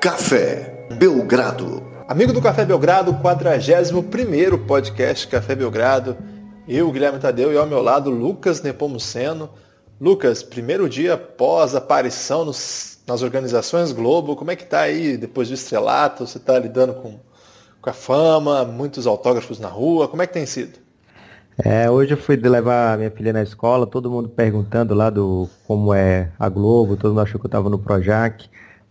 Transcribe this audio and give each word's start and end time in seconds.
Café 0.00 0.86
Belgrado. 0.96 1.82
Amigo 2.06 2.32
do 2.32 2.40
Café 2.40 2.64
Belgrado, 2.64 3.12
41 3.14 4.64
podcast 4.64 5.26
Café 5.26 5.56
Belgrado. 5.56 6.16
Eu, 6.68 6.92
Guilherme 6.92 7.18
Tadeu, 7.18 7.52
e 7.52 7.56
ao 7.56 7.66
meu 7.66 7.82
lado, 7.82 8.08
Lucas 8.08 8.62
Nepomuceno. 8.62 9.50
Lucas, 10.00 10.40
primeiro 10.40 10.88
dia 10.88 11.14
após 11.14 11.74
a 11.74 11.78
aparição 11.78 12.44
nos, 12.44 13.00
nas 13.08 13.22
organizações 13.22 13.90
Globo, 13.90 14.36
como 14.36 14.52
é 14.52 14.56
que 14.56 14.64
tá 14.64 14.82
aí 14.82 15.16
depois 15.16 15.48
do 15.48 15.54
estrelato? 15.54 16.24
Você 16.28 16.38
está 16.38 16.56
lidando 16.56 16.94
com, 16.94 17.18
com 17.82 17.90
a 17.90 17.92
fama, 17.92 18.64
muitos 18.64 19.04
autógrafos 19.04 19.58
na 19.58 19.68
rua, 19.68 20.06
como 20.06 20.22
é 20.22 20.28
que 20.28 20.32
tem 20.32 20.46
sido? 20.46 20.78
É, 21.64 21.90
hoje 21.90 22.12
eu 22.12 22.18
fui 22.18 22.36
levar 22.36 22.96
minha 22.96 23.10
filha 23.10 23.32
na 23.32 23.42
escola, 23.42 23.84
todo 23.84 24.08
mundo 24.08 24.28
perguntando 24.28 24.94
lá 24.94 25.10
do 25.10 25.48
como 25.66 25.92
é 25.92 26.30
a 26.38 26.48
Globo, 26.48 26.96
todo 26.96 27.10
mundo 27.10 27.22
achou 27.22 27.40
que 27.40 27.46
eu 27.46 27.48
estava 27.48 27.68
no 27.68 27.80
Projac, 27.80 28.48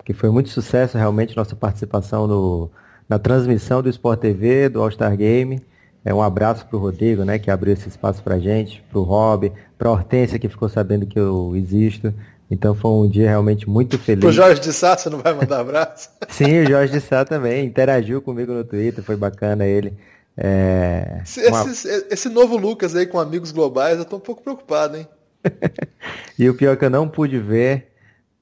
que 0.08 0.14
foi 0.14 0.30
muito 0.30 0.50
sucesso 0.52 0.98
realmente 0.98 1.36
nossa 1.36 1.54
participação 1.54 2.28
no, 2.28 2.72
na 3.10 3.20
transmissão 3.20 3.84
do 3.84 3.90
Sport 3.90 4.22
TV, 4.22 4.70
do 4.70 4.82
All 4.82 4.90
Star 4.90 5.18
Game. 5.18 5.62
É 6.06 6.14
um 6.14 6.22
abraço 6.22 6.66
para 6.66 6.78
o 6.78 6.80
Rodrigo, 6.80 7.26
né, 7.26 7.38
que 7.38 7.52
abriu 7.52 7.74
esse 7.74 7.90
espaço 7.90 8.24
para 8.24 8.40
gente, 8.40 8.82
para 8.90 9.00
o 9.00 9.04
Rob, 9.04 9.52
para 9.78 9.90
a 9.90 9.92
Hortência, 9.92 10.40
que 10.40 10.48
ficou 10.48 10.70
sabendo 10.70 11.06
que 11.06 11.20
eu 11.20 11.54
existo. 11.58 12.14
Então 12.50 12.74
foi 12.74 12.90
um 12.90 13.10
dia 13.10 13.28
realmente 13.28 13.70
muito 13.70 14.00
feliz. 14.00 14.24
O 14.24 14.32
Jorge 14.32 14.62
de 14.62 14.72
Sá, 14.72 14.98
você 14.98 15.10
não 15.10 15.20
vai 15.20 15.34
mandar 15.34 15.60
abraço? 15.60 16.10
Sim, 16.30 16.62
o 16.62 16.66
Jorge 16.66 16.94
de 16.94 17.02
Sá 17.02 17.26
também, 17.26 17.66
interagiu 17.66 18.22
comigo 18.22 18.54
no 18.54 18.64
Twitter, 18.64 19.04
foi 19.04 19.18
bacana 19.18 19.66
ele. 19.66 19.94
É, 20.38 21.20
esse, 21.22 21.46
uma... 21.50 21.70
esse, 21.70 22.08
esse, 22.10 22.30
novo 22.30 22.56
Lucas 22.56 22.96
aí 22.96 23.06
com 23.06 23.20
amigos 23.20 23.52
globais, 23.52 24.00
eu 24.00 24.06
tô 24.06 24.16
um 24.16 24.22
pouco 24.22 24.42
preocupado, 24.42 24.96
hein? 24.96 25.08
e 26.40 26.50
o 26.50 26.54
pior 26.54 26.72
é 26.72 26.76
que 26.78 26.86
eu 26.86 26.90
não 26.90 27.10
pude 27.10 27.38
ver, 27.38 27.90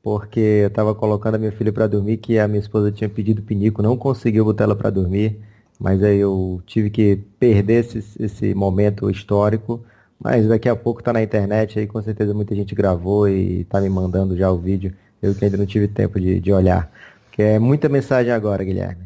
porque 0.05 0.39
eu 0.39 0.69
tava 0.69 0.93
colocando 0.93 1.33
a 1.33 1.39
minha 1.39 1.51
filha 1.51 1.73
para 1.73 1.87
dormir, 1.87 2.17
que 2.17 2.37
a 2.37 2.47
minha 2.47 2.59
esposa 2.59 2.91
tinha 2.91 3.09
pedido 3.09 3.41
pinico, 3.41 3.81
não 3.81 3.97
conseguiu 3.97 4.45
botar 4.45 4.65
ela 4.65 4.75
para 4.75 4.91
dormir, 4.91 5.39
mas 5.79 6.03
aí 6.03 6.19
eu 6.19 6.61
tive 6.67 6.91
que 6.91 7.15
perder 7.39 7.83
esse, 7.83 8.03
esse 8.19 8.53
momento 8.53 9.09
histórico. 9.09 9.83
Mas 10.19 10.47
daqui 10.47 10.69
a 10.69 10.75
pouco 10.75 11.01
tá 11.01 11.11
na 11.11 11.23
internet 11.23 11.79
aí, 11.79 11.87
com 11.87 11.99
certeza 12.03 12.35
muita 12.35 12.53
gente 12.53 12.75
gravou 12.75 13.27
e 13.27 13.63
tá 13.63 13.81
me 13.81 13.89
mandando 13.89 14.37
já 14.37 14.51
o 14.51 14.59
vídeo. 14.59 14.93
Eu 15.23 15.33
que 15.33 15.43
ainda 15.43 15.57
não 15.57 15.65
tive 15.65 15.87
tempo 15.87 16.19
de, 16.19 16.39
de 16.39 16.53
olhar. 16.53 16.87
Porque 17.25 17.41
é 17.41 17.57
muita 17.57 17.89
mensagem 17.89 18.31
agora, 18.31 18.63
Guilherme. 18.63 19.05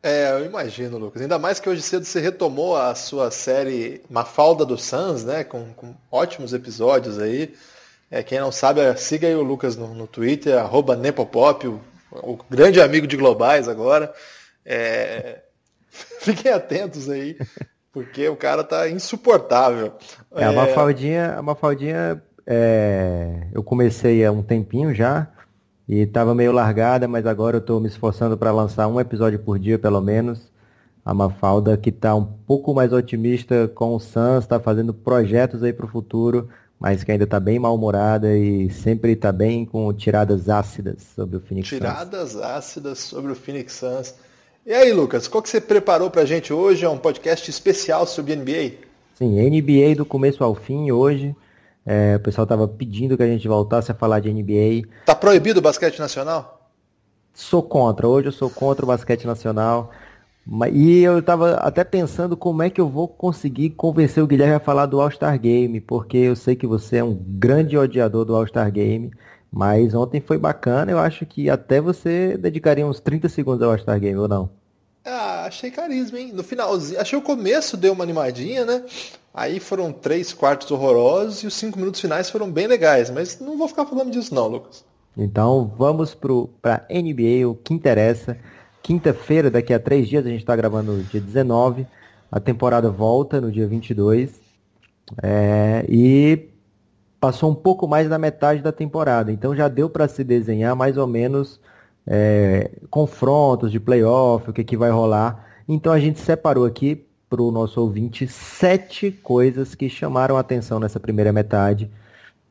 É, 0.00 0.30
eu 0.30 0.46
imagino, 0.46 0.96
Lucas. 0.96 1.22
Ainda 1.22 1.40
mais 1.40 1.58
que 1.58 1.68
hoje 1.68 1.82
cedo 1.82 2.04
você 2.04 2.20
retomou 2.20 2.76
a 2.76 2.94
sua 2.94 3.32
série 3.32 4.00
Mafalda 4.08 4.64
do 4.64 4.78
Suns, 4.78 5.24
né? 5.24 5.42
Com, 5.42 5.64
com 5.74 5.92
ótimos 6.08 6.52
episódios 6.52 7.18
aí. 7.18 7.52
É, 8.10 8.22
quem 8.22 8.38
não 8.38 8.52
sabe, 8.52 8.80
é, 8.80 8.94
siga 8.94 9.26
aí 9.26 9.34
o 9.34 9.42
Lucas 9.42 9.76
no, 9.76 9.94
no 9.94 10.06
Twitter, 10.06 10.56
arroba 10.56 10.94
Nepopop, 10.94 11.66
o, 11.66 11.80
o, 12.12 12.38
grande 12.48 12.80
amigo 12.80 13.06
de 13.06 13.16
Globais 13.16 13.68
agora. 13.68 14.12
É, 14.64 15.42
fiquem 16.20 16.52
atentos 16.52 17.10
aí, 17.10 17.36
porque 17.92 18.28
o 18.28 18.36
cara 18.36 18.62
tá 18.62 18.88
insuportável. 18.88 19.92
É, 20.34 20.44
a 20.44 20.52
é, 20.52 20.54
Mafaldinha, 20.54 21.34
a 21.34 21.42
Mafaldinha 21.42 22.22
é, 22.46 23.48
eu 23.52 23.62
comecei 23.62 24.24
há 24.24 24.30
um 24.30 24.42
tempinho 24.42 24.94
já, 24.94 25.28
e 25.88 26.00
estava 26.00 26.34
meio 26.34 26.52
largada, 26.52 27.06
mas 27.06 27.26
agora 27.26 27.56
eu 27.56 27.60
estou 27.60 27.80
me 27.80 27.88
esforçando 27.88 28.36
para 28.36 28.52
lançar 28.52 28.88
um 28.88 29.00
episódio 29.00 29.38
por 29.38 29.58
dia, 29.58 29.78
pelo 29.78 30.00
menos. 30.00 30.50
A 31.04 31.14
Mafalda, 31.14 31.76
que 31.76 31.90
está 31.90 32.14
um 32.16 32.24
pouco 32.24 32.74
mais 32.74 32.92
otimista 32.92 33.68
com 33.68 33.94
o 33.94 34.00
Sans, 34.00 34.42
está 34.42 34.58
fazendo 34.58 34.92
projetos 34.92 35.62
aí 35.62 35.72
para 35.72 35.86
o 35.86 35.88
futuro, 35.88 36.48
mas 36.78 37.02
que 37.02 37.10
ainda 37.10 37.24
está 37.24 37.40
bem 37.40 37.58
mal-humorada 37.58 38.36
e 38.36 38.70
sempre 38.70 39.12
está 39.12 39.32
bem 39.32 39.64
com 39.64 39.92
tiradas 39.92 40.48
ácidas 40.48 41.02
sobre 41.14 41.36
o 41.36 41.40
Phoenix 41.40 41.68
tiradas 41.68 41.98
Suns. 41.98 42.10
Tiradas 42.10 42.56
ácidas 42.56 42.98
sobre 42.98 43.32
o 43.32 43.34
Phoenix 43.34 43.72
Suns. 43.72 44.14
E 44.64 44.72
aí, 44.72 44.92
Lucas, 44.92 45.28
qual 45.28 45.42
que 45.42 45.48
você 45.48 45.60
preparou 45.60 46.10
para 46.10 46.22
a 46.22 46.26
gente 46.26 46.52
hoje? 46.52 46.84
É 46.84 46.88
um 46.88 46.98
podcast 46.98 47.48
especial 47.48 48.06
sobre 48.06 48.34
NBA? 48.34 48.72
Sim, 49.14 49.40
NBA 49.48 49.94
do 49.96 50.04
começo 50.04 50.44
ao 50.44 50.54
fim 50.54 50.90
hoje. 50.90 51.34
É, 51.86 52.16
o 52.16 52.20
pessoal 52.20 52.42
estava 52.42 52.66
pedindo 52.66 53.16
que 53.16 53.22
a 53.22 53.28
gente 53.28 53.46
voltasse 53.46 53.92
a 53.92 53.94
falar 53.94 54.20
de 54.20 54.32
NBA. 54.32 54.88
Tá 55.06 55.14
proibido 55.14 55.60
o 55.60 55.62
basquete 55.62 56.00
nacional? 56.00 56.68
Sou 57.32 57.62
contra. 57.62 58.08
Hoje 58.08 58.28
eu 58.28 58.32
sou 58.32 58.50
contra 58.50 58.84
o 58.84 58.88
basquete 58.88 59.24
nacional. 59.24 59.92
E 60.72 61.02
eu 61.02 61.18
estava 61.18 61.54
até 61.54 61.82
pensando 61.82 62.36
como 62.36 62.62
é 62.62 62.70
que 62.70 62.80
eu 62.80 62.88
vou 62.88 63.08
conseguir 63.08 63.70
convencer 63.70 64.22
o 64.22 64.26
Guilherme 64.28 64.54
a 64.54 64.60
falar 64.60 64.86
do 64.86 65.00
All-Star 65.00 65.38
Game, 65.40 65.80
porque 65.80 66.16
eu 66.18 66.36
sei 66.36 66.54
que 66.54 66.68
você 66.68 66.98
é 66.98 67.04
um 67.04 67.14
grande 67.14 67.76
odiador 67.76 68.24
do 68.24 68.34
All-Star 68.34 68.70
Game, 68.70 69.10
mas 69.50 69.92
ontem 69.92 70.20
foi 70.20 70.38
bacana, 70.38 70.92
eu 70.92 71.00
acho 71.00 71.26
que 71.26 71.50
até 71.50 71.80
você 71.80 72.36
dedicaria 72.36 72.86
uns 72.86 73.00
30 73.00 73.28
segundos 73.28 73.62
ao 73.62 73.72
All-Star 73.72 73.98
Game, 73.98 74.16
ou 74.18 74.28
não? 74.28 74.48
Ah, 75.04 75.46
achei 75.46 75.70
carisma, 75.70 76.18
hein? 76.18 76.32
No 76.32 76.44
finalzinho, 76.44 77.00
achei 77.00 77.18
o 77.18 77.22
começo 77.22 77.76
deu 77.76 77.92
uma 77.92 78.04
animadinha, 78.04 78.64
né? 78.64 78.84
Aí 79.34 79.58
foram 79.58 79.92
três 79.92 80.32
quartos 80.32 80.70
horrorosos 80.70 81.42
e 81.42 81.46
os 81.46 81.54
cinco 81.54 81.78
minutos 81.78 82.00
finais 82.00 82.30
foram 82.30 82.50
bem 82.50 82.68
legais, 82.68 83.10
mas 83.10 83.40
não 83.40 83.58
vou 83.58 83.68
ficar 83.68 83.84
falando 83.84 84.10
disso 84.12 84.34
não, 84.34 84.46
Lucas. 84.46 84.84
Então 85.16 85.72
vamos 85.76 86.14
para 86.14 86.86
NBA, 86.90 87.48
o 87.48 87.54
que 87.54 87.74
interessa. 87.74 88.36
Quinta-feira, 88.86 89.50
daqui 89.50 89.74
a 89.74 89.80
três 89.80 90.06
dias, 90.06 90.24
a 90.24 90.28
gente 90.28 90.42
está 90.42 90.54
gravando 90.54 90.92
no 90.92 91.02
dia 91.02 91.20
19. 91.20 91.84
A 92.30 92.38
temporada 92.38 92.88
volta 92.88 93.40
no 93.40 93.50
dia 93.50 93.66
22. 93.66 94.30
É, 95.20 95.84
e 95.88 96.50
passou 97.18 97.50
um 97.50 97.54
pouco 97.54 97.88
mais 97.88 98.08
da 98.08 98.16
metade 98.16 98.62
da 98.62 98.70
temporada. 98.70 99.32
Então 99.32 99.56
já 99.56 99.66
deu 99.66 99.90
para 99.90 100.06
se 100.06 100.22
desenhar 100.22 100.76
mais 100.76 100.96
ou 100.96 101.04
menos 101.04 101.60
é, 102.06 102.70
confrontos 102.88 103.72
de 103.72 103.80
playoff, 103.80 104.50
o 104.50 104.52
que, 104.52 104.62
que 104.62 104.76
vai 104.76 104.92
rolar. 104.92 105.44
Então 105.68 105.92
a 105.92 105.98
gente 105.98 106.20
separou 106.20 106.64
aqui 106.64 107.04
para 107.28 107.42
o 107.42 107.50
nosso 107.50 107.80
ouvinte 107.80 108.28
sete 108.28 109.10
coisas 109.10 109.74
que 109.74 109.88
chamaram 109.88 110.36
a 110.36 110.40
atenção 110.40 110.78
nessa 110.78 111.00
primeira 111.00 111.32
metade 111.32 111.90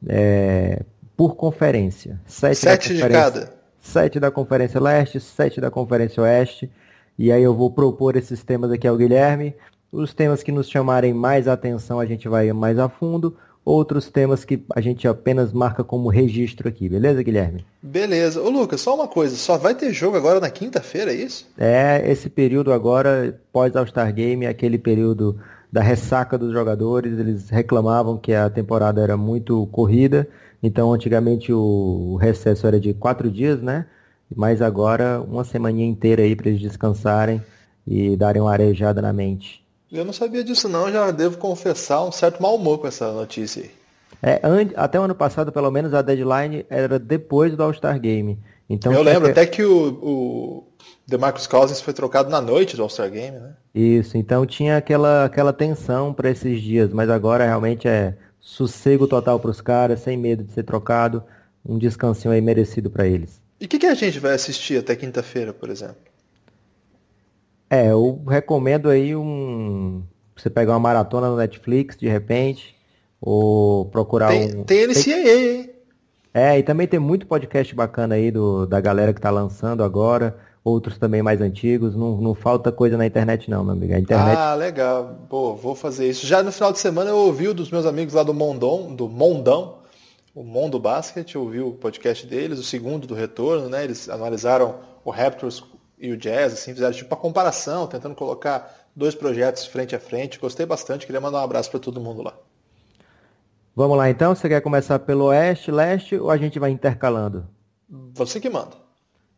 é, 0.06 0.84
por 1.16 1.38
conferência. 1.38 2.19
Sete, 2.25 2.57
sete 2.57 2.94
de 2.94 3.07
cada. 3.07 3.53
Sete 3.85 4.19
da 4.19 4.31
Conferência 4.31 4.81
Leste, 4.81 5.19
sete 5.19 5.62
da 5.62 5.72
Conferência 5.72 6.22
Oeste. 6.22 6.69
E 7.18 7.31
aí 7.31 7.41
eu 7.41 7.53
vou 7.53 7.72
propor 7.72 8.18
esses 8.18 8.44
temas 8.44 8.72
aqui 8.72 8.88
ao 8.88 8.97
Guilherme. 8.97 9.56
Os 9.91 10.13
temas 10.13 10.44
que 10.44 10.51
nos 10.51 10.68
chamarem 10.68 11.13
mais 11.13 11.47
atenção 11.47 12.00
a 12.00 12.06
gente 12.06 12.28
vai 12.28 12.51
mais 12.51 12.78
a 12.78 12.90
fundo 12.90 13.38
outros 13.63 14.09
temas 14.12 14.44
que 14.44 14.63
a 14.75 14.81
gente 14.81 15.07
apenas 15.07 15.51
marca 15.51 15.84
como 15.84 16.09
registro 16.09 16.68
aqui, 16.68 16.88
beleza, 16.88 17.24
Guilherme? 17.24 17.66
Beleza. 17.81 18.41
Ô 18.41 18.50
Lucas, 18.50 18.81
só 18.81 18.94
uma 18.94 19.07
coisa, 19.07 19.35
só 19.35 19.57
vai 19.57 19.74
ter 19.74 19.91
jogo 19.91 20.16
agora 20.16 20.40
na 20.40 20.50
quinta-feira, 20.50 21.12
é 21.12 21.16
isso? 21.16 21.47
É, 21.57 22.03
esse 22.06 22.29
período 22.29 22.72
agora, 22.72 23.40
pós 23.51 23.75
All-Star 23.75 24.13
Game, 24.13 24.45
é 24.45 24.50
aquele 24.50 24.78
período 24.78 25.40
da 25.75 25.81
ressaca 25.81 26.38
dos 26.38 26.53
jogadores, 26.53 27.19
eles 27.19 27.50
reclamavam 27.50 28.18
que 28.18 28.34
a 28.34 28.50
temporada 28.50 29.02
era 29.02 29.18
muito 29.18 29.68
corrida, 29.74 30.25
então 30.63 30.94
antigamente 30.94 31.52
o 31.52 32.16
recesso 32.16 32.66
era 32.66 32.80
de 32.80 32.94
quatro 32.94 33.30
dias, 33.30 33.62
né? 33.62 33.86
Mas 34.34 34.62
agora 34.62 35.19
uma 35.19 35.44
semaninha 35.44 35.86
inteira 35.86 36.24
aí 36.24 36.34
para 36.34 36.47
eles 36.47 36.62
descansarem 36.62 37.44
e 37.86 38.16
darem 38.16 38.41
uma 38.41 38.53
arejada 38.53 39.02
na 39.02 39.12
mente. 39.12 39.66
Eu 39.91 40.06
não 40.06 40.13
sabia 40.13 40.46
disso 40.46 40.69
não, 40.69 40.90
já 40.90 41.12
devo 41.12 41.38
confessar 41.38 42.06
um 42.06 42.12
certo 42.12 42.42
mau 42.42 42.56
humor 42.56 42.78
com 42.78 42.88
essa 42.88 43.12
notícia 43.12 43.63
aí. 43.63 43.72
É, 44.24 44.40
até 44.78 44.97
o 44.97 45.03
ano 45.03 45.13
passado, 45.13 45.52
pelo 45.52 45.69
menos, 45.69 45.94
a 45.94 46.02
deadline 46.02 46.66
era 46.69 46.97
depois 46.97 47.53
do 47.53 47.62
All-Star 47.62 48.00
Game. 48.00 48.40
Então, 48.69 48.91
eu 48.91 49.01
lembro 49.01 49.29
até 49.29 49.45
que 49.45 49.63
o, 49.63 49.99
o 50.01 50.63
DeMarcus 51.07 51.45
Cousins 51.45 51.81
foi 51.81 51.93
trocado 51.93 52.29
na 52.29 52.41
noite 52.41 52.75
do 52.75 52.81
All-Star 52.81 53.11
Game, 53.11 53.37
né? 53.37 53.53
Isso, 53.73 54.17
então 54.17 54.45
tinha 54.45 54.77
aquela, 54.77 55.25
aquela 55.25 55.53
tensão 55.53 56.13
para 56.13 56.29
esses 56.29 56.62
dias, 56.62 56.91
mas 56.91 57.09
agora 57.09 57.45
realmente 57.45 57.88
é 57.88 58.15
sossego 58.39 59.07
total 59.07 59.39
para 59.39 59.51
os 59.51 59.62
caras, 59.62 60.00
sem 60.00 60.17
medo 60.17 60.44
de 60.44 60.53
ser 60.53 60.63
trocado, 60.63 61.23
um 61.63 61.77
descansinho 61.77 62.33
aí 62.33 62.41
merecido 62.41 62.89
para 62.89 63.06
eles. 63.07 63.41
E 63.59 63.65
o 63.65 63.67
que, 63.67 63.79
que 63.79 63.85
a 63.85 63.94
gente 63.94 64.19
vai 64.19 64.33
assistir 64.33 64.77
até 64.77 64.95
quinta-feira, 64.95 65.53
por 65.53 65.69
exemplo? 65.69 65.97
É, 67.69 67.91
eu 67.91 68.23
recomendo 68.27 68.89
aí 68.89 69.15
um. 69.15 70.03
Você 70.35 70.50
pegar 70.50 70.73
uma 70.73 70.79
maratona 70.79 71.29
no 71.29 71.38
Netflix 71.38 71.97
de 71.97 72.07
repente, 72.07 72.75
ou 73.19 73.85
procurar 73.85 74.29
tem, 74.29 74.56
um. 74.56 74.63
Tem 74.63 74.88
NCAA, 74.88 75.33
hein? 75.33 75.75
É, 76.37 76.59
e 76.59 76.63
também 76.63 76.85
tem 76.85 76.99
muito 76.99 77.25
podcast 77.25 77.73
bacana 77.73 78.15
aí 78.15 78.29
do, 78.29 78.65
da 78.65 78.81
galera 78.81 79.13
que 79.13 79.21
tá 79.21 79.29
lançando 79.29 79.81
agora, 79.81 80.35
outros 80.65 80.97
também 80.97 81.23
mais 81.23 81.39
antigos. 81.39 81.95
Não, 81.95 82.17
não 82.17 82.35
falta 82.35 82.73
coisa 82.73 82.97
na 82.97 83.05
internet, 83.05 83.49
não, 83.49 83.63
meu 83.63 83.71
amigo. 83.71 83.93
A 83.93 83.99
internet... 83.99 84.37
Ah, 84.37 84.53
legal. 84.53 85.15
Pô, 85.29 85.55
vou 85.55 85.73
fazer 85.75 86.09
isso. 86.09 86.27
Já 86.27 86.43
no 86.43 86.51
final 86.51 86.73
de 86.73 86.79
semana 86.79 87.09
eu 87.09 87.15
ouvi 87.15 87.53
dos 87.53 87.71
meus 87.71 87.85
amigos 87.85 88.13
lá 88.13 88.21
do 88.21 88.33
Mondon, 88.33 88.93
do 88.93 89.07
Mondão, 89.07 89.77
o 90.35 90.43
Mondo 90.43 90.77
Basket, 90.77 91.33
eu 91.33 91.41
ouvi 91.41 91.61
o 91.61 91.71
podcast 91.71 92.27
deles, 92.27 92.59
o 92.59 92.63
segundo 92.63 93.07
do 93.07 93.15
retorno, 93.15 93.69
né? 93.69 93.85
Eles 93.85 94.09
analisaram 94.09 94.79
o 95.05 95.11
Raptors 95.11 95.63
e 95.97 96.11
o 96.11 96.17
Jazz, 96.17 96.51
assim, 96.51 96.73
fizeram 96.73 96.91
tipo 96.91 97.13
a 97.13 97.17
comparação, 97.17 97.87
tentando 97.87 98.13
colocar 98.13 98.89
dois 98.93 99.15
projetos 99.15 99.65
frente 99.65 99.95
a 99.95 99.99
frente. 100.01 100.37
Gostei 100.37 100.65
bastante, 100.65 101.05
queria 101.05 101.21
mandar 101.21 101.39
um 101.39 101.45
abraço 101.45 101.71
para 101.71 101.79
todo 101.79 102.01
mundo 102.01 102.21
lá. 102.21 102.33
Vamos 103.75 103.98
lá 103.98 104.10
então, 104.10 104.33
você 104.33 104.48
quer 104.48 104.62
começar 104.62 105.00
pelo 105.00 105.25
oeste, 105.25 105.69
leste 105.69 106.16
ou 106.16 106.31
a 106.31 106.38
gente 106.38 106.57
vai 106.57 106.72
intercalando? 106.72 107.45
Você 108.13 108.39
que 108.39 108.50
manda. 108.50 108.77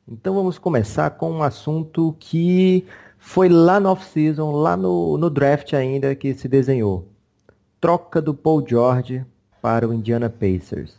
Então 0.08 0.36
vamos 0.36 0.60
começar 0.60 1.10
com 1.10 1.32
um 1.32 1.42
assunto 1.42 2.16
que 2.20 2.86
foi 3.18 3.50
lá 3.50 3.80
no 3.80 3.90
off-season, 3.90 4.52
lá 4.52 4.78
no, 4.78 5.18
no 5.18 5.30
draft 5.30 5.74
ainda 5.74 6.14
que 6.14 6.36
se 6.36 6.48
desenhou. 6.48 7.08
Troca 7.82 8.22
do 8.22 8.34
Paul 8.34 8.64
George 8.66 9.26
para 9.60 9.88
o 9.88 9.94
Indiana 9.94 10.30
Pacers. 10.30 10.96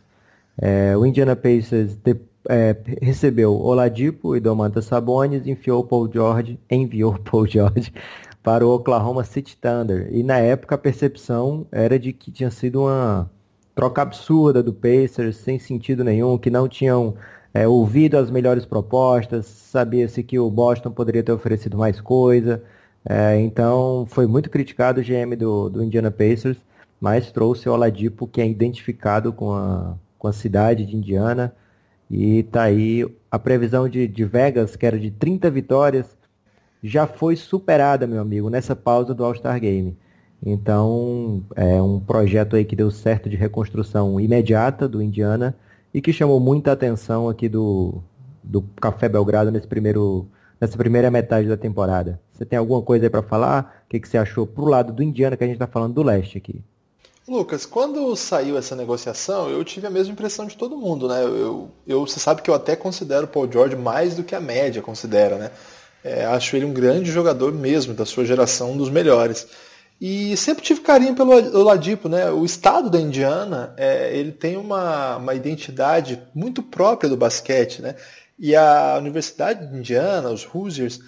É, 0.61 0.95
o 0.97 1.05
Indiana 1.05 1.35
Pacers 1.35 1.95
de, 1.95 2.17
é, 2.47 2.75
recebeu 3.01 3.55
Oladipo 3.55 4.35
e 4.35 4.41
Domantas 4.41 4.85
Sabonis, 4.85 5.47
enfiou 5.47 5.83
Paul 5.83 6.11
George, 6.11 6.59
enviou 6.69 7.17
Paul 7.23 7.47
George 7.47 7.93
para 8.43 8.65
o 8.65 8.73
Oklahoma 8.73 9.23
City 9.23 9.57
Thunder. 9.57 10.09
E 10.11 10.23
na 10.23 10.37
época 10.37 10.75
a 10.75 10.77
percepção 10.77 11.67
era 11.71 11.99
de 11.99 12.13
que 12.13 12.31
tinha 12.31 12.51
sido 12.51 12.81
uma 12.83 13.29
troca 13.75 14.01
absurda 14.01 14.61
do 14.61 14.73
Pacers, 14.73 15.37
sem 15.37 15.59
sentido 15.59 16.03
nenhum, 16.03 16.37
que 16.37 16.49
não 16.49 16.67
tinham 16.67 17.15
é, 17.53 17.67
ouvido 17.67 18.17
as 18.17 18.29
melhores 18.29 18.65
propostas, 18.65 19.45
sabia-se 19.45 20.23
que 20.23 20.39
o 20.39 20.49
Boston 20.49 20.91
poderia 20.91 21.23
ter 21.23 21.31
oferecido 21.31 21.77
mais 21.77 21.99
coisa. 22.01 22.63
É, 23.07 23.39
então 23.39 24.05
foi 24.09 24.27
muito 24.27 24.49
criticado 24.49 24.99
o 24.99 25.03
GM 25.03 25.35
do, 25.37 25.69
do 25.69 25.83
Indiana 25.83 26.11
Pacers, 26.11 26.57
mas 26.99 27.31
trouxe 27.31 27.69
o 27.69 27.73
Oladipo, 27.73 28.27
que 28.27 28.41
é 28.41 28.47
identificado 28.47 29.31
com 29.31 29.53
a, 29.53 29.95
com 30.17 30.27
a 30.27 30.33
cidade 30.33 30.85
de 30.85 30.95
Indiana. 30.95 31.53
E 32.09 32.43
tá 32.43 32.63
aí 32.63 33.05
a 33.31 33.39
previsão 33.39 33.87
de, 33.87 34.07
de 34.07 34.25
Vegas, 34.25 34.75
que 34.75 34.85
era 34.85 34.99
de 34.99 35.11
30 35.11 35.49
vitórias, 35.51 36.17
já 36.83 37.05
foi 37.05 37.35
superada, 37.35 38.07
meu 38.07 38.21
amigo, 38.21 38.49
nessa 38.49 38.75
pausa 38.75 39.13
do 39.13 39.23
All-Star 39.23 39.59
Game. 39.59 39.97
Então, 40.45 41.43
é 41.55 41.81
um 41.81 41.99
projeto 41.99 42.55
aí 42.55 42.63
que 42.63 42.75
deu 42.75 42.89
certo 42.89 43.29
de 43.29 43.35
reconstrução 43.35 44.19
imediata 44.19 44.87
do 44.87 45.01
Indiana 45.01 45.55
e 45.93 46.01
que 46.01 46.13
chamou 46.13 46.39
muita 46.39 46.71
atenção 46.71 47.27
aqui 47.27 47.49
do, 47.49 48.01
do 48.43 48.61
Café 48.79 49.09
Belgrado 49.09 49.51
nesse 49.51 49.67
primeiro, 49.67 50.27
nessa 50.59 50.77
primeira 50.77 51.11
metade 51.11 51.47
da 51.47 51.57
temporada. 51.57 52.21
Você 52.31 52.45
tem 52.45 52.57
alguma 52.57 52.81
coisa 52.81 53.05
aí 53.05 53.09
para 53.09 53.21
falar? 53.21 53.83
O 53.85 53.89
que, 53.89 53.99
que 53.99 54.07
você 54.07 54.17
achou 54.17 54.47
pro 54.47 54.65
lado 54.65 54.93
do 54.93 55.03
Indiana, 55.03 55.35
que 55.35 55.43
a 55.43 55.47
gente 55.47 55.57
está 55.57 55.67
falando 55.67 55.93
do 55.93 56.03
leste 56.03 56.37
aqui? 56.37 56.61
Lucas, 57.27 57.65
quando 57.65 58.15
saiu 58.15 58.57
essa 58.57 58.75
negociação, 58.75 59.49
eu 59.49 59.63
tive 59.63 59.85
a 59.85 59.89
mesma 59.91 60.13
impressão 60.13 60.47
de 60.47 60.57
todo 60.57 60.77
mundo, 60.77 61.07
né? 61.07 61.23
Eu, 61.23 61.69
eu, 61.85 62.07
você 62.07 62.19
sabe 62.19 62.41
que 62.41 62.49
eu 62.49 62.55
até 62.55 62.75
considero 62.75 63.25
o 63.25 63.27
Paul 63.27 63.51
George 63.51 63.75
mais 63.75 64.15
do 64.15 64.23
que 64.23 64.33
a 64.33 64.41
média 64.41 64.81
considera, 64.81 65.37
né? 65.37 65.51
É, 66.03 66.25
acho 66.25 66.55
ele 66.55 66.65
um 66.65 66.73
grande 66.73 67.11
jogador 67.11 67.53
mesmo, 67.53 67.93
da 67.93 68.05
sua 68.05 68.25
geração, 68.25 68.71
um 68.71 68.77
dos 68.77 68.89
melhores. 68.89 69.47
E 69.99 70.35
sempre 70.37 70.63
tive 70.63 70.79
carinho 70.79 71.13
pelo 71.13 71.31
Oladipo, 71.59 72.07
né? 72.07 72.31
O 72.31 72.45
estado 72.45 72.89
da 72.89 72.99
Indiana, 72.99 73.73
é, 73.75 74.15
ele 74.17 74.31
tem 74.31 74.55
uma, 74.55 75.17
uma 75.17 75.35
identidade 75.35 76.21
muito 76.33 76.63
própria 76.63 77.09
do 77.09 77.17
basquete, 77.17 77.81
né? 77.81 77.95
E 78.37 78.55
a 78.55 78.95
Universidade 78.97 79.67
de 79.67 79.77
Indiana, 79.77 80.29
os 80.29 80.47
Hoosiers, 80.47 81.01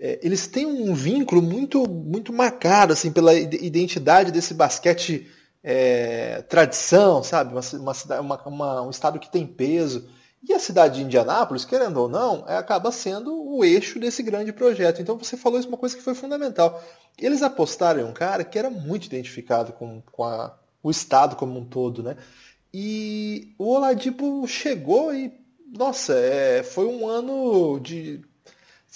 é, 0.00 0.20
eles 0.22 0.46
têm 0.46 0.64
um 0.64 0.94
vínculo 0.94 1.42
muito 1.42 1.88
muito 1.88 2.32
marcado 2.32 2.92
assim 2.92 3.10
pela 3.10 3.34
identidade 3.34 4.30
desse 4.30 4.54
basquete 4.54 5.26
é, 5.64 6.42
tradição, 6.42 7.24
sabe? 7.24 7.52
Uma, 7.52 7.92
uma, 8.20 8.42
uma, 8.46 8.82
um 8.82 8.90
estado 8.90 9.18
que 9.18 9.30
tem 9.30 9.44
peso. 9.44 10.06
E 10.48 10.54
a 10.54 10.60
cidade 10.60 10.98
de 10.98 11.04
Indianápolis, 11.04 11.64
querendo 11.64 11.96
ou 11.96 12.08
não, 12.08 12.44
é, 12.46 12.56
acaba 12.56 12.92
sendo 12.92 13.34
o 13.34 13.64
eixo 13.64 13.98
desse 13.98 14.22
grande 14.22 14.52
projeto. 14.52 15.02
Então 15.02 15.18
você 15.18 15.36
falou 15.36 15.58
isso 15.58 15.68
uma 15.68 15.76
coisa 15.76 15.96
que 15.96 16.02
foi 16.02 16.14
fundamental. 16.14 16.80
Eles 17.18 17.42
apostaram 17.42 18.00
em 18.00 18.04
um 18.04 18.12
cara 18.12 18.44
que 18.44 18.56
era 18.56 18.70
muito 18.70 19.06
identificado 19.06 19.72
com, 19.72 20.00
com 20.02 20.22
a, 20.22 20.56
o 20.82 20.90
Estado 20.90 21.34
como 21.34 21.58
um 21.58 21.64
todo, 21.64 22.00
né? 22.00 22.16
E 22.72 23.54
o 23.58 23.72
Oladipo 23.72 24.46
chegou 24.46 25.12
e, 25.12 25.32
nossa, 25.76 26.14
é, 26.14 26.62
foi 26.62 26.86
um 26.86 27.08
ano 27.08 27.80
de, 27.80 28.22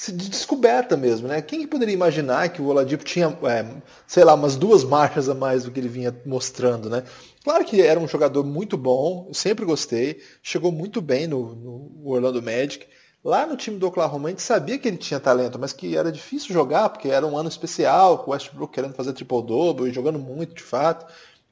de 0.08 0.30
descoberta 0.30 0.96
mesmo, 0.96 1.28
né? 1.28 1.42
Quem 1.42 1.66
poderia 1.66 1.92
imaginar 1.92 2.48
que 2.48 2.62
o 2.62 2.66
Oladipo 2.66 3.04
tinha, 3.04 3.26
é, 3.42 3.66
sei 4.06 4.24
lá, 4.24 4.32
umas 4.32 4.56
duas 4.56 4.82
marchas 4.82 5.28
a 5.28 5.34
mais 5.34 5.64
do 5.64 5.70
que 5.70 5.78
ele 5.78 5.88
vinha 5.88 6.14
mostrando, 6.24 6.88
né? 6.88 7.04
Claro 7.44 7.64
que 7.64 7.82
era 7.82 8.00
um 8.00 8.08
jogador 8.08 8.44
muito 8.44 8.76
bom, 8.78 9.30
sempre 9.32 9.64
gostei, 9.64 10.22
chegou 10.42 10.72
muito 10.72 11.02
bem 11.02 11.26
no, 11.26 11.54
no 11.54 12.08
Orlando 12.10 12.42
Magic. 12.42 12.86
Lá 13.22 13.46
no 13.46 13.54
time 13.54 13.78
do 13.78 13.86
Oklahoma 13.86 14.28
a 14.28 14.30
gente 14.30 14.40
sabia 14.40 14.78
que 14.78 14.88
ele 14.88 14.96
tinha 14.96 15.20
talento, 15.20 15.58
mas 15.58 15.74
que 15.74 15.94
era 15.94 16.10
difícil 16.10 16.54
jogar, 16.54 16.88
porque 16.88 17.08
era 17.08 17.26
um 17.26 17.36
ano 17.36 17.50
especial, 17.50 18.18
com 18.18 18.30
o 18.30 18.32
Westbrook 18.32 18.72
querendo 18.72 18.94
fazer 18.94 19.12
triple-double 19.12 19.90
e 19.90 19.92
jogando 19.92 20.18
muito 20.18 20.54
de 20.54 20.62
fato. 20.62 21.04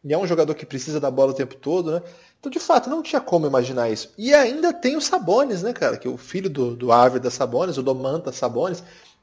E 0.05 0.13
é 0.13 0.19
um 0.19 0.27
jogador 0.27 0.55
que 0.55 0.65
precisa 0.65 1.01
da 1.01 1.11
bola 1.11 1.33
o 1.33 1.35
tempo 1.35 1.55
todo, 1.57 1.93
né? 1.93 2.03
Então, 2.39 2.51
de 2.51 2.61
fato, 2.61 2.89
não 2.89 3.03
tinha 3.03 3.21
como 3.21 3.47
imaginar 3.47 3.91
isso. 3.91 4.13
E 4.17 4.33
ainda 4.33 4.73
tem 4.73 4.97
o 4.97 5.01
Sabonis, 5.01 5.63
né, 5.63 5.73
cara? 5.73 5.97
Que 5.97 6.07
é 6.07 6.11
o 6.11 6.17
filho 6.17 6.49
do, 6.49 6.77
do 6.77 6.93
Árvore 6.93 7.23
da 7.23 7.31
Sabonis, 7.31 7.77
o 7.79 7.83
Domantas 7.83 8.37
Sabonis, 8.37 8.83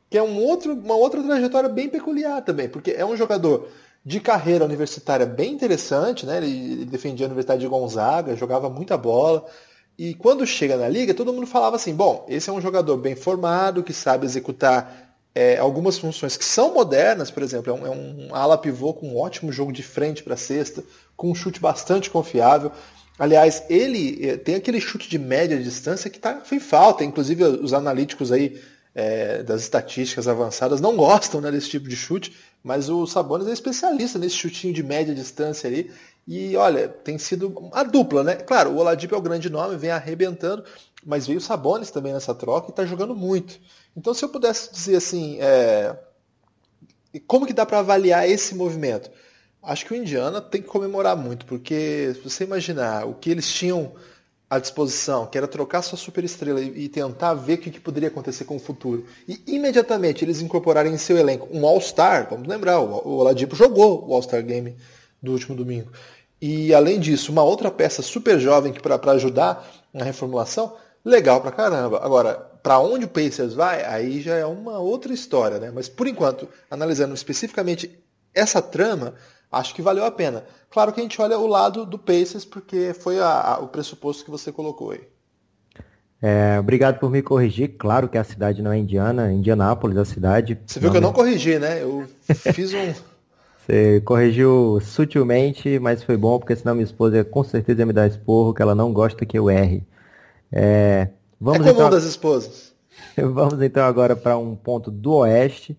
que 0.10 0.18
é 0.18 0.24
um 0.24 0.38
outro, 0.38 0.74
uma 0.74 0.96
outra 0.96 1.24
trajetória 1.24 1.70
bem 1.70 1.90
peculiar 1.90 2.42
também, 2.42 2.68
porque 2.68 2.92
é 2.92 3.06
um 3.06 3.16
jogador 3.16 3.70
de 4.06 4.20
carreira 4.20 4.66
universitária 4.66 5.26
bem 5.26 5.54
interessante, 5.54 6.26
né? 6.26 6.38
Ele 6.38 6.86
defendia 6.86 7.26
a 7.26 7.30
Universidade 7.30 7.62
de 7.62 7.68
Gonzaga, 7.68 8.36
jogava 8.36 8.70
muita 8.70 8.98
bola. 8.98 9.46
E 9.98 10.14
quando 10.14 10.46
chega 10.46 10.78
na 10.78 10.88
liga, 10.88 11.14
todo 11.14 11.34
mundo 11.34 11.48
falava 11.48 11.78
assim: 11.78 11.96
bom, 11.96 12.26
esse 12.28 12.50
é 12.50 12.54
um 12.54 12.62
jogador 12.62 12.98
bem 12.98 13.16
formado, 13.16 13.82
que 13.82 13.94
sabe 13.94 14.26
executar 14.26 15.05
é, 15.36 15.58
algumas 15.58 15.98
funções 15.98 16.38
que 16.38 16.46
são 16.46 16.74
modernas, 16.74 17.30
por 17.30 17.44
exemplo, 17.44 17.70
é 17.70 17.76
um, 17.76 17.86
é 17.86 17.90
um 17.90 18.34
ala 18.34 18.58
pivô 18.58 18.94
com 18.94 19.10
um 19.10 19.18
ótimo 19.18 19.52
jogo 19.52 19.74
de 19.74 19.84
frente 19.84 20.24
para 20.24 20.38
cesta, 20.38 20.82
com 21.18 21.30
um 21.30 21.36
chute 21.36 21.60
bastante 21.60 22.10
confiável. 22.10 22.72
Aliás, 23.20 23.64
ele 23.70 24.26
é, 24.26 24.38
tem 24.38 24.56
aquele 24.56 24.80
chute 24.80 25.10
de 25.10 25.20
média 25.20 25.62
distância 25.62 26.10
que 26.10 26.20
tá, 26.20 26.40
foi 26.46 26.60
falta. 26.60 27.04
Inclusive, 27.04 27.44
os 27.44 27.74
analíticos 27.74 28.32
aí 28.32 28.62
é, 28.96 29.44
das 29.44 29.62
estatísticas 29.62 30.26
avançadas 30.26 30.80
não 30.80 30.96
gostam 30.96 31.42
né, 31.42 31.52
desse 31.52 31.70
tipo 31.70 31.90
de 31.90 31.98
chute, 31.98 32.34
mas 32.64 32.90
o 32.90 33.06
Sabonis 33.06 33.48
é 33.48 33.52
especialista 33.52 34.18
nesse 34.18 34.36
chutinho 34.36 34.74
de 34.74 34.82
média 34.82 35.14
distância 35.14 35.68
ali. 35.68 35.92
E 36.26 36.56
olha, 36.56 36.88
tem 36.88 37.18
sido 37.18 37.70
a 37.74 37.84
dupla, 37.84 38.24
né? 38.24 38.36
Claro, 38.36 38.72
o 38.72 38.78
Oladipo 38.78 39.14
é 39.14 39.18
o 39.18 39.22
grande 39.22 39.50
nome, 39.50 39.76
vem 39.76 39.92
arrebentando, 39.92 40.64
mas 41.06 41.28
veio 41.28 41.38
o 41.38 41.42
Sabonis 41.42 41.92
também 41.92 42.14
nessa 42.14 42.34
troca 42.34 42.68
e 42.68 42.72
está 42.72 42.86
jogando 42.86 43.14
muito. 43.14 43.60
Então, 43.96 44.14
se 44.14 44.24
eu 44.24 44.30
pudesse 44.30 44.72
dizer 44.72 44.98
assim, 44.98 45.38
é... 45.40 45.96
como 47.26 47.46
que 47.46 47.54
dá 47.54 47.66
para 47.66 47.80
avaliar 47.80 48.30
esse 48.30 48.54
movimento? 48.56 49.10
Acho 49.62 49.86
que 49.86 49.94
o 49.94 49.96
Indiana 49.96 50.42
tem 50.42 50.62
que 50.62 50.68
comemorar 50.68 51.16
muito, 51.16 51.46
porque 51.46 52.14
se 52.14 52.22
você 52.22 52.44
imaginar 52.44 53.08
o 53.08 53.16
que 53.16 53.32
eles 53.32 53.52
tinham 53.52 53.94
à 54.50 54.60
disposição, 54.60 55.26
que 55.26 55.38
era 55.38 55.48
trocar 55.48 55.82
sua 55.82 55.98
superestrela 55.98 56.62
e, 56.62 56.86
e 56.86 56.90
tentar 56.90 57.34
ver 57.34 57.56
o 57.56 57.58
que, 57.58 57.72
que, 57.72 57.80
poderia 57.80 58.10
acontecer 58.10 58.46
com 58.46 58.58
o 58.58 58.60
futuro. 58.60 59.06
E 59.28 59.42
imediatamente 59.48 60.24
eles 60.24 60.42
incorporarem 60.42 60.94
em 60.94 60.98
seu 60.98 61.18
elenco 61.18 61.48
um 61.52 61.66
All-Star, 61.66 62.28
vamos 62.30 62.48
lembrar, 62.48 62.80
o, 62.80 63.08
o 63.08 63.18
Oladipo 63.18 63.56
jogou 63.56 64.08
o 64.08 64.14
All-Star 64.14 64.44
Game 64.44 64.76
do 65.22 65.32
último 65.32 65.56
domingo. 65.56 65.92
E 66.40 66.74
além 66.74 67.00
disso, 67.00 67.32
uma 67.32 67.44
outra 67.44 67.72
peça 67.72 68.02
super 68.02 68.40
jovem 68.40 68.72
que 68.72 68.82
para 68.82 69.00
ajudar 69.14 69.68
na 69.92 70.04
reformulação, 70.04 70.76
legal 71.04 71.42
pra 71.42 71.52
caramba. 71.52 72.00
Agora, 72.04 72.52
para 72.66 72.80
onde 72.80 73.06
o 73.06 73.08
Pacers 73.08 73.54
vai, 73.54 73.86
aí 73.86 74.20
já 74.22 74.34
é 74.34 74.44
uma 74.44 74.80
outra 74.80 75.14
história, 75.14 75.60
né? 75.60 75.72
Mas 75.72 75.88
por 75.88 76.08
enquanto, 76.08 76.50
analisando 76.68 77.14
especificamente 77.14 78.04
essa 78.34 78.60
trama, 78.60 79.14
acho 79.52 79.76
que 79.76 79.84
valeu 79.84 80.04
a 80.04 80.10
pena. 80.10 80.44
Claro 80.72 80.92
que 80.92 81.00
a 81.00 81.04
gente 81.04 81.22
olha 81.22 81.38
o 81.38 81.46
lado 81.46 81.86
do 81.86 82.00
Pacers, 82.00 82.44
porque 82.44 82.92
foi 82.96 83.20
a, 83.20 83.28
a, 83.28 83.60
o 83.60 83.68
pressuposto 83.68 84.26
que 84.26 84.32
você 84.32 84.52
colocou 84.52 84.90
aí. 84.90 85.02
É, 86.20 86.58
obrigado 86.60 86.98
por 86.98 87.12
me 87.12 87.22
corrigir. 87.22 87.76
Claro 87.78 88.10
que 88.10 88.18
a 88.18 88.24
cidade 88.24 88.64
não 88.64 88.72
é 88.72 88.80
indiana, 88.80 89.30
é 89.30 89.32
Indianápolis, 89.32 89.98
a 89.98 90.06
cidade. 90.06 90.60
Você 90.66 90.80
viu 90.80 90.90
que 90.90 90.98
eu 90.98 91.02
não 91.02 91.14
corrigi, 91.14 91.60
né? 91.60 91.84
Eu 91.84 92.08
fiz 92.52 92.74
um. 92.74 92.96
Você 93.60 94.02
corrigiu 94.02 94.80
sutilmente, 94.82 95.78
mas 95.78 96.02
foi 96.02 96.18
bom, 96.18 96.40
porque 96.40 96.56
senão 96.56 96.74
minha 96.74 96.84
esposa 96.84 97.24
com 97.24 97.44
certeza 97.44 97.84
ia 97.84 97.86
me 97.86 97.94
dar 97.94 98.08
esporro, 98.08 98.56
que 98.56 98.62
ela 98.64 98.74
não 98.74 98.92
gosta 98.92 99.24
que 99.24 99.38
eu 99.38 99.52
erre. 99.52 99.84
É, 100.52 101.10
vamos 101.46 101.68
é 101.68 101.70
comum 101.72 101.86
então... 101.86 101.90
das 101.90 102.04
esposas. 102.04 102.74
Vamos 103.18 103.62
então 103.62 103.86
agora 103.86 104.16
para 104.16 104.38
um 104.38 104.56
ponto 104.56 104.92
do 104.92 105.14
Oeste. 105.16 105.78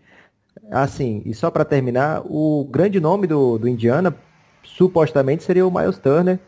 Assim, 0.70 1.23
e 1.25 1.35
só 1.35 1.50
para 1.50 1.64
terminar, 1.64 2.23
o 2.25 2.66
grande 2.70 2.99
nome 2.99 3.26
do, 3.26 3.58
do 3.58 3.68
Indiana 3.68 4.14
supostamente 4.64 5.44
seria 5.44 5.66
o 5.66 5.70
Miles 5.70 5.99
Turner 5.99 6.38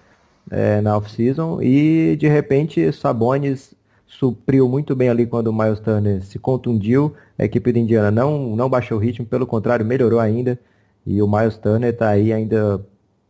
é, 0.51 0.81
na 0.81 0.97
off-season 0.97 1.61
e 1.63 2.17
de 2.17 2.27
repente 2.27 2.91
Sabonis 2.93 3.75
supriu 4.07 4.69
muito 4.69 4.97
bem 4.97 5.09
ali 5.09 5.27
quando 5.27 5.49
o 5.49 5.53
Miles 5.53 5.81
Turner 5.81 6.23
se 6.23 6.39
contundiu. 6.39 7.15
A 7.39 7.45
equipe 7.45 7.71
do 7.71 7.79
Indiana 7.79 8.11
não, 8.11 8.57
não 8.57 8.69
baixou 8.69 8.99
o 8.99 9.01
ritmo, 9.01 9.27
pelo 9.27 9.47
contrário, 9.47 9.85
melhorou 9.85 10.19
ainda. 10.19 10.59
E 11.07 11.23
o 11.23 11.29
Miles 11.29 11.57
Turner 11.57 11.91
está 11.91 12.09
aí 12.09 12.33
ainda 12.33 12.85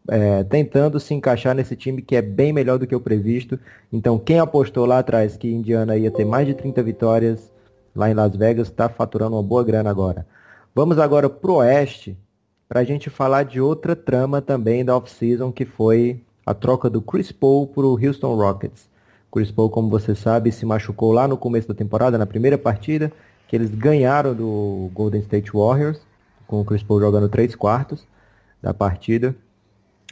é, 0.08 0.42
tentando 0.44 0.98
se 0.98 1.12
encaixar 1.14 1.54
nesse 1.54 1.76
time 1.76 2.00
que 2.00 2.16
é 2.16 2.22
bem 2.22 2.52
melhor 2.52 2.78
do 2.78 2.86
que 2.86 2.94
o 2.94 3.00
previsto. 3.00 3.58
Então, 3.92 4.18
quem 4.18 4.38
apostou 4.38 4.86
lá 4.86 4.98
atrás 4.98 5.36
que 5.36 5.52
Indiana 5.52 5.96
ia 5.96 6.10
ter 6.10 6.24
mais 6.24 6.46
de 6.46 6.54
30 6.54 6.82
vitórias 6.82 7.52
lá 7.94 8.10
em 8.10 8.14
Las 8.14 8.34
Vegas 8.34 8.68
está 8.68 8.88
faturando 8.88 9.36
uma 9.36 9.42
boa 9.42 9.62
grana 9.62 9.90
agora. 9.90 10.26
Vamos 10.74 10.98
agora 10.98 11.28
para 11.28 11.50
o 11.50 11.56
Oeste, 11.56 12.16
para 12.68 12.80
a 12.80 12.84
gente 12.84 13.10
falar 13.10 13.42
de 13.42 13.60
outra 13.60 13.96
trama 13.96 14.40
também 14.40 14.84
da 14.84 14.96
off-season, 14.96 15.50
que 15.52 15.64
foi 15.64 16.20
a 16.46 16.54
troca 16.54 16.88
do 16.88 17.02
Chris 17.02 17.32
Paul 17.32 17.66
para 17.66 17.84
o 17.84 17.98
Houston 17.98 18.34
Rockets. 18.34 18.88
Chris 19.30 19.50
Paul, 19.50 19.68
como 19.68 19.90
você 19.90 20.14
sabe, 20.14 20.50
se 20.52 20.64
machucou 20.64 21.12
lá 21.12 21.28
no 21.28 21.36
começo 21.36 21.68
da 21.68 21.74
temporada, 21.74 22.16
na 22.16 22.26
primeira 22.26 22.56
partida, 22.56 23.12
que 23.46 23.56
eles 23.56 23.70
ganharam 23.70 24.34
do 24.34 24.90
Golden 24.94 25.20
State 25.20 25.50
Warriors, 25.52 26.00
com 26.46 26.60
o 26.60 26.64
Chris 26.64 26.82
Paul 26.82 27.00
jogando 27.00 27.28
três 27.28 27.54
quartos 27.54 28.06
da 28.62 28.72
partida. 28.72 29.34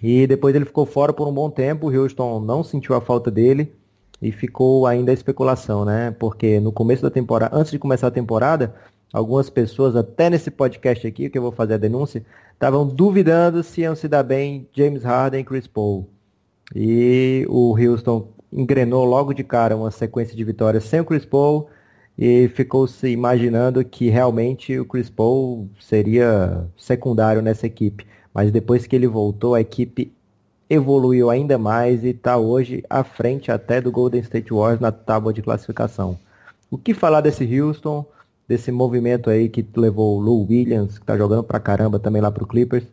E 0.03 0.27
depois 0.27 0.55
ele 0.55 0.65
ficou 0.65 0.85
fora 0.85 1.13
por 1.13 1.27
um 1.27 1.33
bom 1.33 1.51
tempo, 1.51 1.89
o 1.89 1.95
Houston 1.95 2.41
não 2.41 2.63
sentiu 2.63 2.95
a 2.95 3.01
falta 3.01 3.31
dele 3.31 3.73
e 4.21 4.31
ficou 4.31 4.87
ainda 4.87 5.11
a 5.11 5.15
especulação, 5.15 5.85
né? 5.85 6.11
Porque 6.19 6.61
no 6.61 6.73
começo 6.73 7.03
da 7.03 7.11
temporada, 7.11 7.57
antes 7.57 7.71
de 7.71 7.79
começar 7.79 8.09
a 8.09 8.11
temporada, 8.11 8.75
algumas 9.13 9.49
pessoas, 9.49 9.97
até 9.97 10.29
nesse 10.29 10.51
podcast 10.51 11.07
aqui, 11.07 11.31
que 11.31 11.39
eu 11.39 11.43
vou 11.43 11.53
fazer 11.53 11.75
a 11.75 11.79
denúncia, 11.79 12.25
estavam 12.53 12.87
duvidando 12.87 13.63
se 13.63 13.83
iam 13.83 13.95
se 13.95 14.09
dar 14.09 14.23
bem 14.23 14.69
James 14.73 15.03
Harden 15.03 15.41
e 15.41 15.45
Chris 15.45 15.67
Paul. 15.67 16.09
E 16.75 17.47
o 17.49 17.77
Houston 17.79 18.29
engrenou 18.53 19.05
logo 19.05 19.33
de 19.33 19.45
cara 19.45 19.77
uma 19.77 19.91
sequência 19.91 20.37
de 20.37 20.45
vitórias 20.45 20.85
sem 20.85 21.01
o 21.01 21.05
Chris 21.05 21.25
Paul 21.25 21.69
e 22.19 22.49
ficou 22.49 22.87
se 22.87 23.09
imaginando 23.09 23.85
que 23.85 24.09
realmente 24.09 24.79
o 24.79 24.85
Chris 24.85 25.11
Paul 25.11 25.69
seria 25.79 26.67
secundário 26.77 27.43
nessa 27.43 27.67
equipe. 27.67 28.07
Mas 28.37 28.53
depois 28.53 28.87
que 28.87 28.95
ele 28.95 29.07
voltou, 29.07 29.55
a 29.55 29.63
equipe 29.63 30.13
evoluiu 30.69 31.31
ainda 31.31 31.57
mais 31.57 32.05
e 32.05 32.09
está 32.09 32.37
hoje 32.37 32.85
à 32.91 33.03
frente 33.03 33.51
até 33.51 33.81
do 33.81 33.91
Golden 33.91 34.21
State 34.21 34.53
Warriors 34.53 34.79
na 34.79 34.93
tábua 34.93 35.33
de 35.33 35.41
classificação. 35.41 36.19
O 36.71 36.77
que 36.77 36.93
falar 36.93 37.23
desse 37.23 37.47
Houston, 37.59 38.05
desse 38.47 38.71
movimento 38.71 39.31
aí 39.31 39.49
que 39.49 39.67
levou 39.75 40.19
o 40.19 40.21
Lou 40.21 40.47
Williams, 40.47 40.99
que 40.99 41.05
está 41.05 41.17
jogando 41.17 41.45
pra 41.45 41.59
caramba 41.59 41.99
também 41.99 42.21
lá 42.21 42.31
pro 42.31 42.47
Clippers, 42.47 42.85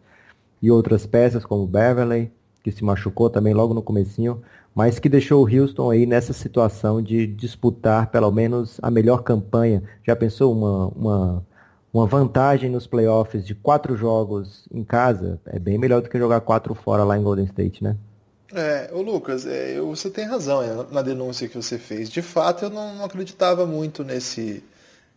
e 0.62 0.72
outras 0.72 1.06
peças 1.06 1.44
como 1.44 1.68
Beverly, 1.68 2.32
que 2.64 2.72
se 2.72 2.82
machucou 2.82 3.30
também 3.30 3.54
logo 3.54 3.74
no 3.74 3.82
comecinho, 3.82 4.42
mas 4.74 4.98
que 4.98 5.10
deixou 5.10 5.44
o 5.44 5.54
Houston 5.54 5.92
aí 5.92 6.06
nessa 6.06 6.32
situação 6.32 7.02
de 7.02 7.28
disputar 7.28 8.10
pelo 8.10 8.32
menos 8.32 8.80
a 8.82 8.90
melhor 8.90 9.24
campanha. 9.24 9.84
Já 10.08 10.16
pensou 10.16 10.54
uma, 10.54 10.88
uma, 10.96 11.46
uma 11.94 12.08
vantagem 12.08 12.70
nos 12.72 12.88
playoffs 12.88 13.46
de 13.46 13.54
quatro 13.54 13.96
jogos 13.96 14.66
em 14.74 14.84
casa? 14.84 15.40
É 15.46 15.60
bem 15.60 15.78
melhor 15.78 16.02
do 16.02 16.10
que 16.10 16.18
jogar 16.18 16.42
quatro 16.42 16.74
fora 16.74 17.04
lá 17.04 17.18
em 17.18 17.22
Golden 17.22 17.46
State, 17.46 17.84
né? 17.84 17.96
É, 18.52 18.90
ô 18.92 19.02
Lucas, 19.02 19.46
é, 19.46 19.78
eu, 19.78 19.88
você 19.88 20.10
tem 20.10 20.26
razão 20.26 20.62
é, 20.62 20.86
na 20.92 21.02
denúncia 21.02 21.48
que 21.48 21.56
você 21.56 21.78
fez. 21.78 22.10
De 22.10 22.22
fato, 22.22 22.66
eu 22.66 22.70
não, 22.70 22.96
não 22.96 23.06
acreditava 23.06 23.66
muito 23.66 24.04
nesse, 24.04 24.64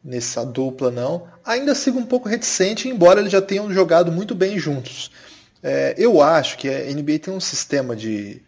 nessa 0.05 0.45
dupla, 0.45 0.91
não. 0.91 1.27
Ainda 1.45 1.75
sigo 1.75 1.99
um 1.99 2.07
pouco 2.07 2.29
reticente, 2.29 2.89
embora 2.89 3.21
eles 3.21 3.33
já 3.33 3.41
tenham 3.41 3.73
jogado 3.73 4.13
muito 4.13 4.35
bem 4.35 4.59
juntos. 4.59 5.11
É, 5.63 5.95
eu 5.99 6.23
acho 6.23 6.59
que 6.59 6.69
a 6.69 6.85
NBA 6.93 7.19
tem 7.19 7.35
um 7.35 7.41
sistema 7.41 7.97
de, 7.97 8.43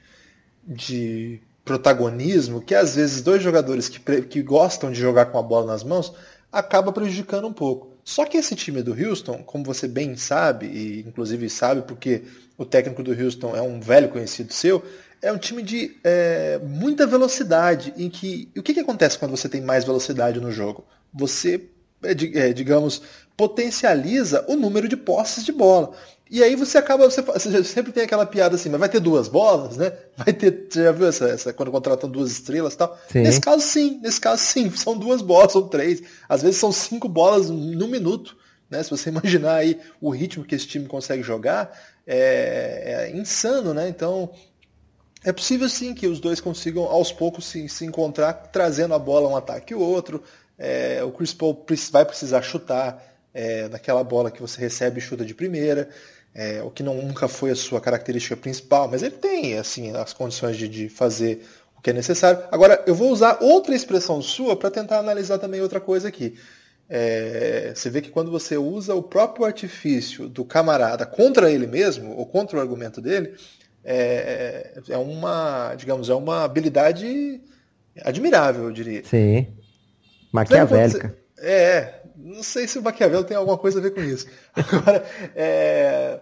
de 0.66 1.40
protagonismo 1.64 2.60
que 2.60 2.74
às 2.74 2.94
vezes 2.94 3.22
dois 3.22 3.42
jogadores 3.42 3.88
que, 3.88 4.22
que 4.22 4.42
gostam 4.42 4.90
de 4.90 5.00
jogar 5.00 5.26
com 5.26 5.38
a 5.38 5.42
bola 5.42 5.66
nas 5.66 5.82
mãos 5.82 6.14
acaba 6.50 6.92
prejudicando 6.92 7.46
um 7.46 7.52
pouco. 7.52 7.97
Só 8.08 8.24
que 8.24 8.38
esse 8.38 8.56
time 8.56 8.82
do 8.82 8.94
Houston, 8.94 9.42
como 9.42 9.62
você 9.62 9.86
bem 9.86 10.16
sabe, 10.16 10.64
e 10.64 11.00
inclusive 11.06 11.50
sabe 11.50 11.82
porque 11.82 12.22
o 12.56 12.64
técnico 12.64 13.02
do 13.02 13.12
Houston 13.12 13.54
é 13.54 13.60
um 13.60 13.78
velho 13.80 14.08
conhecido 14.08 14.50
seu, 14.50 14.82
é 15.20 15.30
um 15.30 15.36
time 15.36 15.62
de 15.62 15.94
é, 16.02 16.58
muita 16.64 17.06
velocidade. 17.06 17.92
Em 17.98 18.08
que 18.08 18.48
o 18.56 18.62
que, 18.62 18.72
que 18.72 18.80
acontece 18.80 19.18
quando 19.18 19.36
você 19.36 19.46
tem 19.46 19.60
mais 19.60 19.84
velocidade 19.84 20.40
no 20.40 20.50
jogo? 20.50 20.86
Você, 21.12 21.68
é, 22.02 22.12
é 22.12 22.52
digamos, 22.54 23.02
potencializa 23.36 24.42
o 24.48 24.56
número 24.56 24.88
de 24.88 24.96
posses 24.96 25.44
de 25.44 25.52
bola. 25.52 25.92
E 26.30 26.42
aí 26.42 26.54
você 26.54 26.76
acaba, 26.76 27.08
você, 27.08 27.22
você, 27.22 27.64
sempre 27.64 27.90
tem 27.90 28.02
aquela 28.02 28.26
piada 28.26 28.54
assim, 28.54 28.68
mas 28.68 28.80
vai 28.80 28.88
ter 28.88 29.00
duas 29.00 29.28
bolas, 29.28 29.76
né? 29.76 29.92
Vai 30.16 30.32
ter, 30.32 30.66
você 30.68 30.82
já 30.82 30.92
viu 30.92 31.06
essa, 31.06 31.28
essa 31.28 31.52
quando 31.52 31.70
contratam 31.70 32.10
duas 32.10 32.30
estrelas 32.30 32.74
e 32.74 32.76
tal? 32.76 32.98
Sim. 33.10 33.20
Nesse 33.20 33.40
caso 33.40 33.62
sim, 33.62 34.00
nesse 34.02 34.20
caso 34.20 34.42
sim, 34.42 34.70
são 34.76 34.98
duas 34.98 35.22
bolas, 35.22 35.52
são 35.52 35.68
três, 35.68 36.02
às 36.28 36.42
vezes 36.42 36.58
são 36.58 36.72
cinco 36.72 37.08
bolas 37.08 37.48
num 37.48 37.88
minuto, 37.88 38.36
né? 38.68 38.82
Se 38.82 38.90
você 38.90 39.08
imaginar 39.10 39.54
aí 39.54 39.80
o 40.00 40.10
ritmo 40.10 40.44
que 40.44 40.54
esse 40.54 40.66
time 40.66 40.86
consegue 40.86 41.22
jogar, 41.22 41.72
é, 42.06 43.08
é 43.08 43.16
insano, 43.16 43.72
né? 43.72 43.88
Então, 43.88 44.30
é 45.24 45.32
possível 45.32 45.68
sim 45.68 45.94
que 45.94 46.06
os 46.06 46.20
dois 46.20 46.40
consigam 46.40 46.84
aos 46.84 47.10
poucos 47.10 47.46
se, 47.46 47.68
se 47.68 47.84
encontrar, 47.86 48.34
trazendo 48.34 48.92
a 48.92 48.98
bola 48.98 49.28
um 49.28 49.36
ataque 49.36 49.72
e 49.72 49.76
o 49.76 49.80
outro. 49.80 50.22
É, 50.58 51.02
o 51.04 51.12
Chris 51.12 51.32
Paul 51.32 51.64
vai 51.90 52.04
precisar 52.04 52.42
chutar 52.42 53.02
é, 53.32 53.68
naquela 53.68 54.02
bola 54.02 54.30
que 54.30 54.40
você 54.40 54.60
recebe 54.60 54.98
e 54.98 55.00
chuta 55.00 55.24
de 55.24 55.34
primeira 55.34 55.88
é, 56.38 56.62
o 56.62 56.70
que 56.70 56.84
não, 56.84 56.94
nunca 56.94 57.26
foi 57.26 57.50
a 57.50 57.56
sua 57.56 57.80
característica 57.80 58.36
principal, 58.36 58.86
mas 58.88 59.02
ele 59.02 59.16
tem 59.16 59.58
assim 59.58 59.90
as 59.96 60.12
condições 60.12 60.56
de, 60.56 60.68
de 60.68 60.88
fazer 60.88 61.44
o 61.76 61.82
que 61.82 61.90
é 61.90 61.92
necessário. 61.92 62.44
Agora, 62.52 62.80
eu 62.86 62.94
vou 62.94 63.10
usar 63.10 63.38
outra 63.40 63.74
expressão 63.74 64.22
sua 64.22 64.54
para 64.54 64.70
tentar 64.70 65.00
analisar 65.00 65.38
também 65.38 65.60
outra 65.60 65.80
coisa 65.80 66.06
aqui. 66.06 66.38
É, 66.88 67.72
você 67.74 67.90
vê 67.90 68.00
que 68.00 68.10
quando 68.10 68.30
você 68.30 68.56
usa 68.56 68.94
o 68.94 69.02
próprio 69.02 69.44
artifício 69.46 70.28
do 70.28 70.44
camarada 70.44 71.04
contra 71.04 71.50
ele 71.50 71.66
mesmo, 71.66 72.16
ou 72.16 72.24
contra 72.24 72.56
o 72.56 72.60
argumento 72.60 73.00
dele, 73.00 73.34
é, 73.84 74.80
é 74.88 74.96
uma, 74.96 75.74
digamos, 75.74 76.08
é 76.08 76.14
uma 76.14 76.44
habilidade 76.44 77.40
admirável, 78.04 78.66
eu 78.66 78.72
diria. 78.72 79.04
Sim. 79.04 79.48
Maquiavélica. 80.30 81.16
é, 81.36 81.94
não 82.16 82.44
sei 82.44 82.68
se 82.68 82.78
o 82.78 82.82
Maquiavel 82.82 83.24
tem 83.24 83.36
alguma 83.36 83.58
coisa 83.58 83.80
a 83.80 83.82
ver 83.82 83.90
com 83.92 84.00
isso. 84.00 84.28
Agora, 84.54 85.04
é, 85.34 86.20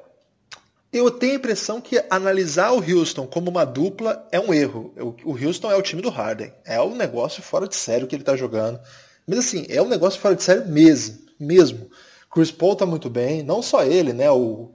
eu 0.97 1.11
tenho 1.11 1.33
a 1.33 1.37
impressão 1.37 1.81
que 1.81 2.03
analisar 2.11 2.73
o 2.73 2.81
Houston 2.81 3.27
como 3.27 3.51
uma 3.51 3.65
dupla 3.65 4.27
é 4.31 4.41
um 4.41 4.53
erro. 4.53 4.93
O 5.25 5.33
Houston 5.33 5.71
é 5.71 5.77
o 5.77 5.83
time 5.83 6.03
do 6.03 6.11
Harden. 6.11 6.53
É 6.65 6.81
um 6.81 6.95
negócio 6.95 7.43
fora 7.43 7.69
de 7.69 7.77
sério 7.77 8.07
que 8.07 8.15
ele 8.15 8.23
está 8.23 8.37
jogando. 8.37 8.81
Mas 9.27 9.41
assim, 9.41 9.67
é 9.69 9.83
um 9.83 9.89
negócio 9.89 10.21
fora 10.21 10.37
de 10.37 10.43
sério 10.43 10.67
mesmo. 10.67 11.19
mesmo. 11.39 11.91
Chris 12.31 12.51
Paul 12.51 12.75
está 12.75 12.85
muito 12.85 13.09
bem, 13.09 13.43
não 13.43 13.63
só 13.63 13.83
ele, 13.83 14.13
né? 14.13 14.31
O, 14.31 14.71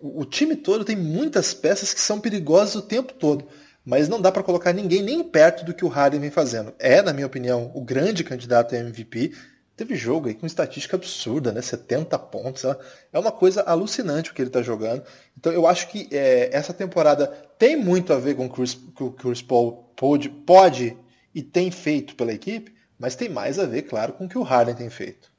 o 0.00 0.24
time 0.24 0.56
todo 0.56 0.84
tem 0.84 0.96
muitas 0.96 1.54
peças 1.54 1.94
que 1.94 2.00
são 2.00 2.20
perigosas 2.20 2.74
o 2.74 2.82
tempo 2.82 3.12
todo. 3.14 3.46
Mas 3.84 4.08
não 4.08 4.20
dá 4.20 4.32
para 4.32 4.42
colocar 4.42 4.72
ninguém 4.72 5.02
nem 5.02 5.22
perto 5.22 5.64
do 5.64 5.72
que 5.72 5.84
o 5.84 5.88
Harden 5.88 6.20
vem 6.20 6.30
fazendo. 6.30 6.74
É, 6.78 7.00
na 7.00 7.12
minha 7.12 7.26
opinião, 7.26 7.70
o 7.74 7.80
grande 7.80 8.24
candidato 8.24 8.74
a 8.74 8.78
MVP. 8.78 9.32
Teve 9.76 9.94
jogo 9.94 10.28
aí 10.28 10.34
com 10.34 10.46
estatística 10.46 10.96
absurda, 10.96 11.52
né? 11.52 11.60
70 11.60 12.18
pontos. 12.18 12.64
É 13.12 13.18
uma 13.18 13.30
coisa 13.30 13.60
alucinante 13.62 14.30
o 14.30 14.34
que 14.34 14.40
ele 14.40 14.48
está 14.48 14.62
jogando. 14.62 15.02
Então 15.36 15.52
eu 15.52 15.66
acho 15.66 15.88
que 15.88 16.08
é, 16.10 16.48
essa 16.50 16.72
temporada 16.72 17.26
tem 17.58 17.76
muito 17.76 18.12
a 18.12 18.18
ver 18.18 18.34
com 18.34 18.46
o 18.46 18.48
Chris, 18.48 18.74
que 18.74 19.04
o 19.04 19.10
Chris 19.10 19.42
Paul 19.42 19.92
pode, 19.94 20.30
pode 20.30 20.96
e 21.34 21.42
tem 21.42 21.70
feito 21.70 22.16
pela 22.16 22.32
equipe, 22.32 22.74
mas 22.98 23.14
tem 23.14 23.28
mais 23.28 23.58
a 23.58 23.66
ver, 23.66 23.82
claro, 23.82 24.14
com 24.14 24.24
o 24.24 24.28
que 24.28 24.38
o 24.38 24.42
Harden 24.42 24.74
tem 24.74 24.88
feito. 24.88 25.30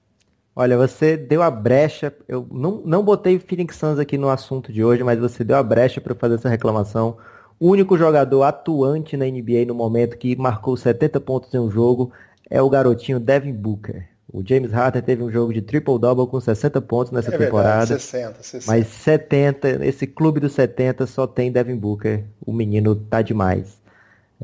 Olha, 0.55 0.77
você 0.77 1.17
deu 1.17 1.41
a 1.41 1.49
brecha. 1.49 2.15
Eu 2.27 2.47
não, 2.51 2.81
não 2.85 3.03
botei 3.03 3.39
Phoenix 3.39 3.75
Suns 3.75 3.97
aqui 3.97 4.17
no 4.19 4.29
assunto 4.29 4.71
de 4.71 4.83
hoje, 4.83 5.03
mas 5.03 5.19
você 5.19 5.43
deu 5.43 5.57
a 5.57 5.63
brecha 5.63 5.99
para 5.99 6.13
fazer 6.13 6.35
essa 6.35 6.49
reclamação. 6.49 7.17
O 7.59 7.69
único 7.69 7.97
jogador 7.97 8.43
atuante 8.43 9.17
na 9.17 9.25
NBA 9.25 9.65
no 9.67 9.73
momento 9.73 10.17
que 10.17 10.35
marcou 10.35 10.77
70 10.77 11.19
pontos 11.21 11.51
em 11.55 11.59
um 11.59 11.71
jogo 11.71 12.11
é 12.47 12.61
o 12.61 12.69
garotinho 12.69 13.19
Devin 13.19 13.53
Booker. 13.53 14.16
O 14.31 14.43
James 14.45 14.71
Harden 14.71 15.01
teve 15.01 15.23
um 15.23 15.31
jogo 15.31 15.53
de 15.53 15.61
triple-double 15.61 16.27
com 16.27 16.39
60 16.39 16.81
pontos 16.81 17.13
nessa 17.13 17.33
é 17.33 17.37
temporada. 17.37 17.85
Verdade, 17.85 18.01
60, 18.01 18.43
60. 18.43 18.71
Mas 18.71 18.87
70, 18.87 19.85
esse 19.85 20.05
clube 20.05 20.39
dos 20.41 20.51
70 20.51 21.07
só 21.07 21.25
tem 21.25 21.51
Devin 21.51 21.77
Booker. 21.77 22.25
O 22.45 22.51
menino 22.51 22.93
tá 22.93 23.21
demais. 23.21 23.77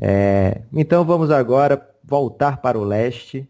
É, 0.00 0.62
então 0.72 1.04
vamos 1.04 1.30
agora 1.30 1.86
voltar 2.02 2.62
para 2.62 2.78
o 2.78 2.84
leste. 2.84 3.46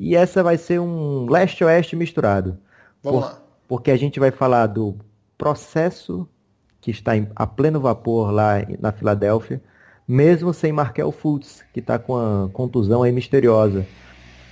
E 0.00 0.16
essa 0.16 0.42
vai 0.42 0.56
ser 0.56 0.80
um 0.80 1.28
leste-oeste 1.28 1.94
misturado. 1.94 2.56
Vamos 3.02 3.20
por, 3.20 3.26
lá. 3.26 3.42
Porque 3.68 3.90
a 3.90 3.96
gente 3.96 4.18
vai 4.18 4.30
falar 4.30 4.66
do 4.66 4.96
processo 5.36 6.26
que 6.80 6.90
está 6.90 7.14
em, 7.14 7.28
a 7.36 7.46
pleno 7.46 7.78
vapor 7.78 8.30
lá 8.30 8.54
na 8.80 8.90
Filadélfia, 8.90 9.60
mesmo 10.08 10.54
sem 10.54 10.72
Markel 10.72 11.12
Fultz, 11.12 11.62
que 11.74 11.80
está 11.80 11.98
com 11.98 12.16
a 12.16 12.48
contusão 12.52 13.02
aí 13.02 13.12
misteriosa 13.12 13.86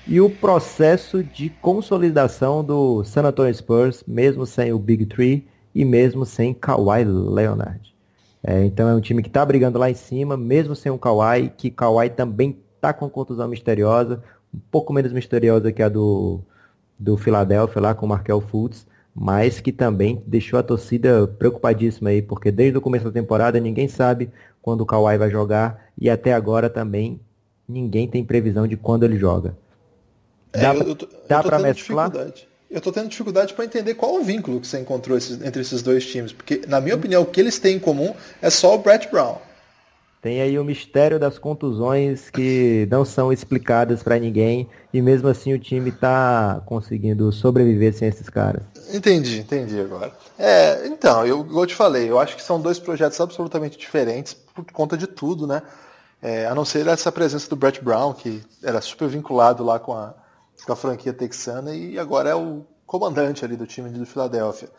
e 0.07 0.21
o 0.21 0.29
processo 0.29 1.23
de 1.23 1.49
consolidação 1.49 2.65
do 2.65 3.05
San 3.05 3.23
Antonio 3.23 3.55
Spurs, 3.55 4.03
mesmo 4.07 4.45
sem 4.45 4.73
o 4.73 4.79
Big 4.79 5.07
Three 5.07 5.47
e 5.75 5.85
mesmo 5.85 6.27
sem 6.27 6.53
Kawhi 6.53 7.05
Leonard. 7.05 7.95
É, 8.43 8.65
então 8.65 8.89
é 8.89 8.95
um 8.95 9.01
time 9.01 9.23
que 9.23 9.29
está 9.29 9.47
brigando 9.47 9.79
lá 9.79 9.89
em 9.89 9.95
cima, 9.95 10.37
mesmo 10.37 10.75
sem 10.75 10.91
o 10.91 10.99
Kawhi, 10.99 11.53
que 11.57 11.71
Kawhi 11.71 12.11
também 12.11 12.59
está 12.75 12.93
com 12.93 13.09
contusão 13.09 13.47
misteriosa, 13.47 14.21
um 14.53 14.59
pouco 14.71 14.93
menos 14.93 15.13
misteriosa 15.13 15.71
que 15.71 15.83
a 15.83 15.89
do, 15.89 16.41
do 16.99 17.17
Philadelphia 17.17 17.81
lá 17.81 17.95
com 17.95 18.05
o 18.05 18.09
Markel 18.09 18.41
Fultz, 18.41 18.85
mas 19.15 19.61
que 19.61 19.71
também 19.71 20.21
deixou 20.27 20.59
a 20.59 20.63
torcida 20.65 21.29
preocupadíssima 21.29 22.11
aí, 22.11 22.21
porque 22.21 22.51
desde 22.51 22.77
o 22.77 22.81
começo 22.81 23.05
da 23.05 23.13
temporada 23.13 23.61
ninguém 23.61 23.87
sabe 23.87 24.31
quando 24.61 24.81
o 24.81 24.87
Kawhi 24.87 25.17
vai 25.17 25.31
jogar 25.31 25.87
e 25.97 26.11
até 26.11 26.33
agora 26.33 26.69
também 26.69 27.21
ninguém 27.69 28.09
tem 28.09 28.25
previsão 28.25 28.67
de 28.67 28.77
quando 28.77 29.05
ele 29.05 29.17
joga. 29.17 29.57
Dá, 30.53 30.75
é, 30.75 30.77
eu, 30.77 30.83
eu 30.89 30.95
tô, 30.95 31.09
dá 31.29 31.43
para 31.43 31.59
mesclar? 31.59 32.13
Eu 32.71 32.79
estou 32.79 32.93
tendo 32.93 33.09
dificuldade 33.09 33.53
para 33.53 33.65
entender 33.65 33.95
qual 33.95 34.15
o 34.15 34.25
vínculo 34.25 34.61
que 34.61 34.67
você 34.67 34.79
encontrou 34.79 35.17
esses, 35.17 35.43
entre 35.43 35.61
esses 35.61 35.83
dois 35.83 36.07
times, 36.07 36.33
porque 36.33 36.63
na 36.67 36.81
minha 36.81 36.95
opinião 36.95 37.23
o 37.23 37.27
que 37.27 37.41
eles 37.41 37.59
têm 37.59 37.77
em 37.77 37.79
comum 37.79 38.15
é 38.41 38.49
só 38.49 38.75
o 38.75 38.79
Brett 38.79 39.11
Brown. 39.11 39.37
Tem 40.23 40.41
aí 40.41 40.57
o 40.57 40.65
mistério 40.65 41.19
das 41.19 41.37
contusões 41.37 42.31
que 42.31 42.87
não 42.89 43.05
são 43.05 43.33
explicadas 43.33 44.05
para 44.05 44.19
ninguém 44.21 44.69
e 44.93 45.03
mesmo 45.03 45.29
assim 45.29 45.53
o 45.53 45.59
time 45.59 45.91
está 45.91 46.63
conseguindo 46.65 47.33
sobreviver 47.33 47.93
sem 47.93 48.07
esses 48.07 48.31
caras. 48.31 48.63
Entendi, 48.95 49.41
entendi 49.41 49.81
agora. 49.81 50.13
É, 50.39 50.87
então, 50.87 51.27
eu, 51.27 51.45
eu 51.53 51.67
te 51.67 51.75
falei, 51.75 52.09
eu 52.09 52.21
acho 52.21 52.37
que 52.37 52.43
são 52.43 52.61
dois 52.61 52.79
projetos 52.79 53.21
absolutamente 53.21 53.77
diferentes 53.77 54.33
por 54.33 54.65
conta 54.73 54.97
de 54.97 55.09
tudo, 55.09 55.45
né? 55.45 55.61
É, 56.23 56.47
a 56.47 56.55
não 56.55 56.65
ser 56.65 56.87
essa 56.87 57.11
presença 57.11 57.51
do 57.51 57.57
Brett 57.57 57.83
Brown, 57.83 58.15
que 58.15 58.41
era 58.63 58.81
super 58.81 59.09
vinculado 59.09 59.65
lá 59.65 59.81
com 59.81 59.93
a, 59.93 60.15
com 60.65 60.73
a 60.73 60.77
franquia 60.77 61.13
texana 61.13 61.75
e 61.75 61.99
agora 61.99 62.31
é 62.31 62.35
o 62.35 62.65
comandante 62.87 63.45
ali 63.45 63.57
do 63.57 63.67
time 63.67 63.91
do 63.91 64.07
Philadelphia. 64.07 64.71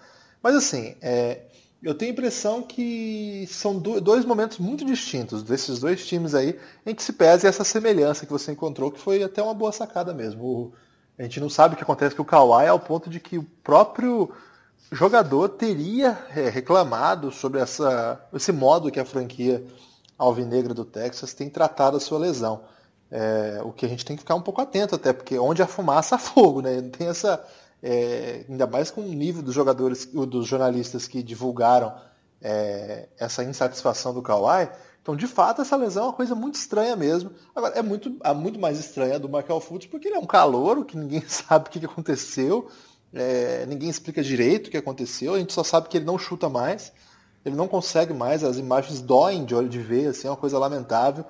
Mas 0.41 0.55
assim, 0.55 0.95
é, 1.01 1.41
eu 1.81 1.93
tenho 1.93 2.11
a 2.11 2.13
impressão 2.13 2.61
que 2.61 3.45
são 3.49 3.77
dois 3.77 4.23
momentos 4.23 4.57
muito 4.57 4.85
distintos 4.85 5.43
desses 5.43 5.79
dois 5.79 6.05
times 6.05 6.33
aí, 6.33 6.57
em 6.85 6.95
que 6.95 7.03
se 7.03 7.11
pese 7.11 7.45
essa 7.45 7.63
semelhança 7.63 8.25
que 8.25 8.31
você 8.31 8.53
encontrou, 8.53 8.91
que 8.91 8.99
foi 8.99 9.21
até 9.21 9.41
uma 9.43 9.53
boa 9.53 9.71
sacada 9.71 10.13
mesmo. 10.13 10.43
O, 10.43 10.73
a 11.17 11.23
gente 11.23 11.39
não 11.39 11.49
sabe 11.49 11.73
o 11.73 11.77
que 11.77 11.83
acontece 11.83 12.15
com 12.15 12.21
o 12.21 12.25
Kawhi 12.25 12.67
ao 12.67 12.79
ponto 12.79 13.09
de 13.09 13.19
que 13.19 13.37
o 13.37 13.43
próprio 13.43 14.31
jogador 14.91 15.49
teria 15.49 16.17
é, 16.35 16.49
reclamado 16.49 17.31
sobre 17.31 17.59
essa, 17.59 18.25
esse 18.33 18.51
modo 18.51 18.91
que 18.91 18.99
a 18.99 19.05
franquia 19.05 19.65
alvinegra 20.17 20.73
do 20.73 20.85
Texas 20.85 21.33
tem 21.33 21.49
tratado 21.49 21.97
a 21.97 21.99
sua 21.99 22.19
lesão. 22.19 22.61
É, 23.15 23.61
o 23.63 23.71
que 23.71 23.85
a 23.85 23.89
gente 23.89 24.03
tem 24.03 24.15
que 24.15 24.23
ficar 24.23 24.33
um 24.33 24.41
pouco 24.41 24.59
atento 24.59 24.95
até, 24.95 25.13
porque 25.13 25.37
onde 25.37 25.61
há 25.61 25.67
fumaça 25.67 26.15
há 26.15 26.17
fogo, 26.17 26.61
né? 26.63 26.81
Não 26.81 26.89
tem 26.89 27.07
essa 27.07 27.45
é, 27.83 28.43
ainda 28.49 28.65
mais 28.65 28.89
com 28.89 29.01
o 29.01 29.07
nível 29.07 29.43
dos 29.43 29.53
jogadores, 29.53 30.05
dos 30.05 30.47
jornalistas 30.47 31.07
que 31.07 31.21
divulgaram 31.21 31.93
é, 32.41 33.09
essa 33.19 33.43
insatisfação 33.43 34.15
do 34.15 34.21
Kawhi. 34.23 34.67
Então, 34.99 35.15
de 35.15 35.27
fato, 35.27 35.61
essa 35.61 35.75
lesão 35.75 36.05
é 36.05 36.07
uma 36.07 36.13
coisa 36.13 36.33
muito 36.33 36.55
estranha 36.55 36.95
mesmo. 36.95 37.31
Agora, 37.53 37.77
é 37.77 37.83
muito, 37.83 38.17
é 38.23 38.33
muito 38.33 38.57
mais 38.57 38.79
estranha 38.79 39.19
do 39.19 39.27
Michael 39.27 39.59
Fultz, 39.59 39.85
porque 39.85 40.07
ele 40.07 40.15
é 40.15 40.19
um 40.19 40.25
calouro, 40.25 40.83
que 40.83 40.97
ninguém 40.97 41.21
sabe 41.29 41.67
o 41.67 41.69
que 41.69 41.85
aconteceu, 41.85 42.67
é, 43.13 43.65
ninguém 43.67 43.89
explica 43.89 44.23
direito 44.23 44.67
o 44.67 44.71
que 44.71 44.77
aconteceu, 44.77 45.35
a 45.35 45.39
gente 45.39 45.53
só 45.53 45.63
sabe 45.63 45.87
que 45.87 45.97
ele 45.97 46.05
não 46.05 46.17
chuta 46.17 46.49
mais, 46.49 46.91
ele 47.45 47.55
não 47.55 47.67
consegue 47.67 48.13
mais, 48.13 48.43
as 48.43 48.57
imagens 48.57 49.01
doem 49.01 49.43
de 49.45 49.53
olho 49.53 49.69
de 49.69 49.79
ver, 49.79 50.07
assim, 50.07 50.27
é 50.27 50.31
uma 50.31 50.37
coisa 50.37 50.57
lamentável. 50.57 51.25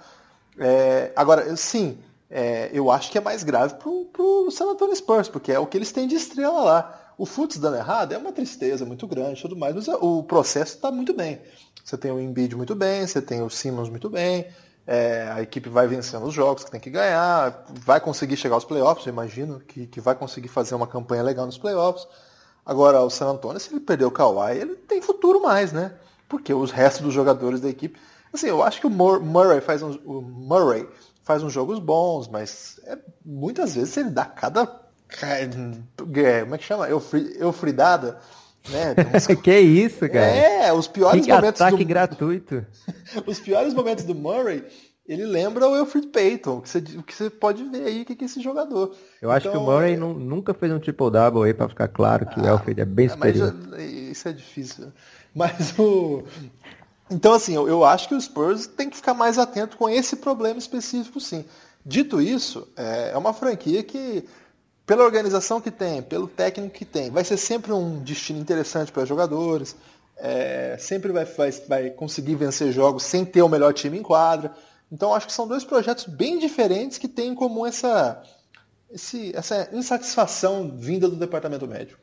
É, 0.57 1.12
agora, 1.15 1.55
sim, 1.55 1.98
é, 2.29 2.69
eu 2.74 2.89
acho 2.91 3.12
que 3.12 3.17
é 3.17 3.22
mais 3.22 3.43
grave 3.43 3.75
pro, 3.75 4.05
pro 4.05 4.50
San 4.51 4.65
Antonio 4.65 4.95
Spurs, 4.95 5.29
porque 5.29 5.51
é 5.51 5.60
o 5.60 5.67
que 5.67 5.77
eles 5.77 5.91
têm 5.91 6.07
de 6.07 6.15
estrela 6.15 6.63
lá. 6.63 7.00
O 7.17 7.25
Futs 7.25 7.57
dando 7.57 7.77
errado 7.77 8.12
é 8.12 8.17
uma 8.17 8.31
tristeza 8.31 8.86
muito 8.86 9.05
grande 9.05 9.41
tudo 9.41 9.55
mais, 9.55 9.75
mas 9.75 9.88
o 9.88 10.24
processo 10.24 10.75
está 10.75 10.91
muito 10.91 11.13
bem. 11.13 11.39
Você 11.83 11.98
tem 11.98 12.12
o 12.12 12.19
Embiid 12.19 12.55
muito 12.55 12.74
bem, 12.74 13.05
você 13.05 13.22
tem 13.22 13.41
o 13.41 13.50
Simmons 13.50 13.89
muito 13.89 14.10
bem, 14.10 14.48
é, 14.86 15.29
a 15.31 15.41
equipe 15.41 15.69
vai 15.69 15.88
vencendo 15.88 16.25
os 16.25 16.33
jogos 16.33 16.63
que 16.63 16.72
tem 16.72 16.79
que 16.79 16.89
ganhar, 16.89 17.65
vai 17.69 18.00
conseguir 18.00 18.36
chegar 18.36 18.55
aos 18.55 18.65
playoffs, 18.65 19.05
eu 19.05 19.13
imagino 19.13 19.60
que, 19.60 19.88
que 19.88 20.01
vai 20.01 20.15
conseguir 20.15 20.48
fazer 20.48 20.75
uma 20.75 20.88
campanha 20.88 21.24
legal 21.24 21.45
nos 21.45 21.57
playoffs. 21.57 22.07
Agora, 22.65 23.01
o 23.01 23.10
San 23.10 23.27
Antonio, 23.27 23.60
se 23.60 23.72
ele 23.72 23.79
perder 23.81 24.05
o 24.05 24.12
Kawhi, 24.12 24.57
ele 24.57 24.75
tem 24.75 25.01
futuro 25.01 25.41
mais, 25.41 25.72
né? 25.72 25.93
Porque 26.29 26.53
os 26.53 26.72
restos 26.72 27.01
dos 27.01 27.13
jogadores 27.13 27.60
da 27.60 27.69
equipe. 27.69 28.00
Assim, 28.34 28.48
eu 28.48 28.63
acho 28.63 28.82
que 28.82 28.88
o 28.88 28.90
Murray 28.90 29.62
faz 29.62 29.84
um, 29.84 29.92
o 30.06 30.22
Murray 30.22 30.88
faz 31.24 31.44
uns 31.44 31.54
jogos 31.54 31.80
bons, 31.80 32.28
mas 32.28 32.80
é, 32.86 32.98
muitas 33.25 33.75
vezes 33.75 33.96
ele 33.98 34.10
dá 34.10 34.25
cada. 34.25 34.82
É, 35.22 35.48
como 35.98 36.56
é 36.56 36.58
que 36.58 36.63
chama? 36.63 36.90
Eufri, 36.90 37.36
eufridada. 37.40 38.20
Né? 38.70 38.96
Uns... 39.16 39.28
que 39.42 39.60
isso, 39.60 40.00
cara? 40.10 40.25
É, 40.25 40.74
os 40.74 40.88
piores 40.88 41.25
que 41.25 41.32
momentos. 41.32 41.62
Ataque 41.62 41.84
do... 41.84 41.88
gratuito. 41.88 42.66
os 43.28 43.40
piores 43.40 43.74
momentos 43.74 44.06
do 44.06 44.15
Murray, 44.15 44.63
ele 45.06 45.26
lembra 45.26 45.67
o 45.67 45.76
Alfred 45.76 46.08
Payton, 46.08 46.62
que 46.62 46.69
você, 46.69 46.82
que 46.82 47.13
você 47.13 47.30
pode 47.30 47.63
ver 47.65 47.86
aí 47.86 48.06
que 48.06 48.13
é 48.19 48.26
esse 48.26 48.41
jogador. 48.41 48.96
Eu 49.22 49.30
acho 49.30 49.48
então, 49.48 49.52
que 49.52 49.58
o 49.58 49.62
então, 49.62 49.74
Murray 49.74 49.93
é... 49.93 49.98
nunca 49.98 50.54
fez 50.54 50.72
um 50.72 50.80
triple-double 50.80 51.43
aí 51.43 51.54
para 51.54 51.69
ficar 51.69 51.89
claro 51.89 52.26
que 52.26 52.39
ah, 52.39 52.43
o 52.43 52.50
Alfred 52.50 52.82
é 52.82 52.86
bem 52.86 53.10
superior. 53.10 53.54
Mas, 53.69 53.84
isso 53.84 54.28
é 54.30 54.32
difícil. 54.32 54.91
Mas 55.36 55.78
o, 55.78 56.24
então, 57.10 57.34
assim, 57.34 57.54
eu, 57.54 57.68
eu, 57.68 57.84
acho 57.84 58.08
que 58.08 58.16
o 58.16 58.22
Spurs 58.22 58.66
tem 58.66 58.89
que 58.89 58.96
ficar 58.96 59.13
mais 59.13 59.38
atento 59.38 59.78
com 59.78 59.89
esse 59.89 60.16
problema 60.16 60.58
específico, 60.58 61.20
sim. 61.20 61.46
Dito 61.86 62.22
isso, 62.22 62.68
é, 62.78 63.12
é 63.13 63.18
uma 63.18 63.34
franquia 63.34 63.84
que, 63.84 64.24
pela 64.86 65.04
organização 65.04 65.60
que 65.60 65.70
tem, 65.70 66.02
pelo 66.02 66.28
técnico 66.28 66.74
que 66.74 66.86
tem, 66.86 67.12
vai 67.12 67.24
ser 67.24 67.38
sempre 67.38 67.74
um 67.74 68.00
destino 68.02 68.39
interessante 68.39 68.92
para 68.92 69.06
jogadores, 69.06 69.76
é, 70.18 70.78
sempre 70.80 71.12
vai, 71.12 71.26
vai, 71.26 71.52
vai 71.68 71.89
conseguir 71.89 72.36
vencer 72.36 72.72
jogos 72.72 73.04
sem 73.04 73.26
ter 73.26 73.42
o 73.42 73.50
melhor 73.50 73.74
time 73.74 73.98
em 73.98 74.04
quadra. 74.04 74.54
Então, 74.92 75.13
acho 75.13 75.28
que 75.28 75.34
são 75.34 75.48
dois 75.48 75.63
projetos 75.63 76.06
bem 76.06 76.39
diferentes 76.39 76.98
que 76.98 77.08
têm 77.08 77.32
em 77.32 77.36
comum 77.36 77.66
essa, 77.66 78.24
esse, 78.92 79.36
essa 79.36 79.70
insatisfação 79.74 80.72
vinda 80.78 81.10
do 81.10 81.16
departamento 81.16 81.68
médico. 81.68 82.03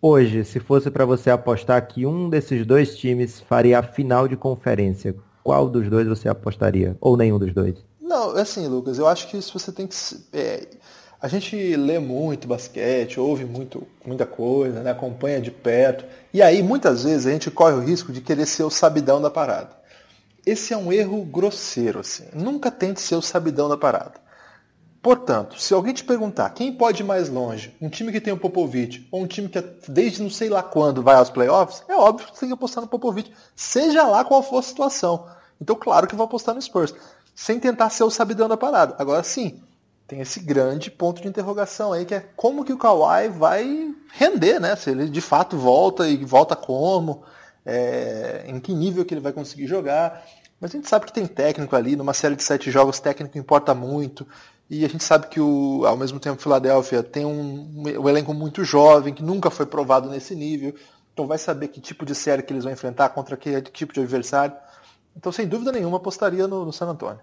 Hoje, 0.00 0.44
se 0.44 0.60
fosse 0.60 0.90
para 0.90 1.06
você 1.06 1.30
apostar 1.30 1.86
que 1.86 2.04
um 2.04 2.28
desses 2.28 2.66
dois 2.66 2.96
times 2.96 3.40
faria 3.40 3.78
a 3.78 3.82
final 3.82 4.28
de 4.28 4.36
conferência, 4.36 5.14
qual 5.42 5.68
dos 5.68 5.88
dois 5.88 6.06
você 6.06 6.28
apostaria? 6.28 6.96
Ou 7.00 7.16
nenhum 7.16 7.38
dos 7.38 7.52
dois? 7.54 7.76
Não, 8.00 8.36
é 8.36 8.42
assim, 8.42 8.68
Lucas, 8.68 8.98
eu 8.98 9.06
acho 9.06 9.28
que 9.28 9.36
isso 9.36 9.58
você 9.58 9.72
tem 9.72 9.86
que. 9.86 9.94
É, 10.32 10.66
a 11.20 11.28
gente 11.28 11.56
lê 11.76 11.98
muito 11.98 12.46
basquete, 12.46 13.18
ouve 13.18 13.44
muito, 13.44 13.86
muita 14.04 14.26
coisa, 14.26 14.82
né, 14.82 14.90
acompanha 14.90 15.40
de 15.40 15.50
perto. 15.50 16.04
E 16.32 16.42
aí, 16.42 16.62
muitas 16.62 17.04
vezes, 17.04 17.26
a 17.26 17.30
gente 17.30 17.50
corre 17.50 17.74
o 17.74 17.80
risco 17.80 18.12
de 18.12 18.20
querer 18.20 18.46
ser 18.46 18.64
o 18.64 18.70
sabidão 18.70 19.20
da 19.20 19.30
parada. 19.30 19.70
Esse 20.44 20.74
é 20.74 20.76
um 20.76 20.92
erro 20.92 21.24
grosseiro, 21.24 22.00
assim. 22.00 22.24
Nunca 22.34 22.70
tente 22.70 23.00
ser 23.00 23.16
o 23.16 23.22
sabidão 23.22 23.68
da 23.68 23.76
parada. 23.76 24.25
Portanto, 25.06 25.62
se 25.62 25.72
alguém 25.72 25.94
te 25.94 26.02
perguntar 26.02 26.50
quem 26.50 26.72
pode 26.72 27.04
ir 27.04 27.06
mais 27.06 27.28
longe, 27.28 27.72
um 27.80 27.88
time 27.88 28.10
que 28.10 28.20
tem 28.20 28.32
o 28.32 28.36
Popovich 28.36 29.06
ou 29.12 29.22
um 29.22 29.26
time 29.28 29.48
que 29.48 29.62
desde 29.86 30.20
não 30.20 30.28
sei 30.28 30.48
lá 30.48 30.64
quando 30.64 31.00
vai 31.00 31.14
aos 31.14 31.30
playoffs, 31.30 31.84
é 31.86 31.94
óbvio 31.94 32.26
que 32.26 32.34
você 32.34 32.40
tem 32.40 32.48
que 32.48 32.54
apostar 32.54 32.82
no 32.82 32.90
Popovich, 32.90 33.32
seja 33.54 34.02
lá 34.02 34.24
qual 34.24 34.42
for 34.42 34.58
a 34.58 34.62
situação. 34.62 35.28
Então, 35.60 35.76
claro 35.76 36.08
que 36.08 36.16
vou 36.16 36.24
apostar 36.24 36.56
no 36.56 36.60
Spurs, 36.60 36.92
sem 37.36 37.60
tentar 37.60 37.88
ser 37.90 38.02
o 38.02 38.10
sabidão 38.10 38.48
da 38.48 38.56
parada. 38.56 38.96
Agora 38.98 39.22
sim, 39.22 39.62
tem 40.08 40.20
esse 40.20 40.40
grande 40.40 40.90
ponto 40.90 41.22
de 41.22 41.28
interrogação 41.28 41.92
aí, 41.92 42.04
que 42.04 42.16
é 42.16 42.28
como 42.34 42.64
que 42.64 42.72
o 42.72 42.76
Kawhi 42.76 43.28
vai 43.28 43.94
render, 44.12 44.58
né? 44.58 44.74
Se 44.74 44.90
ele 44.90 45.08
de 45.08 45.20
fato 45.20 45.56
volta 45.56 46.08
e 46.08 46.16
volta 46.24 46.56
como, 46.56 47.22
é, 47.64 48.42
em 48.48 48.58
que 48.58 48.74
nível 48.74 49.04
que 49.04 49.14
ele 49.14 49.20
vai 49.20 49.32
conseguir 49.32 49.68
jogar. 49.68 50.26
Mas 50.60 50.74
a 50.74 50.76
gente 50.78 50.88
sabe 50.88 51.06
que 51.06 51.12
tem 51.12 51.26
técnico 51.26 51.76
ali, 51.76 51.94
numa 51.94 52.14
série 52.14 52.34
de 52.34 52.42
sete 52.42 52.72
jogos, 52.72 52.98
técnico 52.98 53.38
importa 53.38 53.72
muito. 53.72 54.26
E 54.68 54.84
a 54.84 54.88
gente 54.88 55.04
sabe 55.04 55.28
que, 55.28 55.40
o, 55.40 55.84
ao 55.86 55.96
mesmo 55.96 56.18
tempo, 56.18 56.42
Filadélfia 56.42 57.02
tem 57.02 57.24
um, 57.24 57.84
um 58.00 58.08
elenco 58.08 58.34
muito 58.34 58.64
jovem, 58.64 59.14
que 59.14 59.22
nunca 59.22 59.48
foi 59.50 59.64
provado 59.64 60.10
nesse 60.10 60.34
nível. 60.34 60.74
Então 61.12 61.26
vai 61.26 61.38
saber 61.38 61.68
que 61.68 61.80
tipo 61.80 62.04
de 62.04 62.14
série 62.14 62.42
que 62.42 62.52
eles 62.52 62.64
vão 62.64 62.72
enfrentar, 62.72 63.08
contra 63.10 63.36
que 63.36 63.60
tipo 63.62 63.94
de 63.94 64.00
adversário. 64.00 64.54
Então, 65.16 65.32
sem 65.32 65.46
dúvida 65.46 65.72
nenhuma, 65.72 65.96
apostaria 65.96 66.46
no, 66.46 66.64
no 66.64 66.72
San 66.72 66.86
Antonio. 66.88 67.20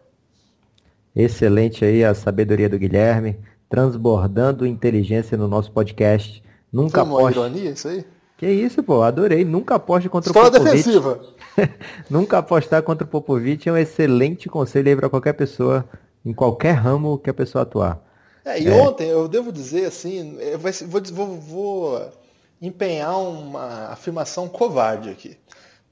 Excelente 1.15 1.85
aí 1.85 2.03
a 2.03 2.15
sabedoria 2.15 2.67
do 2.67 2.79
Guilherme, 2.79 3.37
transbordando 3.69 4.65
inteligência 4.65 5.37
no 5.37 5.47
nosso 5.47 5.71
podcast. 5.71 6.41
Nunca 6.71 7.05
Foi 7.05 7.21
uma 7.21 7.29
ironia 7.29 7.69
isso 7.71 7.87
aí? 7.87 8.03
Que 8.37 8.49
isso, 8.49 8.81
pô, 8.81 9.03
adorei. 9.03 9.45
Nunca 9.45 9.75
aposte 9.75 10.09
contra 10.09 10.31
Escola 10.31 10.47
o 10.47 10.51
Popovich. 10.51 10.77
defensiva. 10.77 11.21
Nunca 12.09 12.39
apostar 12.39 12.81
contra 12.81 13.05
o 13.05 13.07
Popovich 13.07 13.69
é 13.69 13.71
um 13.71 13.77
excelente 13.77 14.49
conselho 14.49 14.89
aí 14.89 14.95
para 14.95 15.09
qualquer 15.09 15.33
pessoa 15.33 15.87
em 16.25 16.33
qualquer 16.33 16.73
ramo 16.73 17.17
que 17.17 17.29
a 17.29 17.33
pessoa 17.33 17.63
atuar. 17.63 18.01
É, 18.45 18.59
e 18.59 18.67
é. 18.67 18.71
ontem, 18.71 19.07
eu 19.07 19.27
devo 19.27 19.51
dizer 19.51 19.85
assim, 19.85 20.37
eu 20.39 20.59
vou, 20.59 21.01
vou, 21.01 21.39
vou 21.39 22.11
empenhar 22.61 23.17
uma 23.19 23.87
afirmação 23.87 24.47
covarde 24.47 25.09
aqui, 25.09 25.37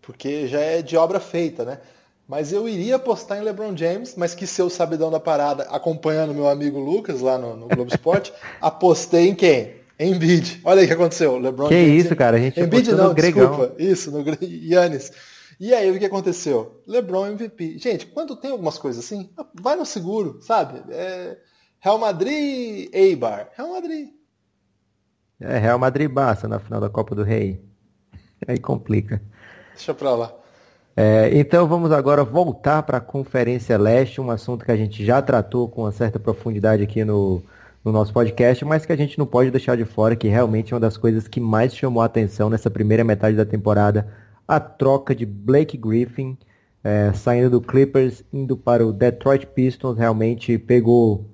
porque 0.01 0.47
já 0.47 0.59
é 0.59 0.81
de 0.81 0.97
obra 0.97 1.19
feita, 1.19 1.63
né? 1.63 1.79
Mas 2.27 2.53
eu 2.53 2.67
iria 2.67 2.95
apostar 2.95 3.37
em 3.37 3.41
LeBron 3.41 3.75
James, 3.75 4.15
mas 4.15 4.33
que 4.33 4.47
seu 4.47 4.69
sabidão 4.69 5.11
da 5.11 5.19
parada, 5.19 5.63
acompanhando 5.63 6.33
meu 6.33 6.47
amigo 6.47 6.79
Lucas 6.79 7.19
lá 7.19 7.37
no, 7.37 7.57
no 7.57 7.67
Globo 7.67 7.89
Esporte, 7.89 8.31
apostei 8.61 9.27
em 9.27 9.35
quem? 9.35 9.81
Em 9.99 10.13
Embiid. 10.13 10.61
Olha 10.63 10.79
aí 10.79 10.85
o 10.85 10.87
que 10.87 10.93
aconteceu. 10.93 11.37
LeBron 11.37 11.67
que 11.67 11.75
James, 11.75 12.05
isso, 12.05 12.15
cara? 12.15 12.37
A 12.37 12.39
gente 12.39 12.59
Embiid 12.59 12.91
não, 12.93 13.13
desculpa. 13.13 13.73
Isso, 13.77 14.11
no 14.11 14.23
Yannis. 14.41 15.11
E 15.61 15.75
aí 15.75 15.91
o 15.91 15.99
que 15.99 16.05
aconteceu? 16.05 16.81
LeBron 16.87 17.27
MVP. 17.27 17.77
Gente, 17.77 18.07
quando 18.07 18.35
tem 18.35 18.49
algumas 18.49 18.79
coisas 18.79 19.05
assim, 19.05 19.29
vai 19.53 19.75
no 19.75 19.85
seguro, 19.85 20.41
sabe? 20.41 20.81
É 20.89 21.37
Real 21.79 21.99
Madrid, 21.99 22.89
Eibar. 22.91 23.47
Real 23.55 23.69
Madrid. 23.69 24.09
É, 25.39 25.59
Real 25.59 25.77
Madrid 25.77 26.09
Barça 26.09 26.47
na 26.47 26.57
final 26.57 26.81
da 26.81 26.89
Copa 26.89 27.13
do 27.13 27.21
Rei. 27.21 27.63
Aí 28.47 28.57
complica. 28.57 29.21
Deixa 29.75 29.93
pra 29.93 30.15
lá. 30.15 30.33
É, 30.97 31.29
então 31.37 31.67
vamos 31.67 31.91
agora 31.91 32.23
voltar 32.23 32.81
para 32.81 32.97
a 32.97 33.01
Conferência 33.01 33.77
Leste, 33.77 34.19
um 34.19 34.31
assunto 34.31 34.65
que 34.65 34.71
a 34.71 34.75
gente 34.75 35.05
já 35.05 35.21
tratou 35.21 35.69
com 35.69 35.83
uma 35.83 35.91
certa 35.91 36.17
profundidade 36.17 36.81
aqui 36.81 37.05
no, 37.05 37.39
no 37.85 37.91
nosso 37.91 38.11
podcast, 38.11 38.65
mas 38.65 38.83
que 38.83 38.93
a 38.93 38.97
gente 38.97 39.15
não 39.15 39.27
pode 39.27 39.51
deixar 39.51 39.77
de 39.77 39.85
fora, 39.85 40.15
que 40.15 40.27
realmente 40.27 40.73
é 40.73 40.75
uma 40.75 40.81
das 40.81 40.97
coisas 40.97 41.27
que 41.27 41.39
mais 41.39 41.75
chamou 41.75 42.01
a 42.01 42.07
atenção 42.07 42.49
nessa 42.49 42.71
primeira 42.71 43.03
metade 43.03 43.37
da 43.37 43.45
temporada 43.45 44.11
a 44.51 44.59
troca 44.59 45.15
de 45.15 45.25
Blake 45.25 45.77
Griffin 45.77 46.37
é, 46.83 47.13
saindo 47.13 47.49
do 47.49 47.61
Clippers, 47.61 48.21
indo 48.33 48.57
para 48.57 48.85
o 48.85 48.91
Detroit 48.91 49.47
Pistons, 49.47 49.97
realmente 49.97 50.57
pegou 50.57 51.25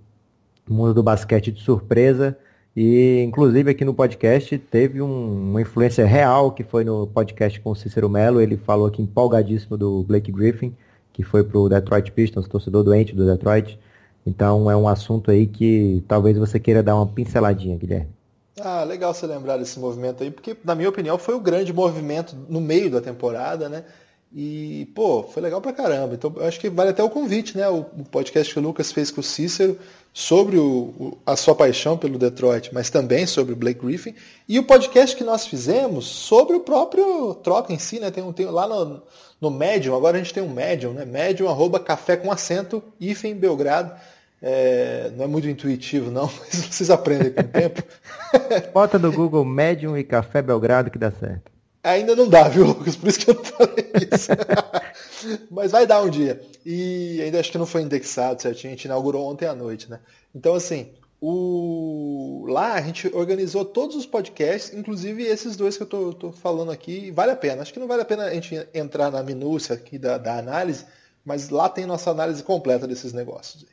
o 0.69 0.73
mundo 0.73 0.93
do 0.93 1.01
basquete 1.01 1.51
de 1.51 1.59
surpresa. 1.59 2.37
E, 2.75 3.23
inclusive, 3.23 3.71
aqui 3.71 3.83
no 3.83 3.91
podcast 3.91 4.55
teve 4.59 5.01
um, 5.01 5.49
uma 5.49 5.59
influência 5.59 6.05
real, 6.05 6.51
que 6.51 6.63
foi 6.63 6.83
no 6.83 7.07
podcast 7.07 7.59
com 7.59 7.71
o 7.71 7.75
Cícero 7.75 8.07
Mello. 8.07 8.39
Ele 8.39 8.55
falou 8.55 8.85
aqui 8.85 9.01
empolgadíssimo 9.01 9.75
do 9.75 10.03
Blake 10.03 10.31
Griffin, 10.31 10.75
que 11.11 11.23
foi 11.23 11.43
para 11.43 11.57
o 11.57 11.67
Detroit 11.67 12.11
Pistons, 12.11 12.47
torcedor 12.47 12.83
doente 12.83 13.15
do 13.15 13.25
Detroit. 13.25 13.79
Então, 14.27 14.69
é 14.69 14.77
um 14.77 14.87
assunto 14.87 15.31
aí 15.31 15.47
que 15.47 16.03
talvez 16.07 16.37
você 16.37 16.59
queira 16.59 16.83
dar 16.83 16.95
uma 16.95 17.07
pinceladinha, 17.07 17.77
Guilherme. 17.77 18.16
Ah, 18.59 18.83
legal 18.83 19.13
você 19.13 19.27
lembrar 19.27 19.57
desse 19.57 19.79
movimento 19.79 20.23
aí, 20.23 20.31
porque, 20.31 20.55
na 20.63 20.73
minha 20.73 20.89
opinião, 20.89 21.17
foi 21.17 21.35
o 21.35 21.39
grande 21.39 21.71
movimento 21.71 22.35
no 22.49 22.59
meio 22.59 22.89
da 22.89 22.99
temporada, 22.99 23.69
né? 23.69 23.83
E, 24.33 24.87
pô, 24.93 25.23
foi 25.23 25.41
legal 25.41 25.61
pra 25.61 25.71
caramba. 25.71 26.15
Então, 26.15 26.33
acho 26.41 26.59
que 26.59 26.69
vale 26.69 26.89
até 26.89 27.01
o 27.01 27.09
convite, 27.09 27.57
né? 27.57 27.67
O, 27.69 27.79
o 27.79 28.05
podcast 28.05 28.53
que 28.53 28.59
o 28.59 28.63
Lucas 28.63 28.91
fez 28.91 29.09
com 29.09 29.21
o 29.21 29.23
Cícero 29.23 29.79
sobre 30.13 30.57
o, 30.57 30.93
o, 30.99 31.17
a 31.25 31.35
sua 31.35 31.55
paixão 31.55 31.97
pelo 31.97 32.17
Detroit, 32.17 32.73
mas 32.73 32.89
também 32.89 33.25
sobre 33.25 33.53
o 33.53 33.55
Blake 33.55 33.79
Griffin. 33.79 34.15
E 34.47 34.59
o 34.59 34.63
podcast 34.63 35.15
que 35.15 35.23
nós 35.23 35.45
fizemos 35.47 36.05
sobre 36.05 36.55
o 36.55 36.59
próprio 36.59 37.35
troca 37.35 37.71
em 37.71 37.79
si, 37.79 37.99
né? 37.99 38.11
Tem, 38.11 38.33
tem 38.33 38.47
lá 38.47 38.67
no, 38.67 39.01
no 39.39 39.49
Medium, 39.49 39.95
agora 39.95 40.17
a 40.17 40.19
gente 40.19 40.33
tem 40.33 40.43
um 40.43 40.53
Medium, 40.53 40.91
né? 40.91 41.05
Medium, 41.05 41.47
arroba 41.47 41.79
café 41.79 42.17
com 42.17 42.31
acento, 42.31 42.83
hífen 42.99 43.35
Belgrado. 43.35 43.93
É, 44.41 45.11
não 45.15 45.25
é 45.25 45.27
muito 45.27 45.47
intuitivo, 45.47 46.11
não, 46.11 46.29
mas 46.39 46.55
vocês 46.55 46.89
aprendem 46.89 47.31
com 47.31 47.41
o 47.41 47.47
tempo. 47.47 47.83
Bota 48.73 48.99
no 48.99 49.11
Google 49.11 49.43
Medium 49.43 49.97
e 49.97 50.03
Café 50.03 50.41
Belgrado 50.41 50.91
que 50.91 50.97
dá 50.97 51.11
certo. 51.11 51.51
Ainda 51.83 52.15
não 52.15 52.27
dá, 52.27 52.47
viu, 52.49 52.65
Lucas? 52.65 52.95
Por 52.95 53.07
isso 53.07 53.19
que 53.19 53.29
eu 53.29 53.35
não 53.35 53.43
falei 53.43 53.91
isso. 54.11 54.29
Mas 55.49 55.71
vai 55.71 55.87
dar 55.87 56.01
um 56.01 56.09
dia. 56.09 56.41
E 56.65 57.21
ainda 57.23 57.39
acho 57.39 57.51
que 57.51 57.57
não 57.57 57.65
foi 57.65 57.81
indexado 57.81 58.41
certinho, 58.41 58.73
a 58.73 58.75
gente 58.75 58.85
inaugurou 58.85 59.25
ontem 59.25 59.45
à 59.45 59.55
noite, 59.55 59.89
né? 59.89 59.99
Então, 60.35 60.53
assim, 60.53 60.91
o... 61.21 62.45
lá 62.49 62.73
a 62.73 62.81
gente 62.81 63.07
organizou 63.15 63.63
todos 63.63 63.95
os 63.95 64.05
podcasts, 64.05 64.77
inclusive 64.77 65.23
esses 65.23 65.55
dois 65.55 65.77
que 65.77 65.83
eu 65.83 65.87
tô, 65.87 66.13
tô 66.13 66.31
falando 66.31 66.71
aqui, 66.71 67.09
vale 67.11 67.31
a 67.31 67.37
pena. 67.37 67.61
Acho 67.61 67.73
que 67.73 67.79
não 67.79 67.87
vale 67.87 68.01
a 68.01 68.05
pena 68.05 68.25
a 68.25 68.33
gente 68.33 68.67
entrar 68.73 69.09
na 69.09 69.23
minúcia 69.23 69.75
aqui 69.75 69.97
da, 69.97 70.17
da 70.17 70.37
análise, 70.37 70.85
mas 71.23 71.49
lá 71.49 71.69
tem 71.69 71.85
nossa 71.85 72.11
análise 72.11 72.43
completa 72.43 72.85
desses 72.85 73.13
negócios. 73.13 73.65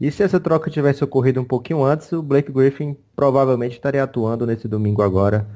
E 0.00 0.10
se 0.10 0.22
essa 0.22 0.40
troca 0.40 0.70
tivesse 0.70 1.04
ocorrido 1.04 1.40
um 1.40 1.44
pouquinho 1.44 1.84
antes, 1.84 2.10
o 2.12 2.22
Blake 2.22 2.50
Griffin 2.50 2.96
provavelmente 3.14 3.72
estaria 3.72 4.02
atuando 4.02 4.46
nesse 4.46 4.66
domingo 4.66 5.02
agora 5.02 5.46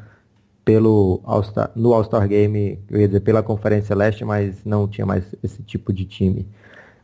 pelo 0.65 1.21
All 1.25 1.43
-Star, 1.43 1.71
no 1.77 1.95
All-Star 1.95 2.27
Game, 2.27 2.81
eu 2.91 3.01
ia 3.01 3.07
dizer 3.07 3.21
pela 3.21 3.41
Conferência 3.41 3.95
Leste, 3.95 4.25
mas 4.25 4.65
não 4.65 4.89
tinha 4.89 5.07
mais 5.07 5.25
esse 5.43 5.63
tipo 5.63 5.93
de 5.93 6.05
time. 6.05 6.47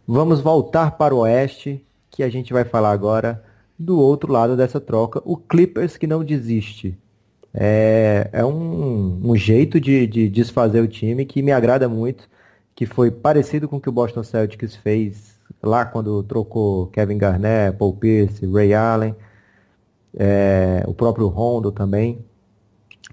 Vamos 0.06 0.40
voltar 0.40 0.92
para 0.98 1.14
o 1.14 1.18
Oeste, 1.18 1.84
que 2.10 2.24
a 2.24 2.28
gente 2.28 2.52
vai 2.52 2.64
falar 2.64 2.90
agora 2.90 3.42
do 3.78 3.98
outro 4.00 4.32
lado 4.32 4.56
dessa 4.56 4.80
troca, 4.80 5.22
o 5.24 5.36
Clippers 5.36 5.96
que 5.96 6.08
não 6.08 6.24
desiste. 6.24 6.98
É, 7.54 8.28
é 8.32 8.44
um, 8.44 9.20
um 9.22 9.36
jeito 9.36 9.80
de, 9.80 10.06
de 10.08 10.28
desfazer 10.28 10.80
o 10.80 10.88
time 10.88 11.24
que 11.24 11.40
me 11.40 11.52
agrada 11.52 11.88
muito, 11.88 12.28
que 12.74 12.84
foi 12.84 13.12
parecido 13.12 13.68
com 13.68 13.76
o 13.76 13.80
que 13.80 13.88
o 13.88 13.92
Boston 13.92 14.24
Celtics 14.24 14.74
fez 14.74 15.31
lá 15.62 15.84
quando 15.84 16.22
trocou 16.24 16.88
Kevin 16.88 17.18
Garnett, 17.18 17.76
Paul 17.76 17.94
Pierce, 17.94 18.46
Ray 18.46 18.74
Allen, 18.74 19.14
é, 20.14 20.82
o 20.86 20.94
próprio 20.94 21.28
Rondo 21.28 21.70
também. 21.70 22.24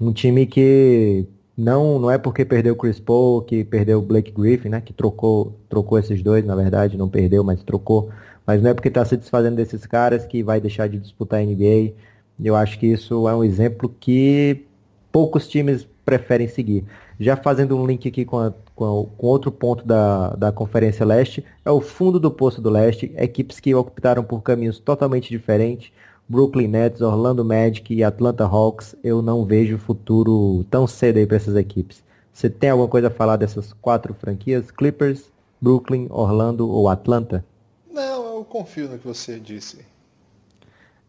Um 0.02 0.12
time 0.14 0.46
que 0.46 1.28
não, 1.56 2.00
não 2.00 2.10
é 2.10 2.18
porque 2.18 2.46
perdeu 2.46 2.76
Chris 2.76 3.00
Paul, 3.00 3.42
que 3.42 3.64
perdeu 3.66 4.02
Blake 4.02 4.32
Griffin, 4.32 4.70
né? 4.70 4.82
Que 4.82 4.94
trocou, 4.94 5.60
trocou 5.68 6.00
esses 6.00 6.24
dois, 6.24 6.46
na 6.46 6.56
verdade, 6.56 6.98
não 6.98 7.10
perdeu, 7.10 7.44
mas 7.44 7.62
trocou. 7.64 8.10
Mas 8.48 8.62
não 8.62 8.70
é 8.72 8.74
porque 8.74 8.88
está 8.88 9.04
se 9.04 9.18
desfazendo 9.18 9.58
desses 9.58 9.86
caras 9.86 10.26
que 10.26 10.42
vai 10.42 10.62
deixar 10.62 10.88
de 10.88 10.98
disputar 10.98 11.42
a 11.42 11.44
NBA. 11.44 11.94
Eu 12.42 12.56
acho 12.56 12.80
que 12.80 12.88
isso 12.88 13.28
é 13.28 13.36
um 13.36 13.44
exemplo 13.44 13.94
que 14.00 14.66
poucos 15.12 15.48
times 15.48 15.86
preferem 16.06 16.48
seguir. 16.48 16.86
Já 17.20 17.36
fazendo 17.36 17.78
um 17.78 17.86
link 17.86 18.08
aqui 18.08 18.24
com, 18.24 18.40
a, 18.40 18.54
com, 18.80 19.10
com, 19.18 19.28
outro 19.28 19.52
ponto 19.52 19.86
da, 19.86 20.30
da 20.30 20.54
Conferência 20.54 21.06
Leste, 21.06 21.44
é 21.66 21.70
o 21.70 21.82
fundo 21.82 22.18
do 22.18 22.32
poço 22.32 22.62
do 22.62 22.70
Leste, 22.70 23.14
equipes 23.18 23.60
que 23.60 23.76
optaram 23.76 24.24
por 24.24 24.42
caminhos 24.42 24.80
totalmente 24.80 25.30
diferentes. 25.30 25.92
Brooklyn 26.30 26.70
Nets, 26.70 27.02
Orlando 27.02 27.44
Magic 27.44 27.94
e 27.94 28.06
Atlanta 28.06 28.46
Hawks, 28.46 28.96
eu 29.04 29.22
não 29.22 29.44
vejo 29.44 29.78
futuro 29.78 30.64
tão 30.72 30.88
cedo 30.88 31.18
aí 31.18 31.28
para 31.28 31.36
essas 31.36 31.58
equipes. 31.58 32.02
Você 32.32 32.50
tem 32.50 32.70
alguma 32.70 32.88
coisa 32.88 33.08
a 33.08 33.12
falar 33.12 33.36
dessas 33.36 33.74
quatro 33.74 34.14
franquias? 34.14 34.72
Clippers, 34.72 35.30
Brooklyn, 35.60 36.08
Orlando 36.10 36.70
ou 36.70 36.88
Atlanta? 36.88 37.44
Não, 37.92 38.38
eu 38.38 38.46
confio 38.46 38.88
no 38.88 38.98
que 38.98 39.06
você 39.06 39.40
disse. 39.40 39.80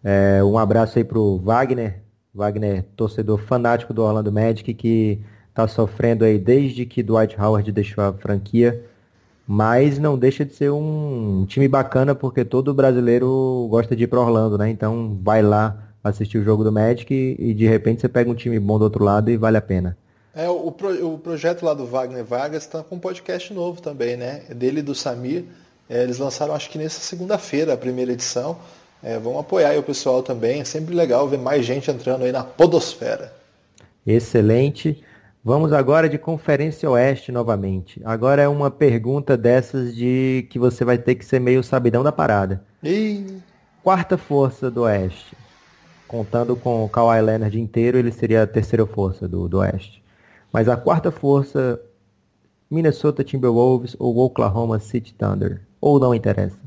É, 0.02 0.42
um 0.42 0.59
abraço 0.59 0.98
aí 0.98 1.04
pro 1.04 1.38
Wagner. 1.38 2.02
Wagner, 2.35 2.85
torcedor 2.96 3.38
fanático 3.38 3.94
do 3.94 4.02
Orlando 4.02 4.33
Magic, 4.33 4.74
que 4.74 5.20
está 5.64 5.75
sofrendo 5.75 6.25
aí 6.25 6.38
desde 6.38 6.85
que 6.85 7.03
Dwight 7.03 7.40
Howard 7.40 7.70
deixou 7.73 8.05
a 8.05 8.12
franquia 8.12 8.85
mas 9.53 9.99
não 9.99 10.16
deixa 10.16 10.44
de 10.44 10.55
ser 10.55 10.70
um 10.70 11.44
time 11.44 11.66
bacana 11.66 12.14
porque 12.14 12.44
todo 12.44 12.73
brasileiro 12.73 13.66
gosta 13.68 13.96
de 13.96 14.05
ir 14.05 14.07
para 14.07 14.20
Orlando, 14.20 14.57
né? 14.57 14.70
Então 14.70 15.18
vai 15.25 15.42
lá 15.42 15.77
assistir 16.05 16.38
o 16.38 16.44
jogo 16.44 16.62
do 16.62 16.70
Magic 16.70 17.12
e, 17.12 17.51
e, 17.51 17.53
de 17.53 17.66
repente 17.66 18.01
você 18.01 18.09
pega 18.09 18.31
um 18.31 18.35
time 18.35 18.61
bom 18.61 18.79
do 18.79 18.85
outro 18.85 19.03
lado 19.03 19.29
e 19.29 19.37
vale 19.37 19.57
a 19.57 19.61
pena. 19.61 19.99
É, 20.33 20.49
o, 20.49 20.70
pro, 20.70 21.14
o 21.14 21.18
projeto 21.18 21.64
lá 21.64 21.75
do 21.75 21.85
Wagner 21.85 22.25
Vargas 22.25 22.62
está 22.62 22.81
com 22.85 22.94
um 22.94 23.01
podcast 23.01 23.53
novo 23.53 23.83
também, 23.83 24.16
né? 24.16 24.42
É 24.49 24.55
dele 24.55 24.79
e 24.79 24.83
do 24.85 24.94
Samir. 24.94 25.42
É, 25.88 26.05
eles 26.05 26.18
lançaram 26.18 26.55
acho 26.55 26.70
que 26.70 26.79
nessa 26.79 27.01
segunda-feira 27.01 27.75
a 27.75 27.77
primeira 27.77 28.12
edição. 28.12 28.57
É, 29.03 29.18
vamos 29.18 29.40
apoiar 29.40 29.77
o 29.77 29.83
pessoal 29.83 30.23
também. 30.23 30.61
É 30.61 30.64
sempre 30.64 30.94
legal 30.94 31.27
ver 31.27 31.38
mais 31.38 31.66
gente 31.66 31.90
entrando 31.90 32.23
aí 32.23 32.31
na 32.31 32.44
podosfera. 32.44 33.33
Excelente. 34.07 35.03
Vamos 35.42 35.72
agora 35.72 36.07
de 36.07 36.18
Conferência 36.18 36.90
Oeste 36.90 37.33
novamente. 37.33 37.98
Agora 38.05 38.42
é 38.42 38.48
uma 38.48 38.70
pergunta 38.70 39.38
dessas 39.38 39.94
de 39.96 40.46
que 40.50 40.59
você 40.59 40.85
vai 40.85 40.98
ter 40.98 41.14
que 41.14 41.24
ser 41.24 41.40
meio 41.40 41.62
sabidão 41.62 42.03
da 42.03 42.12
parada. 42.12 42.62
E... 42.83 43.38
Quarta 43.83 44.18
força 44.18 44.70
do 44.70 44.83
Oeste. 44.83 45.35
Contando 46.07 46.55
com 46.55 46.85
o 46.85 46.88
Kawhi 46.90 47.22
Leonard 47.22 47.59
inteiro, 47.59 47.96
ele 47.96 48.12
seria 48.12 48.42
a 48.42 48.46
terceira 48.46 48.85
força 48.85 49.26
do, 49.26 49.48
do 49.48 49.59
Oeste. 49.59 50.03
Mas 50.53 50.68
a 50.68 50.76
quarta 50.76 51.11
força, 51.11 51.81
Minnesota 52.70 53.24
Timberwolves 53.24 53.96
ou 53.98 54.18
Oklahoma 54.18 54.79
City 54.79 55.14
Thunder? 55.14 55.62
Ou 55.81 55.98
não 55.98 56.14
interessa? 56.14 56.59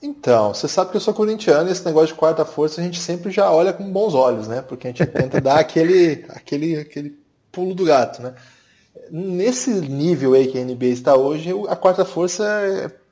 Então, 0.00 0.54
você 0.54 0.68
sabe 0.68 0.90
que 0.90 0.96
eu 0.96 1.00
sou 1.00 1.12
corintiano 1.12 1.68
e 1.68 1.72
esse 1.72 1.84
negócio 1.84 2.14
de 2.14 2.14
quarta 2.14 2.46
força 2.46 2.80
a 2.80 2.84
gente 2.84 2.98
sempre 2.98 3.30
já 3.30 3.52
olha 3.52 3.74
com 3.74 3.92
bons 3.92 4.14
olhos, 4.14 4.48
né? 4.48 4.62
Porque 4.62 4.86
a 4.86 4.90
gente 4.90 5.04
tenta 5.04 5.38
dar 5.38 5.58
aquele, 5.60 6.24
aquele, 6.30 6.76
aquele 6.76 7.17
pulo 7.58 7.74
do 7.74 7.84
gato, 7.84 8.22
né? 8.22 8.34
Nesse 9.10 9.70
nível 9.70 10.34
aí 10.34 10.46
que 10.46 10.56
a 10.56 10.64
NBA 10.64 10.86
está 10.86 11.16
hoje, 11.16 11.50
a 11.68 11.74
quarta 11.74 12.04
força 12.04 12.44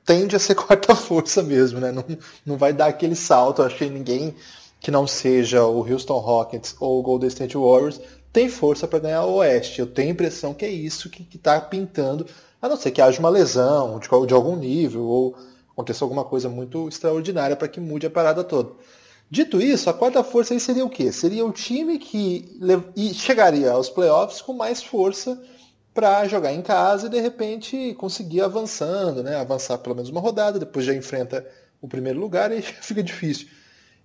tende 0.05 0.37
a 0.37 0.39
ser 0.39 0.55
quarta 0.55 0.95
força 0.95 1.43
mesmo, 1.43 1.81
né? 1.81 1.91
Não, 1.91 2.05
não 2.45 2.57
vai 2.57 2.71
dar 2.71 2.85
aquele 2.85 3.15
salto. 3.15 3.61
Acho 3.61 3.75
que 3.75 3.89
ninguém 3.89 4.33
que 4.79 4.89
não 4.89 5.05
seja 5.05 5.65
o 5.65 5.79
Houston 5.79 6.19
Rockets 6.19 6.75
ou 6.79 6.99
o 6.99 7.01
Golden 7.01 7.27
State 7.27 7.57
Warriors 7.57 7.99
tem 8.31 8.47
força 8.47 8.87
para 8.87 8.99
ganhar 8.99 9.25
o 9.25 9.35
Oeste. 9.35 9.81
Eu 9.81 9.87
tenho 9.87 10.07
a 10.07 10.11
impressão 10.11 10.53
que 10.53 10.63
é 10.63 10.69
isso 10.69 11.09
que 11.09 11.27
está 11.35 11.59
pintando, 11.59 12.25
a 12.61 12.69
não 12.69 12.77
ser 12.77 12.91
que 12.91 13.01
haja 13.01 13.19
uma 13.19 13.29
lesão 13.29 13.99
de, 13.99 14.07
de 14.27 14.33
algum 14.33 14.55
nível 14.55 15.03
ou 15.03 15.35
aconteça 15.73 16.05
alguma 16.05 16.23
coisa 16.23 16.47
muito 16.47 16.87
extraordinária 16.87 17.55
para 17.55 17.67
que 17.67 17.81
mude 17.81 18.07
a 18.07 18.09
parada 18.09 18.45
toda. 18.45 18.71
Dito 19.29 19.61
isso, 19.61 19.89
a 19.89 19.93
quarta 19.93 20.23
força 20.23 20.53
aí 20.53 20.59
seria 20.59 20.85
o 20.85 20.89
quê? 20.89 21.11
Seria 21.11 21.45
o 21.45 21.51
time 21.51 21.99
que 21.99 22.45
chegaria 23.13 23.71
aos 23.71 23.89
playoffs 23.89 24.41
com 24.41 24.53
mais 24.53 24.81
força 24.81 25.41
para 25.93 26.27
jogar 26.27 26.53
em 26.53 26.61
casa 26.61 27.07
e 27.07 27.09
de 27.09 27.19
repente 27.19 27.93
conseguir 27.95 28.41
avançando, 28.41 29.21
né? 29.21 29.35
Avançar 29.35 29.79
pelo 29.79 29.95
menos 29.95 30.09
uma 30.09 30.21
rodada, 30.21 30.59
depois 30.59 30.85
já 30.85 30.93
enfrenta 30.93 31.45
o 31.81 31.87
primeiro 31.87 32.19
lugar 32.19 32.51
e 32.51 32.61
fica 32.81 33.03
difícil. 33.03 33.47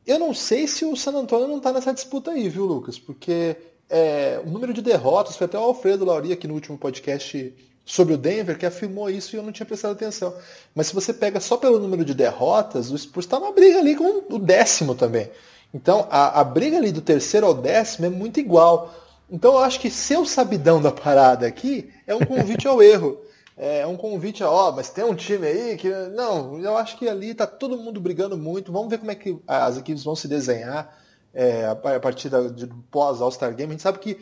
Eu 0.04 0.18
não 0.18 0.35
sei 0.35 0.66
se 0.66 0.85
o 0.85 0.96
San 0.96 1.12
Antonio 1.12 1.46
não 1.46 1.58
está 1.58 1.72
nessa 1.72 1.94
disputa 1.94 2.32
aí, 2.32 2.48
viu, 2.48 2.64
Lucas? 2.64 2.98
Porque 2.98 3.56
é, 3.88 4.40
o 4.44 4.50
número 4.50 4.72
de 4.72 4.82
derrotas, 4.82 5.37
foi 5.37 5.44
até 5.44 5.56
o 5.56 5.62
Alfredo 5.62 6.04
Lauri 6.04 6.32
aqui 6.32 6.48
no 6.48 6.54
último 6.54 6.76
podcast 6.76 7.54
sobre 7.84 8.14
o 8.14 8.18
Denver 8.18 8.58
que 8.58 8.66
afirmou 8.66 9.10
isso 9.10 9.34
e 9.34 9.38
eu 9.38 9.42
não 9.42 9.52
tinha 9.52 9.66
prestado 9.66 9.92
atenção. 9.92 10.34
Mas 10.74 10.88
se 10.88 10.94
você 10.94 11.12
pega 11.12 11.40
só 11.40 11.56
pelo 11.56 11.78
número 11.78 12.04
de 12.04 12.14
derrotas, 12.14 12.90
o 12.90 12.98
Spurs 12.98 13.26
está 13.26 13.38
numa 13.38 13.52
briga 13.52 13.78
ali 13.78 13.96
com 13.96 14.34
o 14.34 14.38
décimo 14.38 14.94
também. 14.94 15.30
Então 15.74 16.06
a, 16.10 16.40
a 16.40 16.44
briga 16.44 16.76
ali 16.76 16.92
do 16.92 17.00
terceiro 17.00 17.46
ao 17.46 17.54
décimo 17.54 18.06
é 18.06 18.10
muito 18.10 18.38
igual. 18.38 18.94
Então 19.30 19.52
eu 19.52 19.58
acho 19.58 19.80
que 19.80 19.90
seu 19.90 20.24
sabidão 20.26 20.80
da 20.80 20.92
parada 20.92 21.46
aqui 21.46 21.90
é 22.06 22.14
um 22.14 22.24
convite 22.24 22.68
ao 22.68 22.82
erro. 22.82 23.18
É 23.56 23.86
um 23.86 23.96
convite 23.96 24.42
a, 24.42 24.50
ó, 24.50 24.72
mas 24.72 24.90
tem 24.90 25.04
um 25.04 25.14
time 25.14 25.46
aí 25.46 25.76
que. 25.76 25.88
Não, 25.88 26.58
eu 26.58 26.76
acho 26.76 26.98
que 26.98 27.08
ali 27.08 27.34
tá 27.34 27.46
todo 27.46 27.76
mundo 27.76 28.00
brigando 28.00 28.36
muito. 28.36 28.72
Vamos 28.72 28.88
ver 28.88 28.98
como 28.98 29.10
é 29.10 29.14
que 29.14 29.38
as 29.46 29.76
equipes 29.76 30.02
vão 30.02 30.16
se 30.16 30.26
desenhar 30.26 30.98
é, 31.34 31.66
a 31.66 32.00
partir 32.00 32.28
da, 32.28 32.48
de, 32.48 32.66
pós 32.90 33.20
All-Star 33.20 33.54
Game. 33.54 33.70
A 33.70 33.74
gente 33.74 33.82
sabe 33.82 33.98
que 33.98 34.18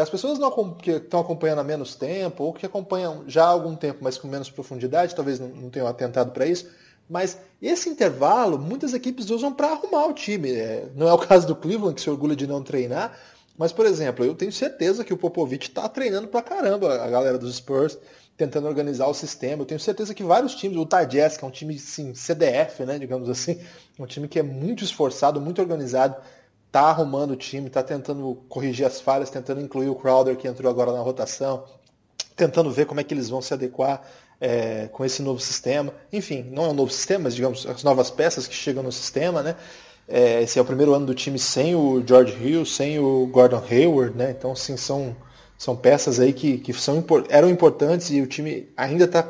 as 0.00 0.08
pessoas 0.08 0.38
não, 0.38 0.74
que 0.74 0.92
estão 0.92 1.20
acompanhando 1.20 1.60
há 1.60 1.64
menos 1.64 1.94
tempo, 1.94 2.44
ou 2.44 2.52
que 2.52 2.64
acompanham 2.64 3.24
já 3.26 3.44
há 3.44 3.48
algum 3.48 3.76
tempo, 3.76 3.98
mas 4.00 4.16
com 4.16 4.26
menos 4.26 4.50
profundidade, 4.50 5.14
talvez 5.14 5.38
não, 5.38 5.68
tenham 5.68 5.86
atentado 5.86 6.32
para 6.32 6.46
isso, 6.46 6.66
mas 7.08 7.38
esse 7.60 7.90
intervalo, 7.90 8.58
muitas 8.58 8.94
equipes 8.94 9.28
usam 9.28 9.52
para 9.52 9.72
arrumar 9.72 10.06
o 10.06 10.14
time. 10.14 10.50
É, 10.50 10.88
não 10.94 11.08
é 11.08 11.12
o 11.12 11.18
caso 11.18 11.46
do 11.46 11.54
Cleveland, 11.54 11.94
que 11.94 12.00
se 12.00 12.08
orgulha 12.08 12.34
de 12.34 12.46
não 12.46 12.62
treinar, 12.62 13.18
mas, 13.56 13.70
por 13.70 13.84
exemplo, 13.84 14.24
eu 14.24 14.34
tenho 14.34 14.50
certeza 14.50 15.04
que 15.04 15.12
o 15.12 15.16
Popovich 15.16 15.68
está 15.68 15.88
treinando 15.88 16.28
para 16.28 16.42
caramba 16.42 16.94
a 17.02 17.08
galera 17.08 17.36
dos 17.36 17.56
Spurs, 17.56 17.98
tentando 18.36 18.66
organizar 18.66 19.06
o 19.06 19.14
sistema. 19.14 19.62
Eu 19.62 19.66
tenho 19.66 19.78
certeza 19.78 20.14
que 20.14 20.24
vários 20.24 20.54
times, 20.54 20.78
o 20.78 20.86
Tarjets, 20.86 21.36
que 21.36 21.44
é 21.44 21.48
um 21.48 21.50
time 21.50 21.78
sim, 21.78 22.14
CDF, 22.14 22.84
né, 22.84 22.98
digamos 22.98 23.28
assim, 23.28 23.60
um 23.98 24.06
time 24.06 24.26
que 24.26 24.38
é 24.38 24.42
muito 24.42 24.82
esforçado, 24.82 25.40
muito 25.40 25.60
organizado, 25.60 26.16
tá 26.72 26.84
arrumando 26.84 27.32
o 27.32 27.36
time, 27.36 27.68
tá 27.68 27.82
tentando 27.82 28.34
corrigir 28.48 28.86
as 28.86 28.98
falhas, 28.98 29.28
tentando 29.28 29.60
incluir 29.60 29.90
o 29.90 29.94
Crowder 29.94 30.36
que 30.36 30.48
entrou 30.48 30.70
agora 30.70 30.90
na 30.90 31.00
rotação, 31.00 31.64
tentando 32.34 32.70
ver 32.70 32.86
como 32.86 32.98
é 32.98 33.04
que 33.04 33.12
eles 33.12 33.28
vão 33.28 33.42
se 33.42 33.52
adequar 33.52 34.02
é, 34.40 34.88
com 34.90 35.04
esse 35.04 35.20
novo 35.20 35.38
sistema. 35.38 35.92
Enfim, 36.10 36.46
não 36.50 36.64
é 36.64 36.68
um 36.68 36.72
novo 36.72 36.90
sistema, 36.90 37.24
mas 37.24 37.34
digamos 37.34 37.66
as 37.66 37.84
novas 37.84 38.10
peças 38.10 38.46
que 38.46 38.54
chegam 38.54 38.82
no 38.82 38.90
sistema, 38.90 39.42
né? 39.42 39.54
É, 40.08 40.42
esse 40.42 40.58
é 40.58 40.62
o 40.62 40.64
primeiro 40.64 40.94
ano 40.94 41.06
do 41.06 41.14
time 41.14 41.38
sem 41.38 41.76
o 41.76 42.02
George 42.04 42.36
Hill, 42.42 42.64
sem 42.64 42.98
o 42.98 43.26
Gordon 43.26 43.62
Hayward, 43.70 44.16
né? 44.16 44.34
Então, 44.36 44.56
sim, 44.56 44.76
são, 44.78 45.14
são 45.58 45.76
peças 45.76 46.18
aí 46.18 46.32
que, 46.32 46.56
que 46.56 46.72
são, 46.72 47.04
eram 47.28 47.50
importantes 47.50 48.10
e 48.10 48.20
o 48.20 48.26
time 48.26 48.68
ainda 48.76 49.04
está 49.04 49.22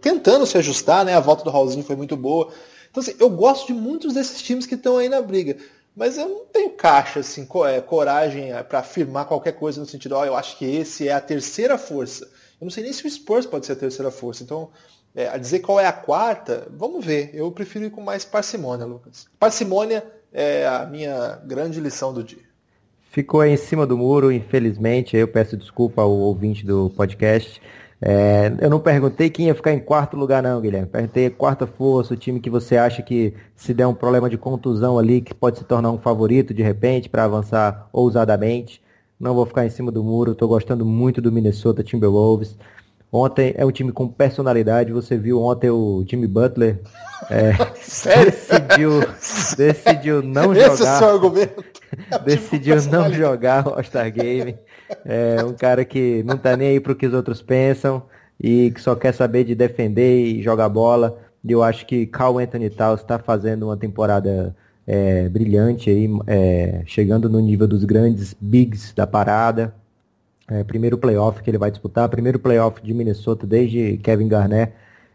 tentando 0.00 0.46
se 0.46 0.58
ajustar, 0.58 1.04
né? 1.04 1.14
A 1.14 1.20
volta 1.20 1.44
do 1.44 1.50
Raulzinho 1.50 1.84
foi 1.84 1.94
muito 1.94 2.16
boa. 2.16 2.52
Então, 2.90 3.00
assim, 3.00 3.14
eu 3.18 3.30
gosto 3.30 3.68
de 3.68 3.72
muitos 3.72 4.12
desses 4.12 4.42
times 4.42 4.66
que 4.66 4.74
estão 4.74 4.98
aí 4.98 5.08
na 5.08 5.22
briga. 5.22 5.56
Mas 5.94 6.16
eu 6.16 6.28
não 6.28 6.46
tenho 6.46 6.70
caixa, 6.70 7.20
assim, 7.20 7.46
é, 7.66 7.80
coragem 7.80 8.52
é, 8.52 8.62
para 8.62 8.78
afirmar 8.78 9.26
qualquer 9.26 9.52
coisa 9.52 9.80
no 9.80 9.86
sentido, 9.86 10.14
ó, 10.14 10.20
oh, 10.22 10.24
eu 10.24 10.34
acho 10.34 10.56
que 10.56 10.64
esse 10.64 11.08
é 11.08 11.12
a 11.12 11.20
terceira 11.20 11.76
força. 11.76 12.24
Eu 12.60 12.64
não 12.64 12.70
sei 12.70 12.82
nem 12.84 12.92
se 12.92 13.06
o 13.06 13.10
Spurs 13.10 13.44
pode 13.44 13.66
ser 13.66 13.72
a 13.72 13.76
terceira 13.76 14.10
força. 14.10 14.42
Então, 14.42 14.70
é, 15.14 15.28
a 15.28 15.36
dizer 15.36 15.60
qual 15.60 15.78
é 15.78 15.86
a 15.86 15.92
quarta, 15.92 16.66
vamos 16.70 17.04
ver. 17.04 17.30
Eu 17.34 17.50
prefiro 17.52 17.84
ir 17.84 17.90
com 17.90 18.00
mais 18.00 18.24
parcimônia, 18.24 18.86
Lucas. 18.86 19.26
Parcimônia 19.38 20.04
é 20.32 20.66
a 20.66 20.86
minha 20.86 21.40
grande 21.44 21.78
lição 21.80 22.14
do 22.14 22.24
dia. 22.24 22.52
Ficou 23.10 23.42
aí 23.42 23.52
em 23.52 23.58
cima 23.58 23.86
do 23.86 23.98
muro, 23.98 24.32
infelizmente. 24.32 25.14
Eu 25.14 25.28
peço 25.28 25.54
desculpa 25.54 26.00
ao 26.00 26.10
ouvinte 26.10 26.64
do 26.64 26.88
podcast. 26.96 27.60
É, 28.04 28.52
eu 28.60 28.68
não 28.68 28.80
perguntei 28.80 29.30
quem 29.30 29.46
ia 29.46 29.54
ficar 29.54 29.72
em 29.72 29.78
quarto 29.78 30.16
lugar, 30.16 30.42
não, 30.42 30.60
Guilherme. 30.60 30.88
Perguntei 30.88 31.30
quarta 31.30 31.68
força, 31.68 32.14
o 32.14 32.16
time 32.16 32.40
que 32.40 32.50
você 32.50 32.76
acha 32.76 33.00
que 33.00 33.32
se 33.54 33.72
der 33.72 33.86
um 33.86 33.94
problema 33.94 34.28
de 34.28 34.36
contusão 34.36 34.98
ali, 34.98 35.20
que 35.20 35.32
pode 35.32 35.58
se 35.58 35.64
tornar 35.64 35.92
um 35.92 35.98
favorito 35.98 36.52
de 36.52 36.64
repente 36.64 37.08
para 37.08 37.22
avançar 37.24 37.88
ousadamente. 37.92 38.82
Não 39.20 39.34
vou 39.34 39.46
ficar 39.46 39.64
em 39.64 39.70
cima 39.70 39.92
do 39.92 40.02
muro. 40.02 40.32
Estou 40.32 40.48
gostando 40.48 40.84
muito 40.84 41.22
do 41.22 41.30
Minnesota 41.30 41.84
Timberwolves. 41.84 42.56
Ontem 43.12 43.52
é 43.58 43.66
um 43.66 43.70
time 43.70 43.92
com 43.92 44.08
personalidade. 44.08 44.90
Você 44.90 45.18
viu 45.18 45.38
ontem 45.42 45.68
o 45.68 46.02
Jimmy 46.08 46.26
Butler 46.26 46.80
é, 47.28 47.52
decidiu, 47.76 49.00
decidiu 49.54 50.22
não 50.22 50.54
Esse 50.54 50.62
jogar. 50.62 50.74
Esse 50.74 50.82
é 50.82 50.94
o 50.94 50.98
seu 50.98 51.08
argumento. 51.08 51.64
decidiu 52.24 52.82
não 52.90 53.12
jogar 53.12 53.66
o 53.68 53.74
All-Star 53.74 54.10
Game. 54.10 54.56
É 55.04 55.44
um 55.44 55.52
cara 55.52 55.84
que 55.84 56.22
não 56.24 56.38
tá 56.38 56.56
nem 56.56 56.68
aí 56.68 56.80
pro 56.80 56.96
que 56.96 57.06
os 57.06 57.12
outros 57.12 57.42
pensam 57.42 58.02
e 58.40 58.70
que 58.70 58.80
só 58.80 58.94
quer 58.94 59.12
saber 59.12 59.44
de 59.44 59.54
defender 59.54 60.24
e 60.24 60.42
jogar 60.42 60.70
bola. 60.70 61.18
E 61.44 61.52
eu 61.52 61.62
acho 61.62 61.84
que 61.84 62.06
Carl 62.06 62.38
Anthony 62.38 62.70
Towns 62.70 63.00
está 63.00 63.18
fazendo 63.18 63.64
uma 63.64 63.76
temporada 63.76 64.56
é, 64.86 65.28
brilhante 65.28 65.90
aí, 65.90 66.08
é, 66.26 66.82
chegando 66.86 67.28
no 67.28 67.40
nível 67.40 67.68
dos 67.68 67.84
grandes 67.84 68.34
bigs 68.40 68.94
da 68.94 69.06
parada. 69.06 69.74
É, 70.48 70.64
primeiro 70.64 70.98
playoff 70.98 71.42
que 71.42 71.50
ele 71.50 71.58
vai 71.58 71.70
disputar, 71.70 72.08
primeiro 72.08 72.38
playoff 72.38 72.82
de 72.82 72.92
Minnesota 72.92 73.46
desde 73.46 73.96
Kevin 73.98 74.28
Garnett. 74.28 74.72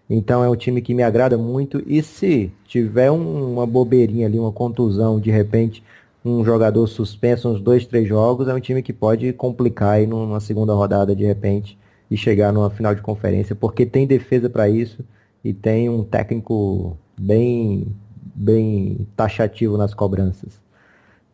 Então 0.09 0.43
é 0.43 0.49
um 0.49 0.55
time 0.55 0.81
que 0.81 0.93
me 0.93 1.03
agrada 1.03 1.37
muito. 1.37 1.83
E 1.85 2.01
se 2.01 2.51
tiver 2.65 3.11
um, 3.11 3.53
uma 3.53 3.65
bobeirinha 3.67 4.25
ali, 4.25 4.39
uma 4.39 4.51
contusão, 4.51 5.19
de 5.19 5.29
repente, 5.29 5.83
um 6.23 6.43
jogador 6.43 6.87
suspenso 6.87 7.49
uns 7.49 7.61
dois, 7.61 7.85
três 7.85 8.07
jogos, 8.07 8.47
é 8.47 8.53
um 8.53 8.59
time 8.59 8.81
que 8.81 8.93
pode 8.93 9.33
complicar 9.33 9.95
aí 9.95 10.07
numa 10.07 10.39
segunda 10.39 10.73
rodada 10.73 11.15
de 11.15 11.25
repente 11.25 11.77
e 12.09 12.17
chegar 12.17 12.53
numa 12.53 12.69
final 12.69 12.95
de 12.95 13.01
conferência, 13.01 13.55
porque 13.55 13.85
tem 13.85 14.07
defesa 14.07 14.49
para 14.49 14.69
isso 14.69 15.03
e 15.43 15.53
tem 15.53 15.89
um 15.89 16.03
técnico 16.03 16.97
bem, 17.19 17.87
bem 18.33 19.07
taxativo 19.15 19.77
nas 19.77 19.93
cobranças. 19.93 20.61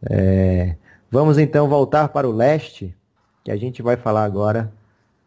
É... 0.10 0.76
Vamos 1.12 1.38
então 1.38 1.70
voltar 1.70 2.10
para 2.10 2.28
o 2.28 2.32
leste, 2.32 2.96
que 3.44 3.52
a 3.52 3.58
gente 3.58 3.82
vai 3.82 3.98
falar 3.98 4.24
agora 4.24 4.72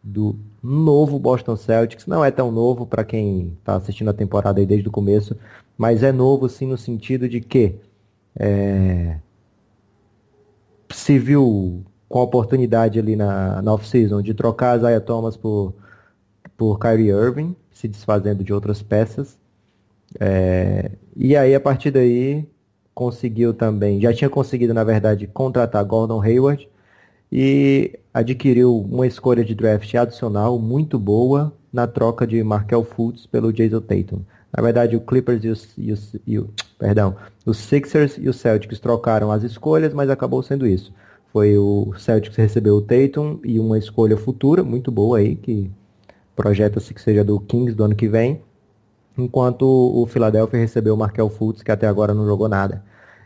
do 0.03 0.35
novo 0.63 1.19
Boston 1.19 1.55
Celtics. 1.55 2.07
Não 2.07 2.23
é 2.23 2.31
tão 2.31 2.51
novo 2.51 2.85
para 2.85 3.03
quem 3.03 3.53
está 3.59 3.75
assistindo 3.75 4.09
a 4.09 4.13
temporada 4.13 4.65
desde 4.65 4.87
o 4.87 4.91
começo, 4.91 5.35
mas 5.77 6.01
é 6.03 6.11
novo 6.11 6.49
sim 6.49 6.67
no 6.67 6.77
sentido 6.77 7.27
de 7.27 7.41
que 7.41 7.75
é, 8.39 9.17
se 10.91 11.19
viu 11.19 11.83
com 12.07 12.19
a 12.19 12.23
oportunidade 12.23 12.99
ali 12.99 13.15
na, 13.15 13.61
na 13.61 13.73
off-season 13.73 14.21
de 14.21 14.33
trocar 14.33 14.77
Isaiah 14.77 15.01
Thomas 15.01 15.35
por, 15.35 15.73
por 16.55 16.79
Kyrie 16.79 17.09
Irving, 17.09 17.55
se 17.71 17.87
desfazendo 17.87 18.43
de 18.43 18.53
outras 18.53 18.81
peças. 18.81 19.37
É, 20.19 20.91
e 21.15 21.35
aí, 21.35 21.53
a 21.53 21.59
partir 21.59 21.91
daí, 21.91 22.47
conseguiu 22.95 23.53
também, 23.53 23.99
já 23.99 24.13
tinha 24.13 24.29
conseguido, 24.29 24.73
na 24.73 24.83
verdade, 24.83 25.27
contratar 25.27 25.83
Gordon 25.83 26.21
Hayward 26.21 26.67
e 27.31 27.99
adquiriu 28.13 28.77
uma 28.77 29.05
escolha 29.05 29.43
de 29.43 29.53
draft 29.53 29.93
adicional 29.95 30.57
muito 30.57 30.97
boa 30.97 31.53
na 31.71 31.85
troca 31.85 32.25
de 32.25 32.41
Markel 32.43 32.83
Fultz 32.83 33.25
pelo 33.25 33.51
Jason 33.51 33.81
Tatum. 33.81 34.21
Na 34.55 34.63
verdade, 34.63 34.95
o 34.95 35.01
Clippers 35.01 35.43
e 35.77 35.91
e 35.91 35.93
e 36.25 36.39
o, 36.39 36.49
perdão, 36.79 37.15
os 37.45 37.57
Sixers 37.57 38.17
e 38.17 38.29
os 38.29 38.37
Celtics 38.37 38.79
trocaram 38.79 39.31
as 39.31 39.43
escolhas, 39.43 39.93
mas 39.93 40.09
acabou 40.09 40.41
sendo 40.41 40.65
isso. 40.65 40.93
Foi 41.33 41.57
o 41.57 41.93
Celtics 41.97 42.37
recebeu 42.37 42.75
o 42.75 42.81
Tatum 42.81 43.39
e 43.43 43.59
uma 43.59 43.77
escolha 43.77 44.15
futura, 44.17 44.63
muito 44.63 44.91
boa 44.91 45.19
aí, 45.19 45.35
que 45.35 45.69
projeta-se 46.35 46.93
que 46.93 47.01
seja 47.01 47.23
do 47.23 47.39
Kings 47.39 47.75
do 47.75 47.83
ano 47.83 47.95
que 47.95 48.07
vem, 48.07 48.41
enquanto 49.17 49.63
o 49.63 50.05
Philadelphia 50.05 50.59
recebeu 50.59 50.93
o 50.93 50.97
Markel 50.97 51.29
Fultz, 51.29 51.61
que 51.61 51.71
até 51.71 51.87
agora 51.87 52.13
não 52.13 52.25
jogou 52.25 52.47
nada. 52.47 52.83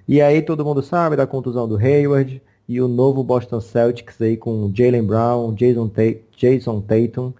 E 0.07 0.21
aí 0.21 0.41
todo 0.41 0.65
mundo 0.65 0.81
sabe 0.81 1.15
da 1.15 1.27
contusão 1.27 1.67
do 1.67 1.77
Hayward 1.77 2.41
e 2.67 2.81
o 2.81 2.87
novo 2.87 3.23
Boston 3.23 3.59
Celtics 3.59 4.21
aí 4.21 4.37
com 4.37 4.71
Jalen 4.73 5.03
Brown, 5.03 5.53
Jason, 5.53 5.91
Jason 6.35 6.81
Tatum 6.81 7.33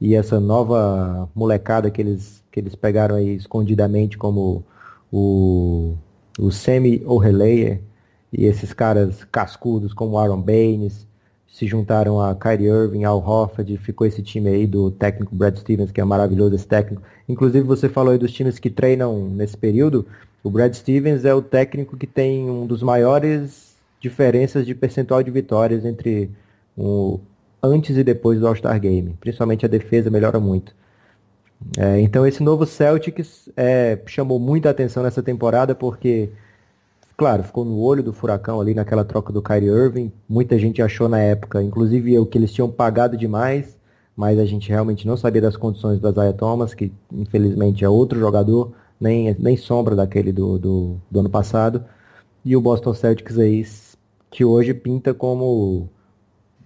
e 0.00 0.14
essa 0.14 0.40
nova 0.40 1.28
molecada 1.34 1.90
que 1.90 2.00
eles 2.00 2.42
que 2.50 2.60
eles 2.60 2.74
pegaram 2.74 3.16
aí 3.16 3.34
escondidamente 3.34 4.18
como 4.18 4.62
o, 5.10 5.94
o 6.38 6.50
Semi 6.50 7.02
O'Releyer 7.06 7.80
e 8.32 8.44
esses 8.44 8.72
caras 8.72 9.24
cascudos 9.24 9.94
como 9.94 10.18
Aaron 10.18 10.40
Baines 10.40 11.06
se 11.52 11.66
juntaram 11.66 12.18
a 12.18 12.34
Kyrie 12.34 12.66
Irving, 12.66 13.04
Al 13.04 13.18
Horford, 13.18 13.76
ficou 13.76 14.06
esse 14.06 14.22
time 14.22 14.48
aí 14.48 14.66
do 14.66 14.90
técnico 14.90 15.34
Brad 15.34 15.54
Stevens, 15.56 15.92
que 15.92 16.00
é 16.00 16.04
maravilhoso 16.04 16.54
esse 16.54 16.66
técnico. 16.66 17.02
Inclusive 17.28 17.66
você 17.66 17.90
falou 17.90 18.12
aí 18.12 18.18
dos 18.18 18.32
times 18.32 18.58
que 18.58 18.70
treinam 18.70 19.28
nesse 19.28 19.56
período, 19.56 20.06
o 20.42 20.50
Brad 20.50 20.72
Stevens 20.72 21.26
é 21.26 21.34
o 21.34 21.42
técnico 21.42 21.96
que 21.96 22.06
tem 22.06 22.48
um 22.48 22.66
dos 22.66 22.82
maiores 22.82 23.71
diferenças 24.02 24.66
de 24.66 24.74
percentual 24.74 25.22
de 25.22 25.30
vitórias 25.30 25.84
entre 25.84 26.28
o 26.76 27.20
antes 27.62 27.96
e 27.96 28.02
depois 28.02 28.40
do 28.40 28.48
All-Star 28.48 28.78
Game. 28.80 29.16
Principalmente 29.20 29.64
a 29.64 29.68
defesa 29.68 30.10
melhora 30.10 30.40
muito. 30.40 30.74
É, 31.78 32.00
então 32.00 32.26
esse 32.26 32.42
novo 32.42 32.66
Celtics 32.66 33.48
é, 33.56 33.96
chamou 34.06 34.40
muita 34.40 34.68
atenção 34.68 35.04
nessa 35.04 35.22
temporada 35.22 35.76
porque, 35.76 36.30
claro, 37.16 37.44
ficou 37.44 37.64
no 37.64 37.78
olho 37.78 38.02
do 38.02 38.12
furacão 38.12 38.60
ali 38.60 38.74
naquela 38.74 39.04
troca 39.04 39.32
do 39.32 39.40
Kyrie 39.40 39.68
Irving. 39.68 40.10
Muita 40.28 40.58
gente 40.58 40.82
achou 40.82 41.08
na 41.08 41.20
época, 41.20 41.62
inclusive 41.62 42.12
eu, 42.12 42.26
que 42.26 42.36
eles 42.36 42.52
tinham 42.52 42.68
pagado 42.68 43.16
demais, 43.16 43.78
mas 44.16 44.40
a 44.40 44.44
gente 44.44 44.68
realmente 44.68 45.06
não 45.06 45.16
sabia 45.16 45.40
das 45.40 45.56
condições 45.56 46.00
do 46.00 46.10
Isaiah 46.10 46.32
Thomas, 46.32 46.74
que 46.74 46.92
infelizmente 47.12 47.84
é 47.84 47.88
outro 47.88 48.18
jogador, 48.18 48.72
nem, 49.00 49.32
nem 49.38 49.56
sombra 49.56 49.94
daquele 49.94 50.32
do, 50.32 50.58
do, 50.58 50.96
do 51.08 51.20
ano 51.20 51.30
passado. 51.30 51.84
E 52.44 52.56
o 52.56 52.60
Boston 52.60 52.92
Celtics 52.92 53.38
aí, 53.38 53.64
que 54.32 54.44
hoje 54.44 54.72
pinta 54.72 55.12
como 55.12 55.90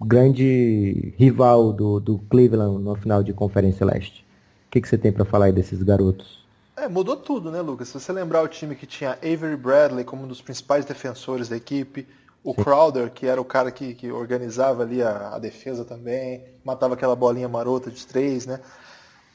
grande 0.01 1.13
rival 1.17 1.73
do, 1.73 1.99
do 1.99 2.17
Cleveland 2.29 2.81
no 2.81 2.95
final 2.95 3.21
de 3.21 3.33
Conferência 3.33 3.85
Leste. 3.85 4.25
O 4.67 4.71
que, 4.71 4.81
que 4.81 4.87
você 4.87 4.97
tem 4.97 5.11
para 5.11 5.25
falar 5.25 5.45
aí 5.47 5.51
desses 5.51 5.83
garotos? 5.83 6.45
É, 6.77 6.87
mudou 6.87 7.17
tudo, 7.17 7.51
né, 7.51 7.59
Lucas? 7.61 7.89
Se 7.89 7.99
você 7.99 8.13
lembrar 8.13 8.41
o 8.41 8.47
time 8.47 8.75
que 8.75 8.85
tinha 8.85 9.17
Avery 9.21 9.57
Bradley 9.57 10.05
como 10.05 10.23
um 10.23 10.27
dos 10.27 10.41
principais 10.41 10.85
defensores 10.85 11.49
da 11.49 11.57
equipe, 11.57 12.07
o 12.43 12.53
Sim. 12.53 12.63
Crowder, 12.63 13.11
que 13.11 13.25
era 13.25 13.41
o 13.41 13.45
cara 13.45 13.69
que, 13.69 13.93
que 13.93 14.11
organizava 14.11 14.83
ali 14.83 15.01
a, 15.01 15.35
a, 15.35 15.39
defesa 15.39 15.83
também, 15.83 16.45
matava 16.63 16.93
aquela 16.93 17.15
bolinha 17.15 17.49
marota 17.49 17.91
de 17.91 18.05
três, 18.05 18.45
né? 18.45 18.61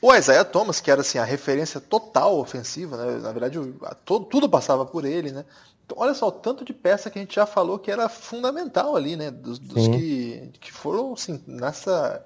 O 0.00 0.14
Isaiah 0.14 0.44
Thomas, 0.44 0.80
que 0.80 0.90
era 0.90 1.02
assim, 1.02 1.18
a 1.18 1.24
referência 1.24 1.80
total 1.80 2.38
ofensiva, 2.38 2.96
né? 2.96 3.18
Na 3.20 3.32
verdade, 3.32 3.58
todo, 4.04 4.24
tudo 4.24 4.48
passava 4.48 4.86
por 4.86 5.04
ele, 5.04 5.32
né? 5.32 5.44
Olha 5.96 6.14
só, 6.14 6.28
o 6.28 6.33
tanto 6.33 6.64
de 6.64 6.72
peça 6.72 7.11
que 7.11 7.18
a 7.18 7.22
gente 7.22 7.35
já 7.35 7.46
falou 7.46 7.78
que 7.78 7.90
era 7.90 8.09
fundamental 8.09 8.96
ali, 8.96 9.16
né? 9.16 9.31
Dos, 9.31 9.59
dos 9.59 9.88
que, 9.88 10.50
que 10.61 10.72
foram, 10.72 11.12
assim, 11.12 11.42
nessa, 11.46 12.24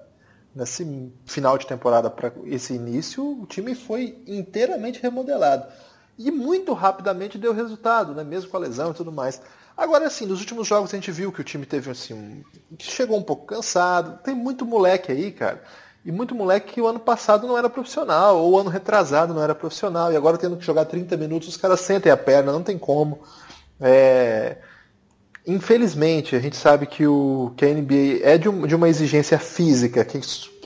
nesse 0.55 1.11
final 1.25 1.57
de 1.57 1.67
temporada 1.67 2.09
para 2.09 2.31
esse 2.45 2.73
início, 2.73 3.41
o 3.41 3.45
time 3.45 3.75
foi 3.75 4.21
inteiramente 4.27 5.01
remodelado. 5.01 5.65
E 6.17 6.31
muito 6.31 6.73
rapidamente 6.73 7.37
deu 7.37 7.53
resultado, 7.53 8.13
né? 8.13 8.23
Mesmo 8.23 8.49
com 8.49 8.57
a 8.57 8.61
lesão 8.61 8.91
e 8.91 8.93
tudo 8.93 9.11
mais. 9.11 9.41
Agora, 9.77 10.07
assim, 10.07 10.25
nos 10.25 10.39
últimos 10.39 10.67
jogos 10.67 10.91
a 10.91 10.95
gente 10.95 11.11
viu 11.11 11.31
que 11.31 11.41
o 11.41 11.43
time 11.43 11.65
teve, 11.65 11.91
assim, 11.91 12.13
um... 12.13 12.43
chegou 12.79 13.17
um 13.17 13.23
pouco 13.23 13.45
cansado. 13.45 14.19
Tem 14.23 14.33
muito 14.33 14.65
moleque 14.65 15.11
aí, 15.11 15.31
cara. 15.31 15.61
E 16.03 16.11
muito 16.11 16.33
moleque 16.33 16.73
que 16.73 16.81
o 16.81 16.87
ano 16.87 16.99
passado 16.99 17.45
não 17.45 17.57
era 17.57 17.69
profissional, 17.69 18.37
ou 18.37 18.53
o 18.53 18.57
ano 18.57 18.69
retrasado 18.69 19.33
não 19.33 19.43
era 19.43 19.53
profissional, 19.53 20.11
e 20.11 20.15
agora 20.15 20.37
tendo 20.37 20.55
que 20.55 20.65
jogar 20.65 20.85
30 20.85 21.17
minutos, 21.17 21.49
os 21.49 21.57
caras 21.57 21.81
sentem 21.81 22.09
a 22.09 22.15
perna, 22.15 22.51
não 22.51 22.63
tem 22.63 22.77
como. 22.77 23.19
É... 23.79 24.57
Infelizmente, 25.45 26.35
a 26.35 26.39
gente 26.39 26.57
sabe 26.57 26.85
que, 26.85 27.07
o, 27.07 27.53
que 27.55 27.63
a 27.63 27.69
NBA 27.69 28.19
é 28.21 28.37
de, 28.37 28.49
um, 28.49 28.67
de 28.67 28.75
uma 28.75 28.89
exigência 28.89 29.39
física, 29.39 30.03
que 30.03 30.19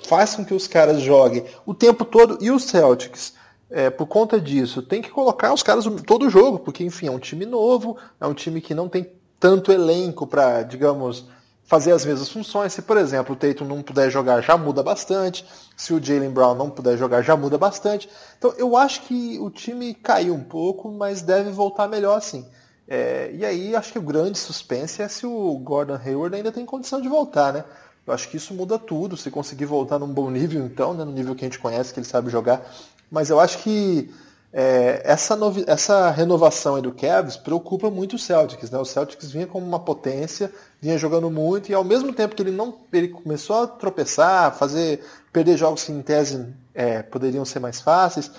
faz 0.07 0.35
com 0.35 0.43
que 0.43 0.55
os 0.55 0.67
caras 0.67 1.01
joguem 1.01 1.45
o 1.65 1.73
tempo 1.73 2.03
todo, 2.03 2.39
e 2.41 2.49
os 2.49 2.63
Celtics, 2.63 3.33
é, 3.69 3.89
por 3.89 4.07
conta 4.07 4.41
disso, 4.41 4.81
tem 4.81 5.01
que 5.01 5.09
colocar 5.09 5.53
os 5.53 5.61
caras 5.61 5.85
todo 6.05 6.29
jogo, 6.29 6.59
porque, 6.59 6.83
enfim, 6.83 7.07
é 7.07 7.11
um 7.11 7.19
time 7.19 7.45
novo, 7.45 7.95
é 8.19 8.25
um 8.25 8.33
time 8.33 8.59
que 8.59 8.73
não 8.73 8.89
tem 8.89 9.07
tanto 9.39 9.71
elenco 9.71 10.27
para, 10.27 10.63
digamos, 10.63 11.25
fazer 11.63 11.93
as 11.93 12.05
mesmas 12.05 12.27
funções. 12.27 12.73
Se, 12.73 12.81
por 12.81 12.97
exemplo, 12.97 13.33
o 13.33 13.37
Tatum 13.37 13.65
não 13.65 13.81
puder 13.81 14.09
jogar, 14.09 14.41
já 14.41 14.57
muda 14.57 14.83
bastante. 14.83 15.45
Se 15.77 15.93
o 15.93 16.03
Jalen 16.03 16.31
Brown 16.31 16.53
não 16.53 16.69
puder 16.69 16.97
jogar, 16.97 17.21
já 17.21 17.37
muda 17.37 17.57
bastante. 17.57 18.09
Então, 18.37 18.53
eu 18.57 18.75
acho 18.75 19.03
que 19.03 19.39
o 19.39 19.49
time 19.49 19.93
caiu 19.93 20.35
um 20.35 20.43
pouco, 20.43 20.91
mas 20.91 21.21
deve 21.21 21.49
voltar 21.49 21.87
melhor 21.87 22.21
sim. 22.21 22.45
É, 22.93 23.31
e 23.33 23.45
aí, 23.45 23.73
acho 23.73 23.93
que 23.93 23.99
o 23.99 24.01
grande 24.01 24.37
suspense 24.37 25.01
é 25.01 25.07
se 25.07 25.25
o 25.25 25.57
Gordon 25.59 25.95
Hayward 25.95 26.35
ainda 26.35 26.51
tem 26.51 26.65
condição 26.65 26.99
de 26.99 27.07
voltar, 27.07 27.53
né? 27.53 27.63
Eu 28.05 28.13
acho 28.13 28.27
que 28.27 28.35
isso 28.35 28.53
muda 28.53 28.77
tudo. 28.77 29.15
Se 29.15 29.31
conseguir 29.31 29.63
voltar 29.63 29.97
num 29.97 30.09
bom 30.09 30.29
nível, 30.29 30.65
então, 30.65 30.93
né, 30.93 31.05
no 31.05 31.11
nível 31.13 31.33
que 31.33 31.45
a 31.45 31.47
gente 31.47 31.57
conhece, 31.57 31.93
que 31.93 32.01
ele 32.01 32.05
sabe 32.05 32.29
jogar. 32.29 32.69
Mas 33.09 33.29
eu 33.29 33.39
acho 33.39 33.59
que 33.59 34.13
é, 34.51 35.03
essa, 35.05 35.37
essa 35.67 36.11
renovação 36.11 36.81
do 36.81 36.91
Cavs 36.91 37.37
preocupa 37.37 37.89
muito 37.89 38.17
o 38.17 38.19
Celtics, 38.19 38.69
né? 38.69 38.77
O 38.77 38.83
Celtics 38.83 39.31
vinha 39.31 39.47
como 39.47 39.65
uma 39.65 39.79
potência, 39.79 40.51
vinha 40.81 40.97
jogando 40.97 41.31
muito 41.31 41.71
e 41.71 41.73
ao 41.73 41.85
mesmo 41.85 42.11
tempo 42.11 42.35
que 42.35 42.41
ele 42.41 42.51
não 42.51 42.75
ele 42.91 43.07
começou 43.07 43.63
a 43.63 43.67
tropeçar, 43.67 44.53
fazer 44.53 45.01
perder 45.31 45.55
jogos 45.55 45.85
que 45.85 45.93
em 45.93 46.01
tese 46.01 46.45
é, 46.73 47.01
poderiam 47.01 47.45
ser 47.45 47.59
mais 47.59 47.79
fáceis, 47.79 48.29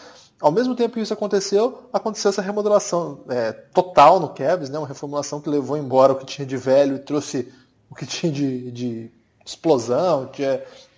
ao 0.43 0.51
mesmo 0.51 0.75
tempo 0.75 0.95
que 0.95 1.01
isso 1.01 1.15
aconteceu, 1.15 1.89
aconteceu 1.93 2.29
essa 2.31 2.43
remodelação 2.43 3.21
é, 3.29 3.53
total 3.53 4.19
no 4.19 4.29
Cavs, 4.29 4.69
né? 4.69 4.77
Uma 4.77 4.89
reformulação 4.89 5.41
que 5.41 5.49
levou 5.49 5.79
embora 5.79 6.13
o 6.13 6.17
que 6.17 6.27
tinha 6.27 6.45
de 6.45 6.57
velho 6.57 6.97
e 6.97 6.99
trouxe 6.99 7.53
o 7.89 7.95
que 7.95 8.05
tinha 8.05 8.31
de, 8.33 8.73
de 8.73 9.11
explosão, 9.47 10.29
de, 10.33 10.43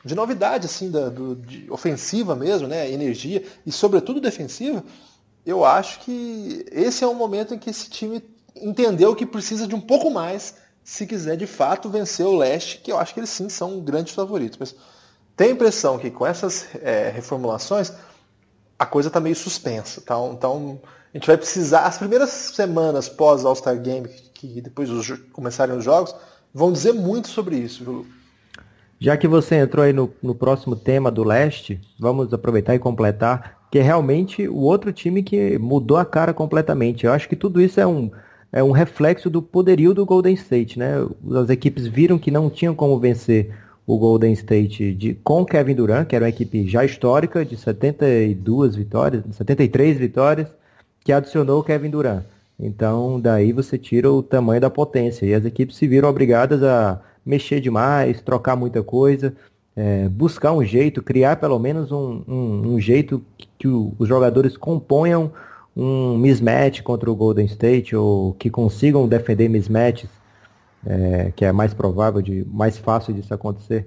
de 0.03 0.15
novidade 0.15 0.65
assim 0.65 0.91
da 0.91 1.11
do, 1.11 1.37
de 1.37 1.71
ofensiva 1.71 2.35
mesmo, 2.35 2.67
né? 2.67 2.91
Energia 2.91 3.45
e 3.67 3.71
sobretudo 3.71 4.19
defensiva. 4.19 4.83
Eu 5.45 5.63
acho 5.63 6.01
que 6.01 6.65
esse 6.73 7.05
é 7.05 7.07
um 7.07 7.15
momento 7.15 7.55
em 7.55 7.59
que 7.59 7.69
esse 7.69 7.91
time 7.91 8.25
entendeu 8.57 9.15
que 9.15 9.27
precisa 9.27 9.67
de 9.67 9.75
um 9.75 9.81
pouco 9.81 10.11
mais 10.11 10.55
se 10.83 11.07
quiser 11.07 11.37
de 11.37 11.47
fato 11.47 11.91
vencer 11.91 12.25
o 12.25 12.35
leste, 12.35 12.79
que 12.79 12.91
eu 12.91 12.99
acho 12.99 13.13
que 13.13 13.21
eles 13.21 13.31
sim 13.31 13.51
são 13.51 13.81
grandes 13.81 14.15
favoritos. 14.15 14.57
Mas 14.59 14.75
tem 15.37 15.49
a 15.49 15.53
impressão 15.53 15.99
que 15.99 16.11
com 16.11 16.27
essas 16.27 16.67
é, 16.77 17.11
reformulações 17.11 17.93
a 18.85 18.87
coisa 18.87 19.09
está 19.09 19.19
meio 19.19 19.35
suspensa. 19.35 20.01
Tá? 20.01 20.15
Então 20.33 20.81
a 21.13 21.19
gente 21.19 21.27
vai 21.27 21.37
precisar. 21.37 21.81
As 21.81 21.99
primeiras 21.99 22.31
semanas 22.31 23.09
pós 23.09 23.45
All-Star 23.45 23.81
Game, 23.81 24.09
que 24.33 24.61
depois 24.61 24.91
os, 24.91 25.11
começarem 25.33 25.77
os 25.77 25.85
jogos, 25.85 26.15
vão 26.53 26.73
dizer 26.73 26.93
muito 26.93 27.29
sobre 27.29 27.57
isso, 27.57 27.85
viu? 27.85 28.07
Já 29.01 29.17
que 29.17 29.27
você 29.27 29.57
entrou 29.57 29.85
aí 29.85 29.93
no, 29.93 30.13
no 30.23 30.35
próximo 30.35 30.77
tema 30.77 31.11
do 31.11 31.25
leste, 31.25 31.81
vamos 31.99 32.33
aproveitar 32.33 32.75
e 32.75 32.79
completar, 32.79 33.59
que 33.71 33.79
é 33.79 33.83
realmente 33.83 34.47
o 34.49 34.61
outro 34.61 34.93
time 34.93 35.23
que 35.23 35.59
mudou 35.59 35.97
a 35.97 36.05
cara 36.05 36.33
completamente. 36.33 37.05
Eu 37.05 37.13
acho 37.13 37.29
que 37.29 37.37
tudo 37.37 37.61
isso 37.61 37.81
é 37.81 37.87
um, 37.87 38.11
é 38.53 38.63
um 38.63 38.71
reflexo 38.71 39.29
do 39.29 39.43
poderio 39.43 39.93
do 39.93 40.07
Golden 40.07 40.35
State, 40.35 40.79
né? 40.79 40.95
As 41.43 41.51
equipes 41.51 41.87
viram 41.87 42.19
que 42.19 42.31
não 42.31 42.49
tinham 42.49 42.75
como 42.75 42.99
vencer 42.99 43.53
o 43.87 43.99
Golden 43.99 44.33
State 44.33 44.95
de, 44.95 45.15
com 45.15 45.45
Kevin 45.45 45.75
Durant, 45.75 46.07
que 46.07 46.17
era 46.17 46.25
uma 46.25 46.31
equipe 46.31 46.67
já 46.67 46.85
histórica, 46.85 47.45
de 47.45 47.57
72 47.57 48.77
vitórias, 48.77 49.23
73 49.33 49.99
vitórias, 49.99 50.49
que 51.05 51.13
adicionou 51.13 51.63
Kevin 51.63 51.91
Durant. 51.91 52.25
Então, 52.59 53.21
daí 53.21 53.53
você 53.53 53.77
tira 53.77 54.11
o 54.11 54.23
tamanho 54.23 54.61
da 54.61 54.71
potência. 54.71 55.27
E 55.27 55.35
as 55.35 55.45
equipes 55.45 55.77
se 55.77 55.87
viram 55.87 56.09
obrigadas 56.09 56.63
a 56.63 57.01
mexer 57.25 57.61
demais, 57.61 58.21
trocar 58.23 58.57
muita 58.57 58.83
coisa, 58.83 59.35
é, 59.77 60.09
buscar 60.09 60.53
um 60.53 60.65
jeito, 60.65 61.03
criar 61.03 61.37
pelo 61.37 61.59
menos 61.59 61.91
um, 61.91 62.23
um, 62.29 62.75
um 62.75 62.81
jeito 62.81 63.23
que, 63.37 63.49
que 63.59 63.69
o, 63.69 63.93
os 63.99 64.09
jogadores 64.09 64.57
componham 64.57 65.33
um 65.77 66.17
mismatch 66.17 66.83
contra 66.83 67.11
o 67.11 67.17
Golden 67.17 67.47
State 67.47 67.97
ou 67.97 68.35
que 68.35 68.49
consigam 68.49 69.09
defender 69.09 69.49
mismatches, 69.49 70.09
é, 70.87 71.33
que 71.35 71.45
é 71.45 71.53
mais 71.53 71.73
provável, 71.75 72.21
de 72.23 72.45
mais 72.47 72.77
fácil 72.77 73.15
disso 73.15 73.33
acontecer. 73.33 73.87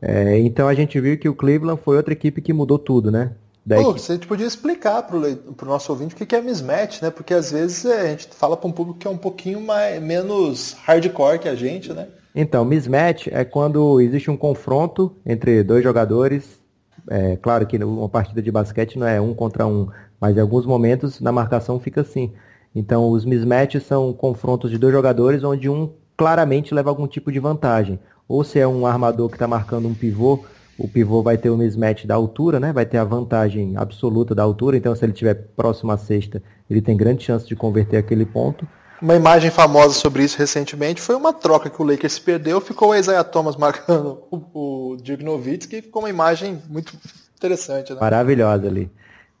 É, 0.00 0.38
então 0.38 0.68
a 0.68 0.74
gente 0.74 1.00
viu 1.00 1.18
que 1.18 1.28
o 1.28 1.34
Cleveland 1.34 1.80
foi 1.82 1.96
outra 1.96 2.12
equipe 2.12 2.42
que 2.42 2.52
mudou 2.52 2.78
tudo, 2.78 3.10
né? 3.10 3.32
Daí 3.64 3.82
Pô, 3.82 3.94
que... 3.94 4.00
Você 4.00 4.16
podia 4.18 4.46
explicar 4.46 5.02
para 5.02 5.16
o 5.16 5.68
nosso 5.68 5.90
ouvinte 5.90 6.14
o 6.14 6.26
que 6.26 6.36
é 6.36 6.40
mismatch, 6.40 7.02
né? 7.02 7.10
Porque 7.10 7.34
às 7.34 7.50
vezes 7.50 7.84
é, 7.84 8.00
a 8.00 8.06
gente 8.10 8.28
fala 8.28 8.56
para 8.56 8.68
um 8.68 8.72
público 8.72 8.98
que 8.98 9.08
é 9.08 9.10
um 9.10 9.16
pouquinho 9.16 9.60
mais, 9.60 10.00
menos 10.00 10.76
hardcore 10.84 11.40
que 11.40 11.48
a 11.48 11.54
gente, 11.54 11.92
né? 11.92 12.06
Então, 12.34 12.64
mismatch 12.64 13.28
é 13.28 13.44
quando 13.44 14.00
existe 14.00 14.30
um 14.30 14.36
confronto 14.36 15.16
entre 15.24 15.64
dois 15.64 15.82
jogadores. 15.82 16.60
É, 17.08 17.36
claro 17.36 17.66
que 17.66 17.76
uma 17.82 18.08
partida 18.08 18.42
de 18.42 18.52
basquete 18.52 18.98
não 18.98 19.06
é 19.06 19.20
um 19.20 19.34
contra 19.34 19.66
um, 19.66 19.88
mas 20.20 20.36
em 20.36 20.40
alguns 20.40 20.66
momentos 20.66 21.20
na 21.20 21.32
marcação 21.32 21.80
fica 21.80 22.02
assim. 22.02 22.32
Então, 22.74 23.08
os 23.08 23.24
mismatches 23.24 23.84
são 23.84 24.12
confrontos 24.12 24.70
de 24.70 24.78
dois 24.78 24.92
jogadores 24.92 25.42
onde 25.42 25.68
um 25.68 25.90
claramente 26.16 26.74
leva 26.74 26.90
algum 26.90 27.06
tipo 27.06 27.30
de 27.30 27.38
vantagem. 27.38 27.98
Ou 28.28 28.42
se 28.42 28.58
é 28.58 28.66
um 28.66 28.86
armador 28.86 29.28
que 29.28 29.36
está 29.36 29.46
marcando 29.46 29.86
um 29.86 29.94
pivô, 29.94 30.44
o 30.78 30.88
pivô 30.88 31.22
vai 31.22 31.38
ter 31.38 31.50
o 31.50 31.56
mismatch 31.56 32.04
da 32.04 32.14
altura, 32.14 32.58
né? 32.58 32.72
vai 32.72 32.84
ter 32.84 32.98
a 32.98 33.04
vantagem 33.04 33.76
absoluta 33.76 34.34
da 34.34 34.42
altura. 34.42 34.76
Então, 34.76 34.94
se 34.94 35.04
ele 35.04 35.12
estiver 35.12 35.34
próximo 35.56 35.92
à 35.92 35.96
cesta, 35.96 36.42
ele 36.68 36.82
tem 36.82 36.96
grande 36.96 37.24
chance 37.24 37.46
de 37.46 37.54
converter 37.54 37.96
aquele 37.96 38.26
ponto. 38.26 38.66
Uma 39.00 39.14
imagem 39.14 39.50
famosa 39.50 39.92
sobre 39.92 40.24
isso 40.24 40.38
recentemente 40.38 41.02
foi 41.02 41.14
uma 41.14 41.32
troca 41.32 41.68
que 41.68 41.80
o 41.80 41.84
Lakers 41.84 42.18
perdeu, 42.18 42.60
ficou 42.62 42.90
o 42.90 42.94
Isaiah 42.94 43.22
Thomas 43.22 43.54
marcando 43.54 44.22
o, 44.30 44.92
o 44.92 44.96
Dirk 44.96 45.22
Nowitzki, 45.22 45.82
ficou 45.82 46.02
uma 46.02 46.08
imagem 46.08 46.58
muito 46.68 46.94
interessante. 47.36 47.92
Né? 47.92 48.00
Maravilhosa 48.00 48.66
ali. 48.66 48.90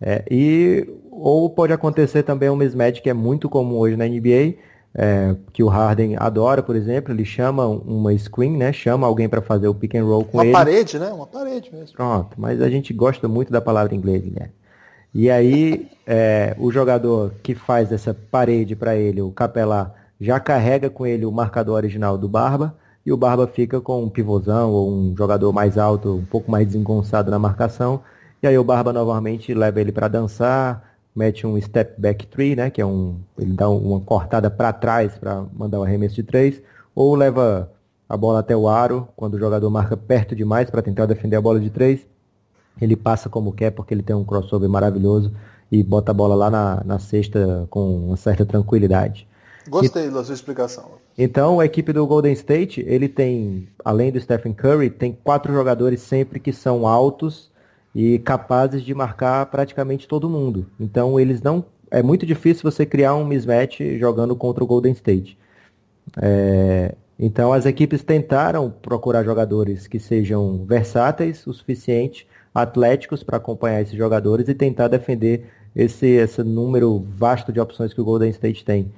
É, 0.00 0.22
e 0.30 0.86
ou 1.10 1.48
pode 1.48 1.72
acontecer 1.72 2.22
também 2.22 2.50
um 2.50 2.56
mismatch 2.56 3.00
que 3.00 3.08
é 3.08 3.14
muito 3.14 3.48
comum 3.48 3.78
hoje 3.78 3.96
na 3.96 4.06
NBA, 4.06 4.56
é, 4.98 5.36
que 5.52 5.62
o 5.62 5.68
Harden 5.68 6.16
adora, 6.18 6.62
por 6.62 6.74
exemplo, 6.74 7.12
ele 7.12 7.24
chama 7.24 7.66
uma 7.66 8.16
screen, 8.16 8.56
né? 8.56 8.72
Chama 8.72 9.06
alguém 9.06 9.28
para 9.28 9.42
fazer 9.42 9.68
o 9.68 9.74
pick 9.74 9.94
and 9.94 10.04
roll 10.04 10.24
com 10.24 10.38
uma 10.38 10.44
ele. 10.44 10.52
Uma 10.52 10.58
parede, 10.58 10.98
né? 10.98 11.10
Uma 11.10 11.26
parede 11.26 11.70
mesmo. 11.70 11.94
Pronto, 11.94 12.40
mas 12.40 12.62
a 12.62 12.70
gente 12.70 12.94
gosta 12.94 13.28
muito 13.28 13.52
da 13.52 13.60
palavra 13.60 13.94
em 13.94 13.98
inglês, 13.98 14.22
Guilherme. 14.22 14.54
E 15.12 15.30
aí 15.30 15.88
é, 16.06 16.56
o 16.58 16.72
jogador 16.72 17.34
que 17.42 17.54
faz 17.54 17.92
essa 17.92 18.14
parede 18.14 18.74
para 18.74 18.96
ele, 18.96 19.20
o 19.20 19.30
Capelá, 19.30 19.94
já 20.18 20.40
carrega 20.40 20.88
com 20.88 21.06
ele 21.06 21.26
o 21.26 21.32
marcador 21.32 21.74
original 21.74 22.16
do 22.16 22.28
Barba 22.28 22.74
e 23.04 23.12
o 23.12 23.16
Barba 23.18 23.46
fica 23.46 23.80
com 23.80 24.02
um 24.02 24.08
pivôzão 24.08 24.72
ou 24.72 24.90
um 24.90 25.14
jogador 25.16 25.52
mais 25.52 25.76
alto, 25.76 26.16
um 26.16 26.24
pouco 26.24 26.50
mais 26.50 26.66
desengonçado 26.66 27.30
na 27.30 27.38
marcação. 27.38 28.00
E 28.42 28.46
aí 28.46 28.56
o 28.56 28.64
Barba 28.64 28.94
novamente 28.94 29.52
leva 29.52 29.78
ele 29.78 29.92
para 29.92 30.08
dançar, 30.08 30.85
mete 31.16 31.46
um 31.46 31.60
step 31.60 32.00
back 32.00 32.26
three, 32.26 32.54
né, 32.54 32.70
que 32.70 32.80
é 32.80 32.86
um 32.86 33.16
ele 33.38 33.52
dá 33.52 33.68
uma 33.68 34.00
cortada 34.00 34.50
para 34.50 34.72
trás 34.72 35.16
para 35.18 35.44
mandar 35.52 35.80
o 35.80 35.82
arremesso 35.82 36.14
de 36.14 36.22
três, 36.22 36.62
ou 36.94 37.14
leva 37.14 37.72
a 38.08 38.16
bola 38.16 38.40
até 38.40 38.56
o 38.56 38.68
aro 38.68 39.08
quando 39.16 39.34
o 39.34 39.38
jogador 39.38 39.68
marca 39.70 39.96
perto 39.96 40.36
demais 40.36 40.70
para 40.70 40.82
tentar 40.82 41.06
defender 41.06 41.36
a 41.36 41.40
bola 41.40 41.58
de 41.58 41.70
três 41.70 42.06
ele 42.80 42.96
passa 42.96 43.28
como 43.28 43.52
quer 43.52 43.70
porque 43.70 43.94
ele 43.94 44.02
tem 44.02 44.14
um 44.14 44.24
crossover 44.24 44.68
maravilhoso 44.68 45.32
e 45.70 45.82
bota 45.82 46.10
a 46.10 46.14
bola 46.14 46.34
lá 46.34 46.50
na, 46.50 46.82
na 46.84 46.98
cesta 46.98 47.66
com 47.70 48.08
uma 48.08 48.16
certa 48.16 48.44
tranquilidade. 48.44 49.26
Gostei 49.68 50.06
e, 50.06 50.10
da 50.10 50.22
sua 50.22 50.34
explicação. 50.34 50.92
Então, 51.18 51.58
a 51.58 51.64
equipe 51.64 51.92
do 51.92 52.06
Golden 52.06 52.32
State, 52.34 52.84
ele 52.86 53.08
tem, 53.08 53.68
além 53.84 54.12
do 54.12 54.20
Stephen 54.20 54.52
Curry, 54.52 54.90
tem 54.90 55.16
quatro 55.24 55.52
jogadores 55.52 56.00
sempre 56.02 56.38
que 56.38 56.52
são 56.52 56.86
altos 56.86 57.50
e 57.96 58.18
capazes 58.18 58.82
de 58.82 58.94
marcar 58.94 59.46
praticamente 59.46 60.06
todo 60.06 60.28
mundo. 60.28 60.66
Então, 60.78 61.18
eles 61.18 61.40
não. 61.40 61.64
É 61.90 62.02
muito 62.02 62.26
difícil 62.26 62.70
você 62.70 62.84
criar 62.84 63.14
um 63.14 63.24
mismatch 63.24 63.80
jogando 63.98 64.36
contra 64.36 64.62
o 64.62 64.66
Golden 64.66 64.92
State. 64.92 65.38
É, 66.20 66.94
então, 67.18 67.54
as 67.54 67.64
equipes 67.64 68.02
tentaram 68.02 68.70
procurar 68.70 69.24
jogadores 69.24 69.86
que 69.86 69.98
sejam 69.98 70.62
versáteis 70.66 71.46
o 71.46 71.54
suficiente 71.54 72.28
atléticos 72.54 73.22
para 73.22 73.38
acompanhar 73.38 73.80
esses 73.80 73.96
jogadores 73.96 74.46
e 74.46 74.54
tentar 74.54 74.88
defender 74.88 75.46
esse, 75.74 76.06
esse 76.06 76.42
número 76.42 77.02
vasto 77.16 77.50
de 77.50 77.60
opções 77.60 77.94
que 77.94 78.00
o 78.00 78.04
Golden 78.04 78.28
State 78.28 78.62
tem. 78.62 78.92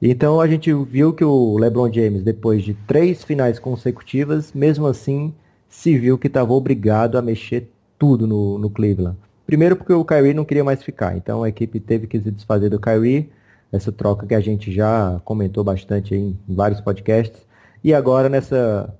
Então 0.00 0.40
a 0.40 0.48
gente 0.48 0.72
viu 0.72 1.12
que 1.12 1.24
o 1.24 1.58
LeBron 1.58 1.92
James, 1.92 2.22
depois 2.22 2.62
de 2.62 2.72
três 2.72 3.22
finais 3.22 3.58
consecutivas, 3.58 4.54
mesmo 4.54 4.86
assim 4.86 5.34
se 5.68 5.98
viu 5.98 6.16
que 6.16 6.28
estava 6.28 6.52
obrigado 6.54 7.18
a 7.18 7.22
mexer 7.22 7.68
tudo 7.98 8.26
no, 8.26 8.58
no 8.58 8.70
Cleveland. 8.70 9.16
Primeiro 9.46 9.76
porque 9.76 9.92
o 9.92 10.04
Kyrie 10.04 10.34
não 10.34 10.44
queria 10.44 10.62
mais 10.62 10.82
ficar, 10.82 11.16
então 11.16 11.42
a 11.42 11.48
equipe 11.48 11.80
teve 11.80 12.06
que 12.06 12.20
se 12.20 12.30
desfazer 12.30 12.68
do 12.68 12.78
Kyrie, 12.78 13.30
essa 13.72 13.90
troca 13.90 14.26
que 14.26 14.34
a 14.34 14.40
gente 14.40 14.70
já 14.70 15.20
comentou 15.24 15.64
bastante 15.64 16.14
em, 16.14 16.38
vários 16.48 16.80
podcasts. 16.80 17.46
E 17.82 17.94
agora 17.94 18.28
nessa, 18.28 18.94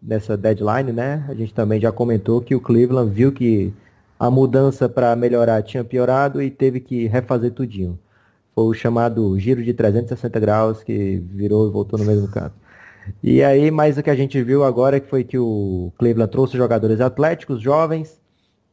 nessa 0.00 0.36
deadline, 0.36 0.92
né, 0.92 1.24
a 1.28 1.34
gente 1.34 1.52
também 1.52 1.80
já 1.80 1.90
comentou 1.90 2.40
que 2.40 2.54
o 2.54 2.60
Cleveland 2.60 3.10
viu 3.10 3.32
que 3.32 3.72
a 4.18 4.30
mudança 4.30 4.88
para 4.88 5.16
melhorar 5.16 5.62
tinha 5.62 5.82
piorado 5.82 6.42
e 6.42 6.50
teve 6.50 6.80
que 6.80 7.06
refazer 7.06 7.52
tudinho. 7.52 7.98
Foi 8.54 8.64
o 8.64 8.74
chamado 8.74 9.38
giro 9.38 9.62
de 9.62 9.72
360 9.72 10.38
graus 10.38 10.82
que 10.82 11.16
virou 11.32 11.68
e 11.68 11.72
voltou 11.72 11.98
no 11.98 12.04
mesmo 12.04 12.28
canto. 12.28 12.54
E 13.22 13.42
aí, 13.42 13.70
mais 13.70 13.96
o 13.98 14.02
que 14.02 14.10
a 14.10 14.14
gente 14.14 14.40
viu 14.42 14.62
agora 14.62 15.00
que 15.00 15.08
foi 15.08 15.24
que 15.24 15.38
o 15.38 15.92
Cleveland 15.98 16.30
trouxe 16.30 16.56
jogadores 16.56 17.00
atléticos, 17.00 17.60
jovens, 17.60 18.20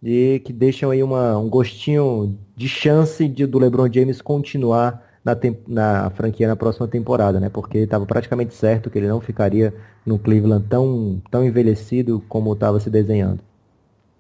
e 0.02 0.42
que 0.46 0.54
deixam 0.54 0.92
aí 0.92 1.02
uma, 1.02 1.38
um 1.38 1.50
gostinho 1.50 2.38
de 2.56 2.68
chance 2.68 3.28
de, 3.28 3.46
do 3.46 3.60
LeBron 3.60 3.92
James 3.92 4.22
continuar 4.22 5.04
na, 5.24 5.38
na 5.68 6.10
franquia 6.12 6.48
na 6.48 6.56
próxima 6.56 6.88
temporada, 6.88 7.40
né? 7.40 7.50
Porque 7.50 7.80
estava 7.80 8.06
praticamente 8.06 8.54
certo 8.54 8.90
que 8.90 8.98
ele 8.98 9.08
não 9.08 9.20
ficaria 9.20 9.74
no 10.06 10.18
Cleveland 10.18 10.66
tão, 10.70 11.22
tão 11.30 11.44
envelhecido 11.44 12.24
como 12.30 12.54
estava 12.54 12.80
se 12.80 12.90
desenhando. 12.90 13.40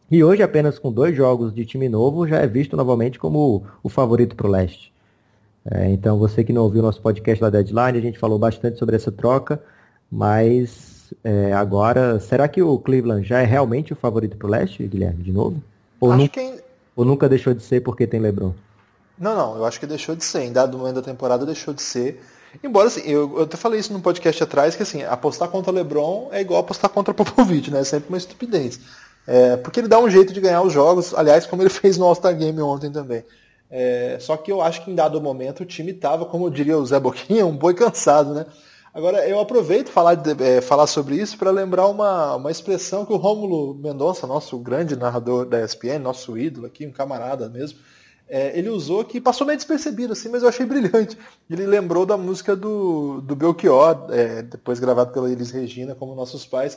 E 0.09 0.23
hoje, 0.23 0.41
apenas 0.41 0.79
com 0.79 0.91
dois 0.91 1.15
jogos 1.15 1.53
de 1.53 1.65
time 1.65 1.89
novo, 1.89 2.27
já 2.27 2.37
é 2.37 2.47
visto 2.47 2.77
novamente 2.77 3.19
como 3.19 3.63
o 3.83 3.89
favorito 3.89 4.35
para 4.35 4.47
o 4.47 4.49
leste. 4.49 4.93
É, 5.69 5.89
então, 5.91 6.17
você 6.17 6.43
que 6.43 6.53
não 6.53 6.63
ouviu 6.63 6.81
nosso 6.81 7.01
podcast 7.01 7.41
da 7.41 7.49
Deadline, 7.49 7.97
a 7.97 8.01
gente 8.01 8.17
falou 8.17 8.39
bastante 8.39 8.79
sobre 8.79 8.95
essa 8.95 9.11
troca, 9.11 9.61
mas 10.09 10.96
é, 11.23 11.53
agora, 11.53 12.19
será 12.19 12.47
que 12.47 12.61
o 12.61 12.77
Cleveland 12.77 13.27
já 13.27 13.39
é 13.39 13.45
realmente 13.45 13.93
o 13.93 13.95
favorito 13.95 14.37
para 14.37 14.47
o 14.47 14.49
leste, 14.49 14.85
Guilherme, 14.85 15.23
de 15.23 15.31
novo? 15.31 15.61
Ou, 15.99 16.15
nu 16.15 16.29
que... 16.29 16.63
ou 16.95 17.05
nunca 17.05 17.27
deixou 17.27 17.53
de 17.53 17.63
ser 17.63 17.81
porque 17.81 18.07
tem 18.07 18.19
LeBron? 18.19 18.53
Não, 19.17 19.35
não, 19.35 19.57
eu 19.57 19.65
acho 19.65 19.79
que 19.79 19.87
deixou 19.87 20.15
de 20.15 20.23
ser. 20.23 20.43
Em 20.43 20.53
dado 20.53 20.77
momento 20.77 20.95
da 20.95 21.01
temporada 21.01 21.45
deixou 21.45 21.73
de 21.73 21.81
ser. 21.81 22.21
Embora, 22.63 22.87
assim, 22.87 23.01
eu, 23.01 23.37
eu 23.37 23.43
até 23.43 23.57
falei 23.57 23.79
isso 23.79 23.91
num 23.91 24.01
podcast 24.01 24.43
atrás, 24.43 24.75
que 24.75 24.83
assim, 24.83 25.03
apostar 25.03 25.49
contra 25.49 25.71
o 25.71 25.75
LeBron 25.75 26.29
é 26.31 26.41
igual 26.41 26.59
apostar 26.59 26.89
contra 26.89 27.11
o 27.11 27.15
Popovich, 27.15 27.71
né? 27.71 27.79
É 27.79 27.83
sempre 27.83 28.09
uma 28.09 28.17
estupidez. 28.17 28.79
É, 29.25 29.57
porque 29.57 29.79
ele 29.79 29.87
dá 29.87 29.99
um 29.99 30.09
jeito 30.09 30.31
de 30.31 30.39
ganhar 30.39 30.61
os 30.61 30.71
jogos, 30.71 31.13
aliás, 31.13 31.45
como 31.45 31.61
ele 31.61 31.69
fez 31.71 31.97
no 31.97 32.05
All-Star 32.05 32.35
Game 32.35 32.61
ontem 32.61 32.91
também. 32.91 33.23
É, 33.69 34.17
só 34.21 34.37
que 34.37 34.51
eu 34.51 34.61
acho 34.61 34.85
que 34.85 34.91
em 34.91 34.95
dado 34.95 35.19
momento 35.19 35.61
o 35.61 35.65
time 35.65 35.91
estava, 35.91 36.25
como 36.25 36.49
diria 36.49 36.77
o 36.77 36.85
Zé 36.85 36.99
Boquinha, 36.99 37.45
um 37.45 37.55
boi 37.55 37.73
cansado, 37.73 38.33
né? 38.33 38.45
Agora, 38.97 39.29
eu 39.29 39.39
aproveito 39.39 39.89
falar, 39.89 40.15
de, 40.15 40.43
é, 40.43 40.59
falar 40.59 40.87
sobre 40.87 41.17
isso 41.17 41.37
para 41.37 41.51
lembrar 41.51 41.85
uma, 41.85 42.35
uma 42.35 42.49
expressão 42.49 43.05
que 43.05 43.13
o 43.13 43.15
Rômulo 43.15 43.75
Mendonça, 43.75 44.25
nosso 44.25 44.57
grande 44.57 44.95
narrador 44.95 45.45
da 45.45 45.63
ESPN, 45.63 45.99
nosso 45.99 46.35
ídolo 46.35 46.65
aqui, 46.65 46.87
um 46.87 46.91
camarada 46.91 47.47
mesmo, 47.47 47.77
é, 48.27 48.57
ele 48.57 48.69
usou 48.69 49.05
que 49.05 49.21
passou 49.21 49.45
meio 49.45 49.55
despercebido, 49.55 50.13
assim, 50.13 50.29
mas 50.29 50.41
eu 50.41 50.49
achei 50.49 50.65
brilhante. 50.65 51.15
Ele 51.47 51.67
lembrou 51.67 52.07
da 52.07 52.17
música 52.17 52.55
do, 52.55 53.21
do 53.21 53.35
Belchior, 53.35 54.07
é, 54.09 54.41
depois 54.41 54.79
gravado 54.79 55.13
pela 55.13 55.31
Elis 55.31 55.51
Regina, 55.51 55.93
como 55.93 56.15
nossos 56.15 56.43
pais. 56.47 56.75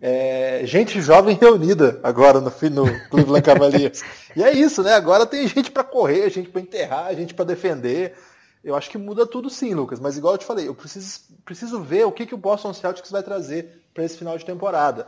É, 0.00 0.62
gente 0.64 1.02
jovem 1.02 1.36
reunida 1.38 2.00
agora 2.02 2.40
no, 2.40 2.46
no 2.50 3.08
Cleveland 3.10 3.42
Cavaliers. 3.42 4.02
e 4.34 4.42
é 4.42 4.50
isso, 4.54 4.82
né? 4.82 4.94
Agora 4.94 5.26
tem 5.26 5.46
gente 5.46 5.70
para 5.70 5.84
correr, 5.84 6.30
gente 6.30 6.48
para 6.48 6.62
enterrar, 6.62 7.14
gente 7.14 7.34
para 7.34 7.44
defender. 7.44 8.14
Eu 8.68 8.76
acho 8.76 8.90
que 8.90 8.98
muda 8.98 9.26
tudo 9.26 9.48
sim, 9.48 9.72
Lucas. 9.72 9.98
Mas 9.98 10.18
igual 10.18 10.34
eu 10.34 10.38
te 10.38 10.44
falei, 10.44 10.68
eu 10.68 10.74
preciso, 10.74 11.20
preciso 11.42 11.80
ver 11.80 12.04
o 12.04 12.12
que, 12.12 12.26
que 12.26 12.34
o 12.34 12.38
Boston 12.38 12.74
Celtics 12.74 13.10
vai 13.10 13.22
trazer 13.22 13.82
para 13.94 14.04
esse 14.04 14.18
final 14.18 14.36
de 14.36 14.44
temporada. 14.44 15.06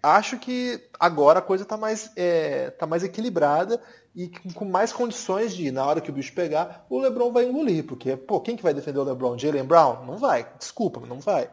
Acho 0.00 0.38
que 0.38 0.80
agora 0.98 1.40
a 1.40 1.42
coisa 1.42 1.64
está 1.64 1.76
mais, 1.76 2.12
é, 2.14 2.70
tá 2.70 2.86
mais 2.86 3.02
equilibrada 3.02 3.82
e 4.14 4.28
com 4.54 4.64
mais 4.64 4.92
condições 4.92 5.56
de, 5.56 5.72
na 5.72 5.84
hora 5.84 6.00
que 6.00 6.08
o 6.08 6.12
bicho 6.12 6.32
pegar, 6.32 6.86
o 6.88 7.00
LeBron 7.00 7.32
vai 7.32 7.46
engolir. 7.46 7.84
Porque, 7.84 8.16
pô, 8.16 8.40
quem 8.40 8.56
que 8.56 8.62
vai 8.62 8.72
defender 8.72 9.00
o 9.00 9.04
LeBron? 9.04 9.36
Jalen 9.36 9.64
Brown? 9.64 10.04
Não 10.06 10.16
vai. 10.16 10.46
Desculpa, 10.56 11.02
não 11.04 11.18
vai. 11.18 11.50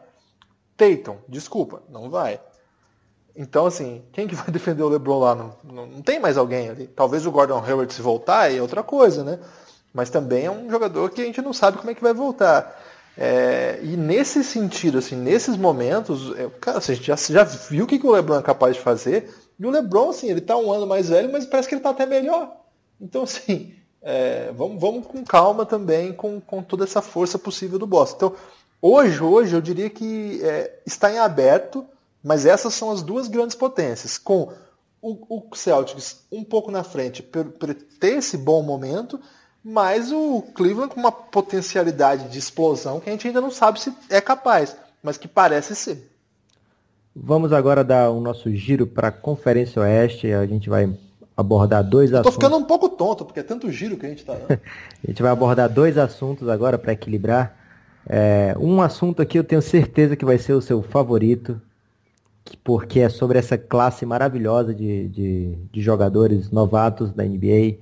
Tatum? 0.76 1.16
Desculpa, 1.28 1.82
não 1.88 2.08
vai. 2.08 2.40
Então, 3.34 3.66
assim, 3.66 4.04
quem 4.12 4.28
que 4.28 4.34
vai 4.36 4.46
defender 4.54 4.84
o 4.84 4.88
LeBron 4.88 5.18
lá? 5.18 5.34
Não, 5.34 5.56
não, 5.64 5.86
não 5.86 6.02
tem 6.02 6.20
mais 6.20 6.38
alguém 6.38 6.68
ali. 6.68 6.86
Talvez 6.86 7.26
o 7.26 7.32
Gordon 7.32 7.58
Hayward 7.64 7.92
se 7.92 8.00
voltar 8.00 8.54
é 8.54 8.62
outra 8.62 8.84
coisa, 8.84 9.24
né? 9.24 9.40
Mas 9.92 10.10
também 10.10 10.46
é 10.46 10.50
um 10.50 10.70
jogador 10.70 11.10
que 11.10 11.22
a 11.22 11.24
gente 11.24 11.42
não 11.42 11.52
sabe 11.52 11.78
como 11.78 11.90
é 11.90 11.94
que 11.94 12.02
vai 12.02 12.14
voltar. 12.14 12.80
É, 13.16 13.80
e 13.82 13.96
nesse 13.96 14.44
sentido, 14.44 14.98
assim, 14.98 15.16
nesses 15.16 15.56
momentos, 15.56 16.36
é, 16.38 16.48
cara, 16.60 16.78
assim, 16.78 16.92
a 16.92 16.94
gente 16.94 17.06
já, 17.06 17.16
já 17.16 17.42
viu 17.42 17.84
o 17.84 17.86
que, 17.88 17.98
que 17.98 18.06
o 18.06 18.12
LeBron 18.12 18.38
é 18.38 18.42
capaz 18.42 18.76
de 18.76 18.82
fazer 18.82 19.34
e 19.58 19.66
o 19.66 19.70
LeBron, 19.70 20.10
assim, 20.10 20.30
ele 20.30 20.40
tá 20.40 20.56
um 20.56 20.70
ano 20.70 20.86
mais 20.86 21.08
velho, 21.08 21.32
mas 21.32 21.44
parece 21.44 21.68
que 21.68 21.74
ele 21.74 21.82
tá 21.82 21.90
até 21.90 22.06
melhor. 22.06 22.54
Então, 23.00 23.24
assim, 23.24 23.74
é, 24.00 24.52
vamos, 24.52 24.80
vamos 24.80 25.06
com 25.06 25.24
calma 25.24 25.66
também 25.66 26.12
com, 26.12 26.40
com 26.40 26.62
toda 26.62 26.84
essa 26.84 27.02
força 27.02 27.38
possível 27.38 27.78
do 27.78 27.86
Boston. 27.86 28.16
Então, 28.16 28.36
hoje, 28.80 29.20
hoje, 29.20 29.56
eu 29.56 29.60
diria 29.60 29.90
que 29.90 30.40
é, 30.44 30.78
está 30.86 31.12
em 31.12 31.18
aberto, 31.18 31.84
mas 32.22 32.46
essas 32.46 32.72
são 32.74 32.90
as 32.90 33.02
duas 33.02 33.26
grandes 33.26 33.56
potências. 33.56 34.16
Com 34.16 34.52
o, 35.02 35.38
o 35.50 35.56
Celtics 35.56 36.20
um 36.30 36.44
pouco 36.44 36.70
na 36.70 36.84
frente 36.84 37.20
por, 37.20 37.46
por 37.46 37.74
ter 37.74 38.18
esse 38.18 38.36
bom 38.36 38.62
momento, 38.62 39.20
mas 39.64 40.12
o 40.12 40.42
Cleveland 40.54 40.94
com 40.94 41.00
uma 41.00 41.12
potencialidade 41.12 42.28
de 42.28 42.38
explosão 42.38 43.00
que 43.00 43.08
a 43.08 43.12
gente 43.12 43.26
ainda 43.26 43.40
não 43.40 43.50
sabe 43.50 43.80
se 43.80 43.92
é 44.08 44.20
capaz, 44.20 44.76
mas 45.02 45.16
que 45.16 45.28
parece 45.28 45.74
ser. 45.74 46.10
Vamos 47.14 47.52
agora 47.52 47.82
dar 47.82 48.10
o 48.10 48.20
nosso 48.20 48.54
giro 48.54 48.86
para 48.86 49.08
a 49.08 49.12
Conferência 49.12 49.82
Oeste. 49.82 50.32
A 50.32 50.46
gente 50.46 50.70
vai 50.70 50.88
abordar 51.36 51.82
dois 51.82 52.12
assuntos. 52.12 52.32
Estou 52.32 52.48
ficando 52.48 52.62
um 52.62 52.66
pouco 52.66 52.88
tonto, 52.88 53.24
porque 53.24 53.40
é 53.40 53.42
tanto 53.42 53.70
giro 53.72 53.96
que 53.96 54.06
a 54.06 54.08
gente 54.08 54.20
está. 54.20 54.34
a 54.48 55.06
gente 55.06 55.22
vai 55.22 55.32
abordar 55.32 55.68
dois 55.68 55.98
assuntos 55.98 56.48
agora 56.48 56.78
para 56.78 56.92
equilibrar. 56.92 57.56
É, 58.08 58.54
um 58.58 58.80
assunto 58.80 59.20
aqui 59.20 59.38
eu 59.38 59.44
tenho 59.44 59.60
certeza 59.60 60.16
que 60.16 60.24
vai 60.24 60.38
ser 60.38 60.52
o 60.52 60.62
seu 60.62 60.80
favorito, 60.82 61.60
porque 62.64 63.00
é 63.00 63.08
sobre 63.08 63.38
essa 63.38 63.58
classe 63.58 64.06
maravilhosa 64.06 64.74
de, 64.74 65.08
de, 65.08 65.54
de 65.70 65.80
jogadores 65.80 66.50
novatos 66.50 67.12
da 67.12 67.24
NBA, 67.24 67.78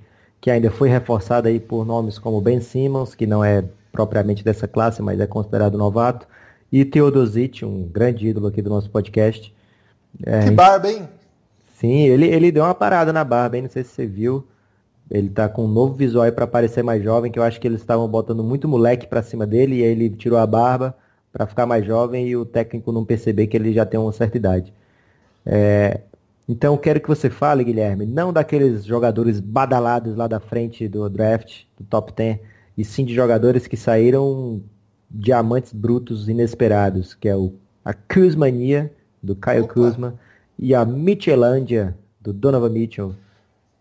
que 0.47 0.51
ainda 0.51 0.71
foi 0.71 0.87
reforçada 0.87 1.49
aí 1.49 1.59
por 1.59 1.85
nomes 1.85 2.17
como 2.17 2.39
Ben 2.39 2.61
Simmons, 2.61 3.13
que 3.13 3.27
não 3.27 3.43
é 3.43 3.65
propriamente 3.91 4.45
dessa 4.45 4.65
classe, 4.65 5.01
mas 5.01 5.19
é 5.19 5.27
considerado 5.27 5.77
novato, 5.77 6.25
e 6.71 6.85
Teodosic, 6.85 7.65
um 7.65 7.83
grande 7.83 8.29
ídolo 8.29 8.47
aqui 8.47 8.61
do 8.61 8.69
nosso 8.69 8.89
podcast. 8.89 9.53
É, 10.25 10.45
que 10.45 10.51
barba, 10.51 10.89
hein? 10.89 11.05
Sim, 11.73 12.03
ele, 12.03 12.27
ele 12.27 12.49
deu 12.49 12.63
uma 12.63 12.73
parada 12.73 13.11
na 13.11 13.25
barba, 13.25 13.57
hein? 13.57 13.63
Não 13.63 13.69
sei 13.69 13.83
se 13.83 13.89
você 13.89 14.05
viu. 14.05 14.47
Ele 15.11 15.27
tá 15.27 15.49
com 15.49 15.65
um 15.65 15.67
novo 15.67 15.95
visual 15.95 16.23
aí 16.23 16.31
pra 16.31 16.47
parecer 16.47 16.81
mais 16.81 17.03
jovem, 17.03 17.29
que 17.29 17.37
eu 17.37 17.43
acho 17.43 17.59
que 17.59 17.67
eles 17.67 17.81
estavam 17.81 18.07
botando 18.07 18.41
muito 18.41 18.69
moleque 18.69 19.05
pra 19.05 19.21
cima 19.21 19.45
dele, 19.45 19.79
e 19.79 19.83
aí 19.83 19.89
ele 19.89 20.09
tirou 20.11 20.39
a 20.39 20.47
barba 20.47 20.95
para 21.33 21.45
ficar 21.45 21.65
mais 21.65 21.85
jovem 21.85 22.25
e 22.25 22.37
o 22.37 22.45
técnico 22.45 22.93
não 22.93 23.03
perceber 23.03 23.47
que 23.47 23.57
ele 23.57 23.73
já 23.73 23.85
tem 23.85 23.99
uma 23.99 24.13
certa 24.13 24.37
idade. 24.37 24.73
É, 25.45 25.99
então 26.47 26.73
eu 26.73 26.77
quero 26.77 27.01
que 27.01 27.07
você 27.07 27.29
fale, 27.29 27.63
Guilherme, 27.63 28.05
não 28.05 28.31
daqueles 28.31 28.85
jogadores 28.85 29.39
badalados 29.39 30.15
lá 30.15 30.27
da 30.27 30.39
frente 30.39 30.87
do 30.87 31.09
draft, 31.09 31.63
do 31.77 31.83
top 31.85 32.13
10, 32.15 32.39
e 32.77 32.85
sim 32.85 33.03
de 33.03 33.13
jogadores 33.13 33.67
que 33.67 33.75
saíram 33.75 34.61
diamantes 35.09 35.73
brutos 35.73 36.29
inesperados, 36.29 37.13
que 37.13 37.27
é 37.27 37.35
o, 37.35 37.53
a 37.83 37.93
Kuzmania, 37.93 38.91
do 39.21 39.33
Opa. 39.33 39.63
Kuzma, 39.63 40.13
e 40.57 40.73
a 40.73 40.85
Mitchelândia, 40.85 41.97
do 42.21 42.33
Donovan 42.33 42.69
Mitchell. 42.69 43.13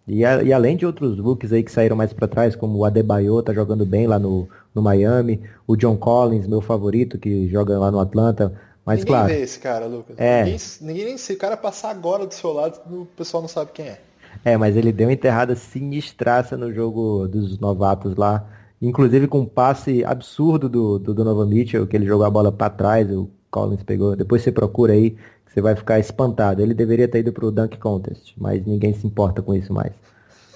E, 0.06 0.24
a, 0.24 0.42
e, 0.42 0.52
além 0.52 0.76
de 0.76 0.86
outros 0.86 1.18
rookies 1.18 1.52
aí 1.52 1.62
que 1.62 1.72
saíram 1.72 1.96
mais 1.96 2.12
para 2.12 2.28
trás, 2.28 2.54
como 2.54 2.78
o 2.78 2.84
Adebayo, 2.84 3.42
tá 3.42 3.52
jogando 3.52 3.84
bem 3.84 4.06
lá 4.06 4.18
no, 4.18 4.48
no 4.74 4.80
Miami, 4.80 5.40
o 5.66 5.76
John 5.76 5.96
Collins, 5.96 6.46
meu 6.46 6.60
favorito, 6.60 7.18
que 7.18 7.48
joga 7.48 7.76
lá 7.78 7.90
no 7.90 7.98
Atlanta. 7.98 8.52
Mas 8.86 9.00
ninguém 9.00 9.14
claro. 9.14 9.28
vê 9.28 9.40
esse 9.40 9.58
cara, 9.58 9.86
Lucas. 9.86 10.16
É. 10.16 10.44
Ninguém, 10.44 10.60
ninguém 10.80 11.04
nem 11.06 11.18
se 11.18 11.32
o 11.32 11.36
cara 11.36 11.56
passar 11.56 11.90
agora 11.90 12.24
do 12.24 12.32
seu 12.32 12.52
lado, 12.52 12.80
o 12.88 13.04
pessoal 13.04 13.42
não 13.42 13.48
sabe 13.48 13.72
quem 13.74 13.86
é. 13.86 13.98
É, 14.44 14.56
mas 14.56 14.76
ele 14.76 14.92
deu 14.92 15.08
uma 15.08 15.12
enterrada 15.12 15.56
sinistraça 15.56 16.56
no 16.56 16.72
jogo 16.72 17.26
dos 17.26 17.58
novatos 17.58 18.14
lá. 18.14 18.46
Inclusive 18.80 19.26
com 19.26 19.40
um 19.40 19.46
passe 19.46 20.04
absurdo 20.04 20.68
do, 20.68 21.00
do 21.00 21.12
Donovan 21.12 21.46
Mitchell, 21.46 21.86
que 21.86 21.96
ele 21.96 22.06
jogou 22.06 22.24
a 22.24 22.30
bola 22.30 22.52
para 22.52 22.70
trás, 22.70 23.10
o 23.10 23.28
Collins 23.50 23.82
pegou. 23.82 24.14
Depois 24.14 24.42
você 24.42 24.52
procura 24.52 24.92
aí, 24.92 25.10
que 25.10 25.52
você 25.52 25.60
vai 25.60 25.74
ficar 25.74 25.98
espantado. 25.98 26.62
Ele 26.62 26.74
deveria 26.74 27.08
ter 27.08 27.20
ido 27.20 27.32
pro 27.32 27.50
Dunk 27.50 27.78
Contest, 27.78 28.34
mas 28.38 28.64
ninguém 28.64 28.94
se 28.94 29.04
importa 29.04 29.42
com 29.42 29.52
isso 29.52 29.72
mais. 29.72 29.92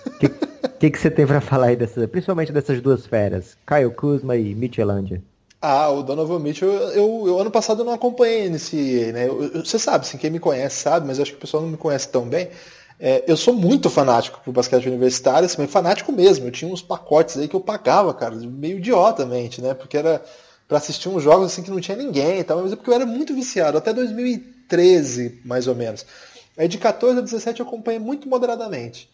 O 0.07 0.11
que, 0.19 0.29
que, 0.79 0.91
que, 0.91 0.99
você 0.99 1.11
tem 1.11 1.27
para 1.27 1.41
falar 1.41 1.67
aí, 1.67 1.77
dessa, 1.77 2.07
principalmente 2.07 2.53
dessas 2.53 2.81
duas 2.81 3.07
feras, 3.07 3.57
Kyle 3.67 3.91
Kuzma 3.91 4.37
e 4.37 4.55
Mitchelândia? 4.55 5.21
Ah, 5.63 5.91
o 5.91 6.03
Donovan 6.03 6.39
Mitchell, 6.39 6.71
eu, 6.71 7.25
eu, 7.27 7.39
ano 7.39 7.51
passado 7.51 7.81
eu 7.81 7.85
não 7.85 7.93
acompanhei 7.93 8.49
nesse, 8.49 9.13
né? 9.13 9.29
Eu, 9.29 9.63
você 9.63 9.79
sabe, 9.79 10.07
assim, 10.07 10.17
quem 10.17 10.31
me 10.31 10.39
conhece 10.41 10.77
sabe, 10.77 11.07
mas 11.07 11.21
acho 11.21 11.33
que 11.33 11.37
o 11.37 11.41
pessoal 11.41 11.63
não 11.63 11.71
me 11.71 11.77
conhece 11.77 12.09
tão 12.09 12.27
bem. 12.27 12.49
É, 12.99 13.25
eu 13.27 13.37
sou 13.37 13.53
muito 13.55 13.91
fanático 13.91 14.41
pro 14.43 14.53
basquete 14.53 14.87
universitário, 14.89 15.45
assim, 15.47 15.67
fanático 15.67 16.13
mesmo. 16.13 16.47
Eu 16.47 16.51
tinha 16.51 16.73
uns 16.73 16.81
pacotes 16.83 17.37
aí 17.37 17.47
que 17.49 17.57
eu 17.57 17.61
pagava, 17.61 18.13
cara, 18.15 18.35
meio 18.37 18.79
idiotamente, 18.79 19.61
né? 19.61 19.75
Porque 19.75 19.97
era 19.99 20.23
para 20.67 20.79
assistir 20.79 21.09
uns 21.09 21.23
jogos 21.23 21.47
assim 21.47 21.63
que 21.63 21.71
não 21.71 21.81
tinha 21.81 21.97
ninguém 21.97 22.39
e 22.39 22.45
tal, 22.45 22.63
mas 22.63 22.73
é 22.73 22.77
porque 22.77 22.91
eu 22.91 22.95
era 22.95 23.05
muito 23.05 23.35
viciado, 23.35 23.77
até 23.77 23.93
2013, 23.93 25.41
mais 25.45 25.67
ou 25.67 25.75
menos. 25.75 26.07
Aí 26.57 26.69
de 26.69 26.79
14 26.79 27.19
a 27.19 27.23
17 27.23 27.61
eu 27.61 27.67
acompanhei 27.67 27.99
muito 27.99 28.29
moderadamente. 28.29 29.11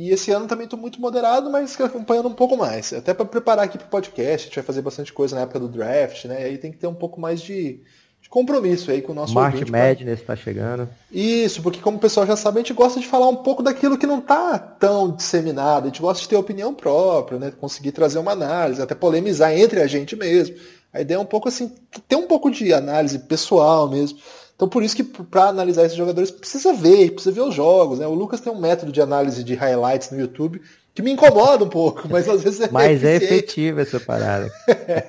E 0.00 0.10
esse 0.12 0.30
ano 0.30 0.46
também 0.46 0.64
estou 0.64 0.78
muito 0.78 0.98
moderado, 0.98 1.50
mas 1.50 1.78
acompanhando 1.78 2.26
um 2.26 2.32
pouco 2.32 2.56
mais. 2.56 2.90
Até 2.90 3.12
para 3.12 3.26
preparar 3.26 3.66
aqui 3.66 3.76
para 3.76 3.86
o 3.86 3.90
podcast, 3.90 4.46
a 4.46 4.48
gente 4.48 4.54
vai 4.54 4.64
fazer 4.64 4.80
bastante 4.80 5.12
coisa 5.12 5.36
na 5.36 5.42
época 5.42 5.60
do 5.60 5.68
draft, 5.68 6.24
né? 6.24 6.40
E 6.40 6.44
aí 6.46 6.58
tem 6.58 6.72
que 6.72 6.78
ter 6.78 6.86
um 6.86 6.94
pouco 6.94 7.20
mais 7.20 7.42
de, 7.42 7.82
de 8.18 8.28
compromisso 8.30 8.90
aí 8.90 9.02
com 9.02 9.12
o 9.12 9.14
nosso 9.14 9.34
March 9.34 9.56
ouvinte. 9.56 9.70
Madness 9.70 10.20
está 10.20 10.34
chegando. 10.34 10.88
Isso, 11.12 11.60
porque 11.60 11.80
como 11.80 11.98
o 11.98 12.00
pessoal 12.00 12.26
já 12.26 12.34
sabe, 12.34 12.60
a 12.60 12.62
gente 12.62 12.72
gosta 12.72 12.98
de 12.98 13.06
falar 13.06 13.28
um 13.28 13.36
pouco 13.36 13.62
daquilo 13.62 13.98
que 13.98 14.06
não 14.06 14.20
está 14.20 14.58
tão 14.58 15.10
disseminado. 15.10 15.84
A 15.84 15.88
gente 15.88 16.00
gosta 16.00 16.22
de 16.22 16.30
ter 16.30 16.36
opinião 16.36 16.72
própria, 16.72 17.38
né? 17.38 17.52
Conseguir 17.60 17.92
trazer 17.92 18.20
uma 18.20 18.32
análise, 18.32 18.80
até 18.80 18.94
polemizar 18.94 19.52
entre 19.52 19.82
a 19.82 19.86
gente 19.86 20.16
mesmo. 20.16 20.56
A 20.94 21.02
ideia 21.02 21.18
é 21.18 21.20
um 21.20 21.26
pouco 21.26 21.46
assim, 21.46 21.70
ter 22.08 22.16
um 22.16 22.26
pouco 22.26 22.50
de 22.50 22.72
análise 22.72 23.18
pessoal 23.18 23.86
mesmo. 23.86 24.18
Então 24.60 24.68
por 24.68 24.82
isso 24.82 24.94
que 24.94 25.02
para 25.02 25.44
analisar 25.44 25.86
esses 25.86 25.96
jogadores 25.96 26.30
precisa 26.30 26.74
ver, 26.74 27.12
precisa 27.12 27.34
ver 27.34 27.40
os 27.40 27.54
jogos. 27.54 27.98
Né? 27.98 28.06
O 28.06 28.12
Lucas 28.12 28.42
tem 28.42 28.52
um 28.52 28.60
método 28.60 28.92
de 28.92 29.00
análise 29.00 29.42
de 29.42 29.54
highlights 29.54 30.10
no 30.10 30.20
YouTube 30.20 30.60
que 30.94 31.00
me 31.00 31.12
incomoda 31.12 31.64
um 31.64 31.68
pouco, 31.70 32.06
mas 32.10 32.28
às 32.28 32.42
vezes 32.42 32.60
é 32.60 32.68
Mas 32.70 33.02
é 33.02 33.16
efetiva 33.16 33.80
essa 33.80 33.98
parada. 33.98 34.52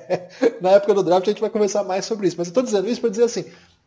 Na 0.58 0.70
época 0.70 0.94
do 0.94 1.02
draft 1.02 1.26
a 1.26 1.30
gente 1.32 1.42
vai 1.42 1.50
conversar 1.50 1.84
mais 1.84 2.06
sobre 2.06 2.28
isso. 2.28 2.36
Mas 2.38 2.46
eu 2.46 2.52
estou 2.52 2.62
dizendo 2.62 2.88
isso 2.88 3.02
para 3.02 3.10
dizer 3.10 3.24
assim, 3.24 3.44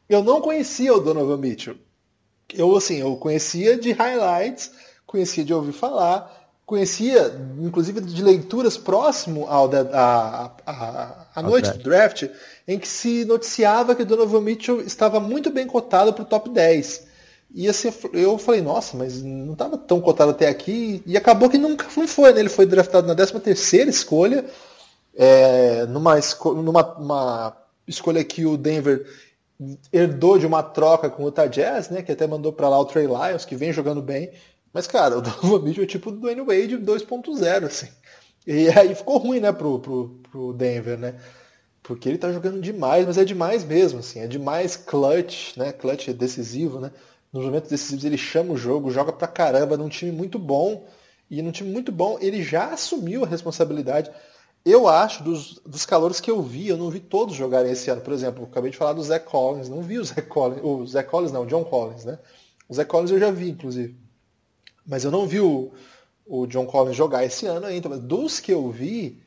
eu 0.08 0.24
não 0.24 0.40
conhecia 0.40 0.94
o 0.94 1.00
Donovan 1.00 1.38
Mitchell. 1.38 1.78
Eu 2.54 2.76
assim, 2.78 3.00
eu 3.00 3.16
conhecia 3.16 3.76
de 3.76 3.92
highlights, 3.92 4.70
conhecia 5.08 5.44
de 5.44 5.52
ouvir 5.52 5.74
falar, 5.74 6.32
conhecia, 6.64 7.42
inclusive 7.60 8.02
de 8.02 8.24
leituras 8.24 8.78
próximo 8.78 9.48
ao 9.48 9.68
da, 9.68 9.82
a, 9.92 10.52
a, 10.64 11.26
a 11.36 11.42
noite 11.42 11.72
do 11.72 11.80
draft, 11.80 12.28
em 12.68 12.80
que 12.80 12.88
se 12.88 13.26
noticiava 13.26 13.96
que 13.96 14.02
o 14.02 14.06
Donovan 14.06 14.42
Mitchell 14.42 14.82
estava 14.82 15.20
muito 15.20 15.52
bem 15.52 15.68
cotado 15.68 16.14
para 16.14 16.24
o 16.24 16.26
top 16.26 16.50
10. 16.50 17.08
E 17.54 17.70
assim, 17.70 17.94
eu 18.14 18.38
falei, 18.38 18.62
nossa, 18.62 18.98
mas 18.98 19.22
não 19.22 19.54
estava 19.54 19.78
tão 19.78 20.02
cotado 20.02 20.32
até 20.32 20.48
aqui. 20.48 21.02
E 21.06 21.16
acabou 21.16 21.50
que 21.50 21.58
nunca 21.58 21.88
não 21.96 22.08
foi, 22.08 22.34
né? 22.34 22.40
Ele 22.40 22.50
foi 22.50 22.66
draftado 22.66 23.08
na 23.08 23.16
13 23.16 23.40
terceira 23.40 23.90
escolha, 23.90 24.46
é, 25.16 25.86
numa, 25.86 26.16
numa 26.56 26.98
uma 26.98 27.58
escolha 27.88 28.24
que 28.24 28.46
o 28.46 28.58
Denver 28.58 29.06
herdou 29.94 30.38
de 30.38 30.46
uma 30.46 30.62
troca 30.62 31.10
com 31.10 31.24
o 31.24 31.28
Utah 31.28 31.48
Jazz, 31.48 31.90
né? 31.90 32.02
Que 32.02 32.12
até 32.12 32.28
mandou 32.28 32.52
para 32.52 32.68
lá 32.68 32.80
o 32.80 32.86
Trey 32.86 33.08
Lyons, 33.08 33.46
que 33.46 33.56
vem 33.56 33.72
jogando 33.72 34.02
bem. 34.02 34.32
Mas, 34.74 34.88
cara, 34.88 35.18
o 35.18 35.22
Donovan 35.24 35.64
Mitchell 35.64 35.84
é 35.84 35.88
tipo 35.88 36.12
do 36.12 36.20
Dwayne 36.20 36.42
Wade 36.42 36.78
2.0, 36.78 37.66
assim. 37.66 37.88
E 38.46 38.70
aí 38.70 38.94
ficou 38.94 39.18
ruim, 39.18 39.40
né, 39.40 39.52
pro, 39.52 39.80
pro, 39.80 40.20
pro 40.30 40.54
Denver, 40.54 40.98
né? 40.98 41.16
Porque 41.86 42.10
ele 42.10 42.18
tá 42.18 42.32
jogando 42.32 42.60
demais, 42.60 43.06
mas 43.06 43.16
é 43.16 43.24
demais 43.24 43.64
mesmo, 43.64 44.00
assim. 44.00 44.20
É 44.20 44.26
demais 44.26 44.76
clutch, 44.76 45.56
né? 45.56 45.72
Clutch 45.72 46.08
é 46.08 46.14
decisivo, 46.14 46.80
né? 46.80 46.92
Nos 47.32 47.46
momentos 47.46 47.70
decisivos 47.70 48.04
ele 48.04 48.18
chama 48.18 48.54
o 48.54 48.58
jogo, 48.58 48.90
joga 48.90 49.14
pra 49.14 49.28
caramba 49.28 49.78
num 49.78 49.88
time 49.88 50.12
muito 50.12 50.40
bom. 50.40 50.88
E 51.30 51.44
num 51.44 51.52
time 51.52 51.72
muito 51.72 51.92
bom, 51.92 52.18
ele 52.20 52.42
já 52.42 52.74
assumiu 52.74 53.24
a 53.24 53.28
responsabilidade. 53.28 54.10
Eu 54.66 54.88
acho, 54.88 55.24
dos, 55.24 55.60
dos 55.64 55.86
calores 55.86 56.20
que 56.20 56.32
eu 56.32 56.42
vi, 56.42 56.70
eu 56.70 56.78
não 56.78 56.90
vi 56.90 57.00
todos 57.00 57.36
jogarem 57.36 57.72
esse 57.72 57.88
ano. 57.92 58.02
Por 58.02 58.14
exemplo, 58.14 58.46
acabei 58.46 58.72
de 58.72 58.78
falar 58.78 58.94
do 58.94 59.04
Zé 59.04 59.20
Collins, 59.20 59.70
não 59.70 59.84
vi 59.84 60.00
o 60.00 60.04
Zé 60.04 60.22
Collins, 60.22 60.62
o 60.64 60.88
Zé 60.88 61.04
Collins 61.04 61.32
não, 61.32 61.44
o 61.44 61.46
John 61.46 61.64
Collins, 61.64 62.04
né? 62.04 62.18
O 62.68 62.74
Zé 62.74 62.84
Collins 62.84 63.12
eu 63.12 63.20
já 63.20 63.30
vi, 63.30 63.52
inclusive. 63.52 63.96
Mas 64.88 65.04
eu 65.04 65.12
não 65.12 65.28
vi 65.28 65.40
o, 65.40 65.72
o 66.26 66.48
John 66.48 66.66
Collins 66.66 66.96
jogar 66.96 67.24
esse 67.24 67.46
ano 67.46 67.68
ainda, 67.68 67.90
mas 67.90 68.00
dos 68.00 68.40
que 68.40 68.52
eu 68.52 68.72
vi, 68.72 69.22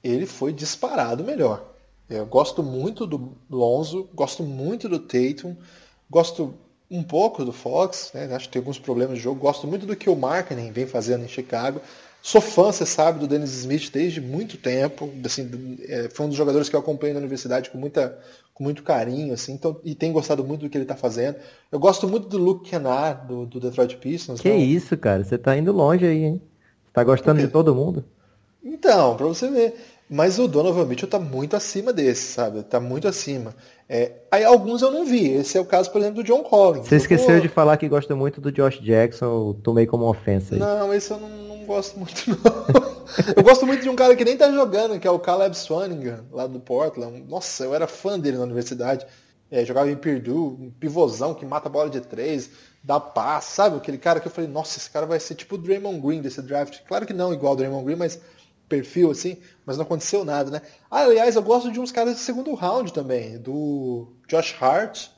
ele 0.00 0.26
foi 0.26 0.52
disparado 0.52 1.24
melhor. 1.24 1.73
Eu 2.18 2.26
gosto 2.26 2.62
muito 2.62 3.06
do 3.06 3.32
Lonzo, 3.50 4.08
gosto 4.14 4.42
muito 4.42 4.88
do 4.88 4.98
Tatum, 4.98 5.56
gosto 6.10 6.54
um 6.90 7.02
pouco 7.02 7.44
do 7.44 7.52
Fox, 7.52 8.10
né? 8.14 8.28
acho 8.34 8.46
que 8.46 8.52
tem 8.52 8.60
alguns 8.60 8.78
problemas 8.78 9.16
de 9.16 9.24
jogo, 9.24 9.40
gosto 9.40 9.66
muito 9.66 9.86
do 9.86 9.96
que 9.96 10.08
o 10.08 10.16
Markkinen 10.16 10.70
vem 10.70 10.86
fazendo 10.86 11.24
em 11.24 11.28
Chicago. 11.28 11.80
Sou 12.22 12.40
fã, 12.40 12.72
você 12.72 12.86
sabe, 12.86 13.18
do 13.18 13.26
Dennis 13.26 13.52
Smith 13.52 13.90
desde 13.92 14.18
muito 14.18 14.56
tempo. 14.56 15.10
Assim, 15.24 15.76
é, 15.82 16.08
foi 16.08 16.24
um 16.24 16.28
dos 16.30 16.38
jogadores 16.38 16.70
que 16.70 16.76
eu 16.76 16.80
acompanho 16.80 17.12
na 17.12 17.20
universidade 17.20 17.68
com, 17.68 17.76
muita, 17.76 18.18
com 18.54 18.64
muito 18.64 18.82
carinho, 18.82 19.34
assim, 19.34 19.52
então, 19.52 19.78
e 19.84 19.94
tem 19.94 20.10
gostado 20.10 20.42
muito 20.42 20.62
do 20.62 20.70
que 20.70 20.78
ele 20.78 20.84
está 20.84 20.96
fazendo. 20.96 21.36
Eu 21.70 21.78
gosto 21.78 22.08
muito 22.08 22.26
do 22.26 22.38
Luke 22.38 22.70
Kennard, 22.70 23.26
do, 23.26 23.44
do 23.44 23.60
Detroit 23.60 23.96
Pistons. 23.98 24.40
Que 24.40 24.48
não? 24.48 24.58
isso, 24.58 24.96
cara, 24.96 25.22
você 25.22 25.34
está 25.34 25.54
indo 25.54 25.70
longe 25.70 26.06
aí, 26.06 26.24
hein? 26.24 26.42
Tá 26.94 27.04
gostando 27.04 27.40
de 27.40 27.48
todo 27.48 27.74
mundo? 27.74 28.04
Então, 28.64 29.16
para 29.16 29.26
você 29.26 29.50
ver. 29.50 29.74
Mas 30.14 30.38
o 30.38 30.46
Donovan 30.46 30.84
Mitchell 30.84 31.06
está 31.06 31.18
muito 31.18 31.56
acima 31.56 31.92
desse, 31.92 32.34
sabe? 32.34 32.60
Está 32.60 32.78
muito 32.78 33.08
acima. 33.08 33.52
É, 33.88 34.12
aí 34.30 34.44
alguns 34.44 34.80
eu 34.80 34.92
não 34.92 35.04
vi. 35.04 35.26
Esse 35.28 35.58
é 35.58 35.60
o 35.60 35.64
caso, 35.64 35.90
por 35.90 36.00
exemplo, 36.00 36.22
do 36.22 36.24
John 36.24 36.44
Collins. 36.44 36.86
Você 36.86 36.94
esqueceu 36.94 37.40
de 37.40 37.48
falar 37.48 37.76
que 37.76 37.88
gosta 37.88 38.14
muito 38.14 38.40
do 38.40 38.52
Josh 38.52 38.80
Jackson, 38.80 39.24
eu 39.24 39.60
tomei 39.60 39.86
como 39.86 40.08
ofensa. 40.08 40.54
Aí. 40.54 40.60
Não, 40.60 40.94
esse 40.94 41.10
eu 41.10 41.18
não, 41.18 41.28
não 41.28 41.64
gosto 41.64 41.98
muito, 41.98 42.30
não. 42.30 42.36
eu 43.36 43.42
gosto 43.42 43.66
muito 43.66 43.82
de 43.82 43.88
um 43.88 43.96
cara 43.96 44.14
que 44.14 44.24
nem 44.24 44.36
tá 44.36 44.52
jogando, 44.52 45.00
que 45.00 45.08
é 45.08 45.10
o 45.10 45.18
Caleb 45.18 45.56
Swanigan, 45.56 46.24
lá 46.30 46.46
do 46.46 46.60
Portland. 46.60 47.24
Nossa, 47.28 47.64
eu 47.64 47.74
era 47.74 47.88
fã 47.88 48.16
dele 48.16 48.36
na 48.36 48.44
universidade. 48.44 49.04
É, 49.50 49.64
jogava 49.64 49.90
em 49.90 49.96
Purdue, 49.96 50.32
um 50.32 50.72
pivôzão 50.78 51.34
que 51.34 51.44
mata 51.44 51.68
a 51.68 51.72
bola 51.72 51.90
de 51.90 52.00
três, 52.00 52.50
dá 52.84 53.00
paz, 53.00 53.46
sabe? 53.46 53.78
Aquele 53.78 53.98
cara 53.98 54.20
que 54.20 54.28
eu 54.28 54.32
falei, 54.32 54.48
nossa, 54.48 54.78
esse 54.78 54.88
cara 54.88 55.06
vai 55.06 55.18
ser 55.18 55.34
tipo 55.34 55.56
o 55.56 55.58
Draymond 55.58 55.98
Green 56.00 56.22
desse 56.22 56.40
draft. 56.40 56.82
Claro 56.86 57.04
que 57.04 57.12
não 57.12 57.32
igual 57.34 57.54
o 57.54 57.56
Draymond 57.56 57.84
Green, 57.84 57.96
mas 57.96 58.20
perfil 58.68 59.10
assim, 59.10 59.36
mas 59.64 59.76
não 59.76 59.84
aconteceu 59.84 60.24
nada, 60.24 60.50
né? 60.50 60.62
Ah, 60.90 61.04
aliás, 61.04 61.36
eu 61.36 61.42
gosto 61.42 61.70
de 61.70 61.80
uns 61.80 61.92
caras 61.92 62.14
de 62.14 62.20
segundo 62.20 62.54
round 62.54 62.92
também, 62.92 63.38
do 63.38 64.08
Josh 64.28 64.54
Hart, 64.60 65.08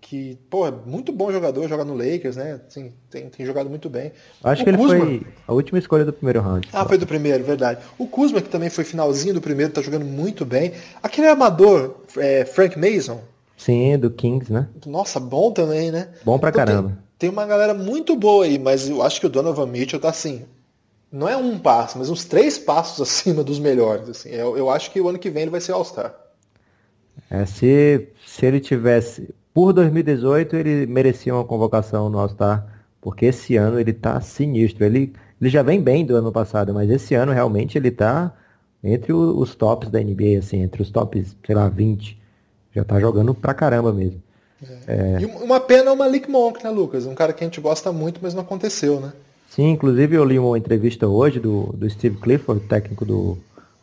que, 0.00 0.38
pô, 0.50 0.66
é 0.66 0.70
muito 0.70 1.10
bom 1.12 1.32
jogador, 1.32 1.66
joga 1.66 1.84
no 1.84 1.94
Lakers, 1.94 2.36
né? 2.36 2.60
Assim, 2.66 2.92
tem, 3.08 3.28
tem 3.30 3.46
jogado 3.46 3.70
muito 3.70 3.88
bem. 3.88 4.12
Acho 4.42 4.62
o 4.62 4.64
que 4.66 4.72
Kuzma... 4.76 4.96
ele 4.96 5.20
foi 5.20 5.32
a 5.48 5.52
última 5.52 5.78
escolha 5.78 6.04
do 6.04 6.12
primeiro 6.12 6.42
round. 6.42 6.68
Ah, 6.72 6.84
foi 6.86 6.98
do 6.98 7.06
primeiro, 7.06 7.42
verdade. 7.42 7.80
O 7.98 8.06
Kuzma, 8.06 8.42
que 8.42 8.50
também 8.50 8.68
foi 8.68 8.84
finalzinho 8.84 9.32
do 9.32 9.40
primeiro, 9.40 9.72
tá 9.72 9.80
jogando 9.80 10.04
muito 10.04 10.44
bem. 10.44 10.72
Aquele 11.02 11.28
amador, 11.28 12.02
é, 12.18 12.44
Frank 12.44 12.78
Mason. 12.78 13.22
Sim, 13.56 13.96
do 13.96 14.10
Kings, 14.10 14.52
né? 14.52 14.68
Nossa, 14.84 15.18
bom 15.18 15.50
também, 15.50 15.90
né? 15.90 16.08
Bom 16.22 16.38
pra 16.38 16.50
então, 16.50 16.64
caramba. 16.64 16.88
Tem, 16.88 16.98
tem, 17.18 17.30
uma 17.30 17.46
galera 17.46 17.72
muito 17.72 18.14
boa 18.14 18.44
aí, 18.44 18.58
mas 18.58 18.88
eu 18.88 19.02
acho 19.02 19.18
que 19.18 19.26
o 19.26 19.30
Donovan 19.30 19.66
Mitchell 19.66 20.00
tá 20.00 20.10
assim. 20.10 20.44
Não 21.14 21.28
é 21.28 21.36
um 21.36 21.56
passo, 21.56 21.96
mas 21.96 22.10
uns 22.10 22.24
três 22.24 22.58
passos 22.58 23.00
acima 23.08 23.44
dos 23.44 23.60
melhores. 23.60 24.08
Assim. 24.08 24.30
Eu, 24.30 24.56
eu 24.58 24.68
acho 24.68 24.90
que 24.90 25.00
o 25.00 25.08
ano 25.08 25.18
que 25.18 25.30
vem 25.30 25.42
ele 25.42 25.50
vai 25.50 25.60
ser 25.60 25.70
All-Star. 25.70 26.12
É, 27.30 27.46
se, 27.46 28.08
se 28.26 28.44
ele 28.44 28.58
tivesse 28.58 29.32
por 29.52 29.72
2018 29.72 30.56
ele 30.56 30.86
merecia 30.86 31.32
uma 31.32 31.44
convocação 31.44 32.10
no 32.10 32.18
All-Star, 32.18 32.66
porque 33.00 33.26
esse 33.26 33.56
ano 33.56 33.78
ele 33.78 33.92
tá 33.92 34.20
sinistro. 34.20 34.84
Ele, 34.84 35.12
ele 35.40 35.48
já 35.48 35.62
vem 35.62 35.80
bem 35.80 36.04
do 36.04 36.16
ano 36.16 36.32
passado, 36.32 36.74
mas 36.74 36.90
esse 36.90 37.14
ano 37.14 37.30
realmente 37.30 37.78
ele 37.78 37.92
tá 37.92 38.34
entre 38.82 39.12
os 39.12 39.54
tops 39.54 39.88
da 39.88 40.00
NBA, 40.00 40.40
assim, 40.40 40.62
entre 40.62 40.82
os 40.82 40.90
tops, 40.90 41.36
sei 41.46 41.54
lá, 41.54 41.68
20. 41.68 42.20
Já 42.74 42.82
tá 42.82 42.98
jogando 42.98 43.32
pra 43.32 43.54
caramba 43.54 43.92
mesmo. 43.92 44.20
É. 44.88 45.16
É... 45.16 45.20
E 45.20 45.26
uma 45.26 45.60
pena 45.60 45.92
o 45.92 45.96
Malik 45.96 46.28
Monk, 46.28 46.64
né, 46.64 46.70
Lucas? 46.70 47.06
Um 47.06 47.14
cara 47.14 47.32
que 47.32 47.44
a 47.44 47.46
gente 47.46 47.60
gosta 47.60 47.92
muito, 47.92 48.18
mas 48.20 48.34
não 48.34 48.42
aconteceu, 48.42 48.98
né? 48.98 49.12
Sim, 49.54 49.70
inclusive 49.70 50.16
eu 50.16 50.24
li 50.24 50.36
uma 50.36 50.58
entrevista 50.58 51.06
hoje 51.06 51.38
do, 51.38 51.72
do 51.76 51.88
Steve 51.88 52.16
Clifford, 52.16 52.66
técnico 52.66 53.04
do, 53.04 53.38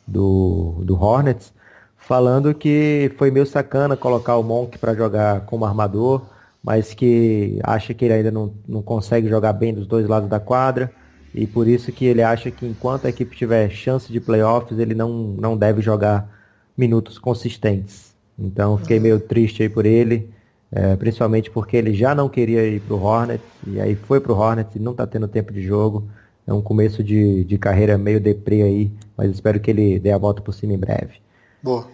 do, 0.05 0.81
do 0.83 1.01
Hornets, 1.01 1.53
falando 1.95 2.53
que 2.53 3.09
foi 3.17 3.31
meio 3.31 3.45
sacana 3.45 3.95
colocar 3.95 4.35
o 4.35 4.43
Monk 4.43 4.77
para 4.77 4.93
jogar 4.93 5.45
como 5.45 5.63
armador, 5.63 6.23
mas 6.61 6.93
que 6.93 7.57
acha 7.63 7.93
que 7.93 8.03
ele 8.03 8.15
ainda 8.15 8.29
não, 8.29 8.53
não 8.67 8.81
consegue 8.81 9.29
jogar 9.29 9.53
bem 9.53 9.73
dos 9.73 9.87
dois 9.87 10.05
lados 10.09 10.29
da 10.29 10.41
quadra, 10.41 10.91
e 11.33 11.47
por 11.47 11.65
isso 11.65 11.89
que 11.93 12.03
ele 12.03 12.21
acha 12.21 12.51
que 12.51 12.65
enquanto 12.65 13.05
a 13.05 13.09
equipe 13.09 13.33
tiver 13.33 13.69
chance 13.69 14.11
de 14.11 14.19
playoffs, 14.19 14.77
ele 14.77 14.93
não, 14.93 15.09
não 15.39 15.55
deve 15.55 15.81
jogar 15.81 16.29
minutos 16.77 17.17
consistentes. 17.17 18.13
Então 18.37 18.77
fiquei 18.77 18.99
meio 18.99 19.21
triste 19.21 19.63
aí 19.63 19.69
por 19.69 19.85
ele, 19.85 20.29
é, 20.71 20.95
principalmente 20.95 21.51
porque 21.51 21.75
ele 21.75 21.93
já 21.93 22.15
não 22.15 22.29
queria 22.29 22.65
ir 22.65 22.79
para 22.81 22.95
o 22.95 23.03
Hornets, 23.03 23.45
e 23.67 23.79
aí 23.79 23.95
foi 23.95 24.19
para 24.19 24.31
o 24.31 24.37
Hornets 24.37 24.75
e 24.75 24.79
não 24.79 24.93
está 24.93 25.05
tendo 25.05 25.27
tempo 25.27 25.51
de 25.51 25.61
jogo. 25.61 26.07
É 26.47 26.53
um 26.53 26.61
começo 26.61 27.03
de, 27.03 27.43
de 27.43 27.57
carreira 27.57 27.97
meio 27.97 28.19
deprê 28.19 28.61
aí, 28.61 28.91
mas 29.15 29.29
espero 29.31 29.59
que 29.59 29.69
ele 29.69 29.99
dê 29.99 30.11
a 30.11 30.17
volta 30.17 30.41
por 30.41 30.53
cima 30.53 30.73
em 30.73 30.77
breve. 30.77 31.21
Boa. 31.61 31.87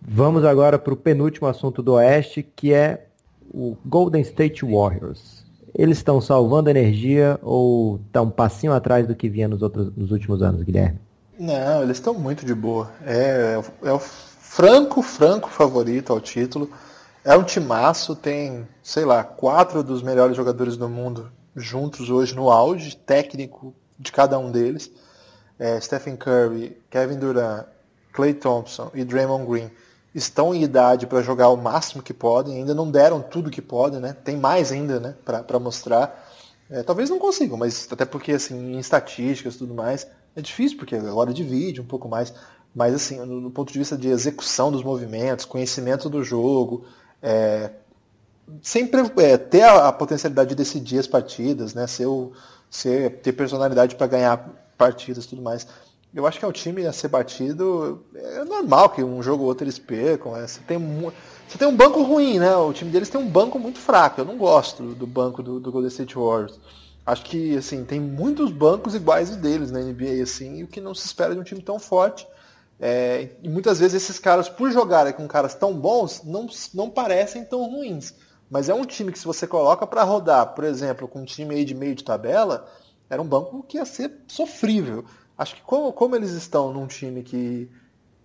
Vamos 0.00 0.44
agora 0.44 0.78
para 0.78 0.92
o 0.92 0.96
penúltimo 0.96 1.48
assunto 1.48 1.82
do 1.82 1.94
Oeste, 1.94 2.42
que 2.42 2.72
é 2.72 3.06
o 3.52 3.76
Golden 3.84 4.20
State 4.20 4.64
Warriors. 4.64 5.44
Eles 5.74 5.98
estão 5.98 6.20
salvando 6.20 6.70
energia 6.70 7.38
ou 7.42 8.00
estão 8.06 8.24
um 8.24 8.30
passinho 8.30 8.72
atrás 8.72 9.06
do 9.06 9.14
que 9.14 9.28
vinha 9.28 9.48
nos, 9.48 9.62
outros, 9.62 9.90
nos 9.96 10.12
últimos 10.12 10.42
anos, 10.42 10.62
Guilherme? 10.62 11.00
Não, 11.38 11.82
eles 11.82 11.96
estão 11.96 12.14
muito 12.14 12.46
de 12.46 12.54
boa. 12.54 12.92
É, 13.04 13.60
é, 13.82 13.92
o 13.92 13.98
franco, 13.98 15.02
franco 15.02 15.48
favorito 15.48 16.12
ao 16.12 16.20
título. 16.20 16.70
É 17.24 17.34
um 17.34 17.42
timaço, 17.42 18.14
tem, 18.14 18.68
sei 18.82 19.06
lá, 19.06 19.24
quatro 19.24 19.82
dos 19.82 20.02
melhores 20.02 20.36
jogadores 20.36 20.76
do 20.76 20.90
mundo 20.90 21.32
juntos 21.56 22.10
hoje 22.10 22.34
no 22.34 22.50
auge 22.50 22.94
técnico 22.94 23.74
de 23.98 24.12
cada 24.12 24.38
um 24.38 24.50
deles. 24.50 24.90
É, 25.58 25.80
Stephen 25.80 26.16
Curry, 26.16 26.76
Kevin 26.90 27.18
Durant, 27.18 27.64
Clay 28.12 28.34
Thompson 28.34 28.90
e 28.92 29.04
Draymond 29.04 29.46
Green 29.46 29.70
estão 30.14 30.54
em 30.54 30.62
idade 30.62 31.06
para 31.06 31.22
jogar 31.22 31.48
o 31.48 31.56
máximo 31.56 32.02
que 32.02 32.12
podem, 32.12 32.56
ainda 32.56 32.74
não 32.74 32.90
deram 32.90 33.22
tudo 33.22 33.50
que 33.50 33.62
podem, 33.62 34.00
né? 34.00 34.12
Tem 34.12 34.36
mais 34.36 34.70
ainda, 34.70 35.00
né, 35.00 35.14
para 35.24 35.58
mostrar. 35.58 36.28
É, 36.68 36.82
talvez 36.82 37.08
não 37.08 37.18
consigam, 37.18 37.56
mas 37.56 37.88
até 37.90 38.04
porque 38.04 38.32
assim, 38.32 38.74
em 38.74 38.78
estatísticas 38.78 39.54
e 39.54 39.58
tudo 39.58 39.72
mais, 39.72 40.06
é 40.36 40.42
difícil, 40.42 40.76
porque 40.76 40.94
agora 40.94 41.32
divide 41.32 41.80
um 41.80 41.86
pouco 41.86 42.06
mais. 42.06 42.34
Mas 42.74 42.94
assim, 42.94 43.16
no, 43.16 43.40
no 43.40 43.50
ponto 43.50 43.72
de 43.72 43.78
vista 43.78 43.96
de 43.96 44.08
execução 44.08 44.70
dos 44.70 44.84
movimentos, 44.84 45.46
conhecimento 45.46 46.10
do 46.10 46.22
jogo, 46.22 46.84
é, 47.24 47.70
sempre 48.62 49.00
é, 49.16 49.36
ter 49.36 49.62
a, 49.62 49.88
a, 49.88 49.92
potencialidade 49.92 50.50
de 50.50 50.54
decidir 50.54 50.98
as 50.98 51.06
partidas, 51.06 51.74
né? 51.74 51.86
Ser, 51.86 52.06
o, 52.06 52.32
ser 52.70 53.20
ter 53.20 53.32
personalidade 53.32 53.96
para 53.96 54.06
ganhar 54.06 54.48
partidas 54.76 55.26
tudo 55.26 55.42
mais 55.42 55.66
eu 56.14 56.26
acho 56.26 56.38
que 56.38 56.44
é 56.44 56.48
o 56.48 56.52
time 56.52 56.86
a 56.86 56.92
ser 56.92 57.08
batido. 57.08 58.04
É 58.14 58.44
normal 58.44 58.88
que 58.90 59.02
um 59.02 59.20
jogo 59.20 59.42
ou 59.42 59.48
outro 59.48 59.64
eles 59.64 59.78
percam. 59.78 60.36
É, 60.36 60.46
você, 60.46 60.60
tem 60.60 60.76
um, 60.76 61.10
você 61.48 61.58
tem 61.58 61.66
um 61.66 61.76
banco 61.76 62.02
ruim, 62.02 62.38
né? 62.38 62.54
O 62.56 62.72
time 62.72 62.90
deles 62.90 63.08
tem 63.08 63.20
um 63.20 63.28
banco 63.28 63.58
muito 63.58 63.80
fraco. 63.80 64.20
Eu 64.20 64.24
não 64.24 64.38
gosto 64.38 64.94
do 64.94 65.06
banco 65.06 65.42
do, 65.42 65.58
do 65.58 65.72
Golden 65.72 65.88
State 65.88 66.14
Warriors. 66.14 66.60
Acho 67.04 67.24
que 67.24 67.56
assim 67.56 67.84
tem 67.84 68.00
muitos 68.00 68.52
bancos 68.52 68.94
iguais 68.94 69.28
os 69.28 69.36
deles 69.36 69.70
na 69.70 69.80
NBA 69.80 70.22
assim, 70.22 70.62
o 70.62 70.66
que 70.66 70.80
não 70.80 70.94
se 70.94 71.04
espera 71.04 71.34
de 71.34 71.40
um 71.40 71.44
time 71.44 71.60
tão 71.60 71.78
forte. 71.80 72.26
É, 72.80 73.30
e 73.42 73.48
muitas 73.48 73.78
vezes 73.78 74.02
esses 74.02 74.18
caras, 74.18 74.48
por 74.48 74.70
jogarem 74.70 75.12
com 75.12 75.26
caras 75.28 75.54
tão 75.54 75.72
bons, 75.72 76.22
não, 76.24 76.46
não 76.74 76.90
parecem 76.90 77.44
tão 77.44 77.64
ruins. 77.70 78.14
Mas 78.50 78.68
é 78.68 78.74
um 78.74 78.84
time 78.84 79.10
que 79.10 79.18
se 79.18 79.24
você 79.24 79.46
coloca 79.46 79.86
para 79.86 80.02
rodar, 80.02 80.54
por 80.54 80.64
exemplo, 80.64 81.08
com 81.08 81.20
um 81.20 81.24
time 81.24 81.54
aí 81.54 81.64
de 81.64 81.74
meio 81.74 81.94
de 81.94 82.04
tabela, 82.04 82.68
era 83.08 83.20
um 83.20 83.26
banco 83.26 83.62
que 83.62 83.78
ia 83.78 83.84
ser 83.84 84.12
sofrível. 84.26 85.04
Acho 85.36 85.56
que 85.56 85.62
como, 85.62 85.92
como 85.92 86.16
eles 86.16 86.30
estão 86.30 86.72
num 86.72 86.86
time 86.86 87.22
que. 87.22 87.68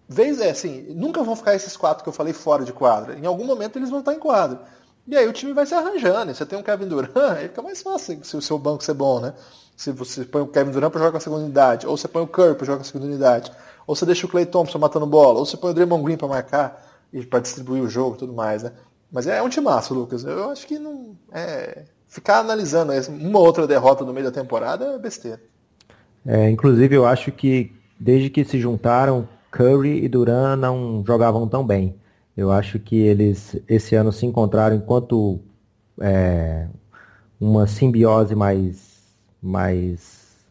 Vez 0.07 0.39
é 0.41 0.49
assim, 0.49 0.93
nunca 0.93 1.21
vão 1.23 1.35
ficar 1.35 1.55
esses 1.55 1.77
quatro 1.77 2.03
que 2.03 2.09
eu 2.09 2.13
falei 2.13 2.33
fora 2.33 2.63
de 2.63 2.73
quadra. 2.73 3.17
Em 3.17 3.25
algum 3.25 3.45
momento 3.45 3.77
eles 3.77 3.89
vão 3.89 3.99
estar 3.99 4.13
em 4.13 4.19
quadra. 4.19 4.61
E 5.07 5.15
aí 5.15 5.27
o 5.27 5.33
time 5.33 5.53
vai 5.53 5.65
se 5.65 5.73
arranjando. 5.73 6.33
Você 6.33 6.45
tem 6.45 6.57
um 6.57 6.63
Kevin 6.63 6.87
Durant, 6.87 7.15
aí 7.37 7.47
fica 7.47 7.61
mais 7.61 7.81
fácil 7.81 8.23
se 8.23 8.35
o 8.35 8.41
seu 8.41 8.57
banco 8.57 8.83
ser 8.83 8.93
bom, 8.93 9.19
né? 9.19 9.33
Se 9.75 9.91
você 9.91 10.25
põe 10.25 10.41
o 10.41 10.47
Kevin 10.47 10.71
Durant 10.71 10.91
para 10.91 10.99
jogar 10.99 11.11
com 11.11 11.17
a 11.17 11.21
segunda 11.21 11.43
unidade, 11.43 11.87
ou 11.87 11.95
você 11.97 12.07
põe 12.07 12.21
o 12.21 12.27
Curry 12.27 12.55
para 12.55 12.65
jogar 12.65 12.77
com 12.77 12.83
a 12.83 12.85
segunda 12.85 13.05
unidade, 13.05 13.51
ou 13.89 13.95
você 13.95 14.05
deixa 14.05 14.27
o 14.27 14.29
Clay 14.29 14.45
Thompson 14.45 14.77
matando 14.77 15.07
bola, 15.07 15.39
ou 15.39 15.45
você 15.47 15.57
põe 15.57 15.71
o 15.71 15.73
Draymond 15.73 16.03
Green 16.03 16.15
para 16.15 16.27
marcar 16.27 16.85
e 17.11 17.25
para 17.25 17.39
distribuir 17.39 17.81
o 17.81 17.89
jogo 17.89 18.17
e 18.17 18.19
tudo 18.19 18.31
mais, 18.31 18.61
né? 18.61 18.71
Mas 19.11 19.25
é 19.25 19.41
um 19.41 19.49
timaço, 19.49 19.95
Lucas. 19.95 20.23
Eu 20.23 20.51
acho 20.51 20.67
que 20.67 20.77
não. 20.77 21.17
É, 21.31 21.85
ficar 22.07 22.37
analisando 22.37 22.93
uma 23.09 23.39
outra 23.39 23.65
derrota 23.65 24.05
no 24.05 24.13
meio 24.13 24.27
da 24.27 24.31
temporada 24.31 24.85
é 24.85 24.99
besteira. 24.99 25.41
É, 26.23 26.47
inclusive, 26.51 26.93
eu 26.93 27.03
acho 27.03 27.31
que 27.31 27.75
desde 27.99 28.29
que 28.29 28.45
se 28.45 28.59
juntaram, 28.59 29.27
Curry 29.49 30.05
e 30.05 30.07
Duran 30.07 30.55
não 30.55 31.03
jogavam 31.03 31.47
tão 31.47 31.65
bem. 31.65 31.95
Eu 32.37 32.51
acho 32.51 32.77
que 32.77 32.95
eles 32.95 33.59
esse 33.67 33.95
ano 33.95 34.11
se 34.11 34.23
encontraram 34.23 34.75
enquanto 34.75 35.39
é, 35.99 36.67
uma 37.41 37.65
simbiose 37.65 38.35
mais, 38.35 39.01
mais, 39.41 40.45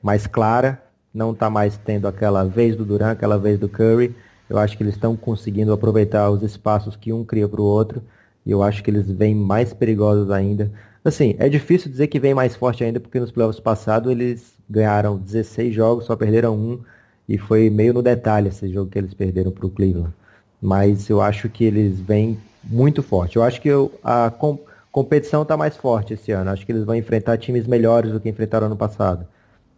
mais 0.00 0.28
clara. 0.28 0.80
Não 1.14 1.32
está 1.32 1.50
mais 1.50 1.76
tendo 1.76 2.08
aquela 2.08 2.44
vez 2.44 2.76
do 2.76 2.84
Duran, 2.84 3.10
aquela 3.10 3.38
vez 3.38 3.58
do 3.58 3.68
Curry. 3.68 4.14
Eu 4.48 4.58
acho 4.58 4.76
que 4.76 4.82
eles 4.82 4.94
estão 4.94 5.16
conseguindo 5.16 5.72
aproveitar 5.72 6.30
os 6.30 6.42
espaços 6.42 6.96
que 6.96 7.12
um 7.12 7.24
cria 7.24 7.48
para 7.48 7.60
o 7.60 7.64
outro. 7.64 8.02
E 8.44 8.50
eu 8.50 8.62
acho 8.62 8.82
que 8.82 8.90
eles 8.90 9.10
vêm 9.10 9.34
mais 9.34 9.72
perigosos 9.72 10.30
ainda. 10.30 10.70
Assim, 11.04 11.34
é 11.38 11.48
difícil 11.48 11.90
dizer 11.90 12.06
que 12.06 12.20
vem 12.20 12.34
mais 12.34 12.54
forte 12.54 12.84
ainda, 12.84 13.00
porque 13.00 13.18
nos 13.18 13.30
playoffs 13.30 13.60
passados 13.60 14.10
eles 14.10 14.54
ganharam 14.68 15.18
16 15.18 15.74
jogos, 15.74 16.04
só 16.04 16.16
perderam 16.16 16.56
um, 16.56 16.80
e 17.28 17.36
foi 17.38 17.68
meio 17.70 17.92
no 17.92 18.02
detalhe 18.02 18.48
esse 18.48 18.68
jogo 18.72 18.90
que 18.90 18.98
eles 18.98 19.12
perderam 19.12 19.50
para 19.50 19.66
o 19.66 19.70
Cleveland. 19.70 20.12
Mas 20.60 21.10
eu 21.10 21.20
acho 21.20 21.48
que 21.48 21.64
eles 21.64 22.00
vêm 22.00 22.38
muito 22.64 23.02
forte. 23.02 23.36
Eu 23.36 23.42
acho 23.42 23.60
que 23.60 23.68
eu, 23.68 23.92
a 24.02 24.30
com, 24.30 24.58
competição 24.92 25.42
está 25.42 25.56
mais 25.56 25.76
forte 25.76 26.14
esse 26.14 26.30
ano. 26.30 26.50
Acho 26.50 26.64
que 26.64 26.72
eles 26.72 26.84
vão 26.84 26.94
enfrentar 26.94 27.36
times 27.38 27.66
melhores 27.66 28.12
do 28.12 28.20
que 28.20 28.28
enfrentaram 28.28 28.66
ano 28.66 28.76
passado. 28.76 29.26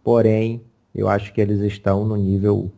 Porém, 0.03 0.61
eu 0.95 1.07
acho 1.07 1.33
que 1.33 1.41
eles 1.41 1.59
estão 1.59 2.05
no 2.05 2.15
nível 2.15 2.71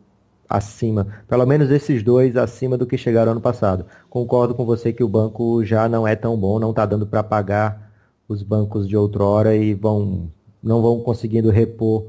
acima, 0.48 1.06
pelo 1.28 1.46
menos 1.46 1.70
esses 1.70 2.02
dois 2.02 2.36
acima 2.36 2.76
do 2.76 2.86
que 2.86 2.96
chegaram 2.96 3.32
ano 3.32 3.40
passado. 3.40 3.84
Concordo 4.08 4.54
com 4.54 4.64
você 4.64 4.92
que 4.92 5.04
o 5.04 5.08
banco 5.08 5.64
já 5.64 5.88
não 5.88 6.06
é 6.06 6.16
tão 6.16 6.36
bom, 6.36 6.58
não 6.58 6.70
está 6.70 6.86
dando 6.86 7.06
para 7.06 7.22
pagar 7.22 7.92
os 8.26 8.42
bancos 8.42 8.88
de 8.88 8.96
outrora 8.96 9.54
e 9.54 9.74
vão 9.74 10.30
não 10.62 10.82
vão 10.82 11.00
conseguindo 11.00 11.50
repor 11.50 12.06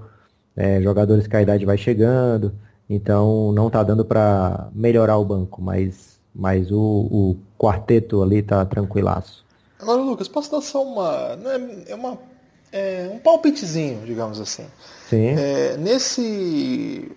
é, 0.56 0.82
jogadores 0.82 1.28
que 1.28 1.36
a 1.36 1.42
idade 1.42 1.66
vai 1.66 1.78
chegando, 1.78 2.54
então 2.90 3.52
não 3.52 3.68
está 3.68 3.84
dando 3.84 4.04
para 4.04 4.70
melhorar 4.74 5.18
o 5.18 5.26
banco, 5.26 5.62
mas, 5.62 6.20
mas 6.34 6.72
o, 6.72 6.78
o 6.80 7.38
quarteto 7.58 8.24
ali 8.24 8.38
está 8.38 8.66
tranquilaço. 8.66 9.46
Agora, 9.80 10.02
Lucas, 10.02 10.28
posso 10.28 10.52
dar 10.52 10.62
só 10.62 10.84
uma. 10.84 11.38
É, 11.88 11.92
é 11.92 11.96
uma 11.96 12.18
é, 12.72 13.10
um 13.14 13.20
palpitezinho, 13.20 14.06
digamos 14.06 14.40
assim. 14.40 14.66
Sim. 15.10 15.30
É, 15.30 15.76
nesse. 15.78 17.12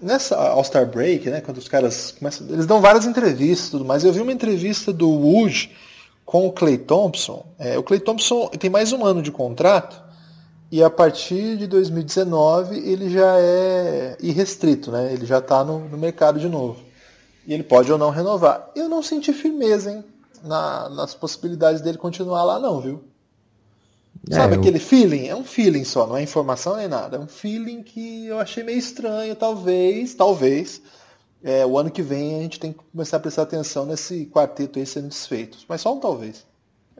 Nessa 0.00 0.36
All-Star 0.36 0.86
Break, 0.86 1.28
né, 1.28 1.40
quando 1.40 1.58
os 1.58 1.66
caras 1.66 2.12
começam. 2.12 2.46
Eles 2.48 2.66
dão 2.66 2.80
várias 2.80 3.04
entrevistas 3.04 3.70
tudo 3.70 3.84
mais. 3.84 4.04
Eu 4.04 4.12
vi 4.12 4.20
uma 4.20 4.32
entrevista 4.32 4.92
do 4.92 5.08
Wood 5.08 5.74
com 6.24 6.46
o 6.46 6.52
Clay 6.52 6.78
Thompson. 6.78 7.44
É, 7.58 7.76
o 7.76 7.82
Clay 7.82 7.98
Thompson 7.98 8.48
tem 8.48 8.70
mais 8.70 8.92
um 8.92 9.04
ano 9.04 9.20
de 9.20 9.32
contrato. 9.32 10.00
E 10.70 10.82
a 10.84 10.90
partir 10.90 11.56
de 11.56 11.66
2019 11.66 12.76
ele 12.78 13.08
já 13.08 13.40
é 13.40 14.16
irrestrito, 14.20 14.92
né? 14.92 15.12
Ele 15.12 15.24
já 15.24 15.38
está 15.38 15.64
no, 15.64 15.80
no, 15.88 15.96
mercado 15.96 16.38
de 16.38 16.48
novo. 16.48 16.76
E 17.46 17.54
ele 17.54 17.62
pode 17.62 17.90
ou 17.90 17.96
não 17.96 18.10
renovar. 18.10 18.70
Eu 18.76 18.88
não 18.88 19.02
senti 19.02 19.32
firmeza, 19.32 19.90
hein? 19.90 20.04
Na, 20.44 20.90
nas 20.90 21.14
possibilidades 21.14 21.80
dele 21.80 21.98
continuar 21.98 22.44
lá, 22.44 22.58
não, 22.60 22.80
viu? 22.80 23.02
É, 24.30 24.34
Sabe 24.34 24.56
eu... 24.56 24.60
aquele 24.60 24.78
feeling? 24.78 25.28
É 25.28 25.34
um 25.34 25.44
feeling 25.44 25.84
só, 25.84 26.06
não 26.06 26.16
é 26.16 26.22
informação 26.22 26.76
nem 26.76 26.88
nada. 26.88 27.16
É 27.16 27.20
um 27.20 27.28
feeling 27.28 27.82
que 27.82 28.26
eu 28.26 28.38
achei 28.38 28.62
meio 28.62 28.78
estranho, 28.78 29.34
talvez, 29.34 30.14
talvez. 30.14 30.82
É, 31.42 31.64
o 31.64 31.78
ano 31.78 31.90
que 31.90 32.02
vem 32.02 32.38
a 32.38 32.42
gente 32.42 32.58
tem 32.58 32.72
que 32.72 32.80
começar 32.92 33.16
a 33.18 33.20
prestar 33.20 33.42
atenção 33.42 33.86
nesse 33.86 34.26
quarteto 34.26 34.78
aí 34.78 34.86
sendo 34.86 35.08
desfeito. 35.08 35.58
Mas 35.68 35.80
só 35.80 35.94
um 35.94 36.00
talvez 36.00 36.44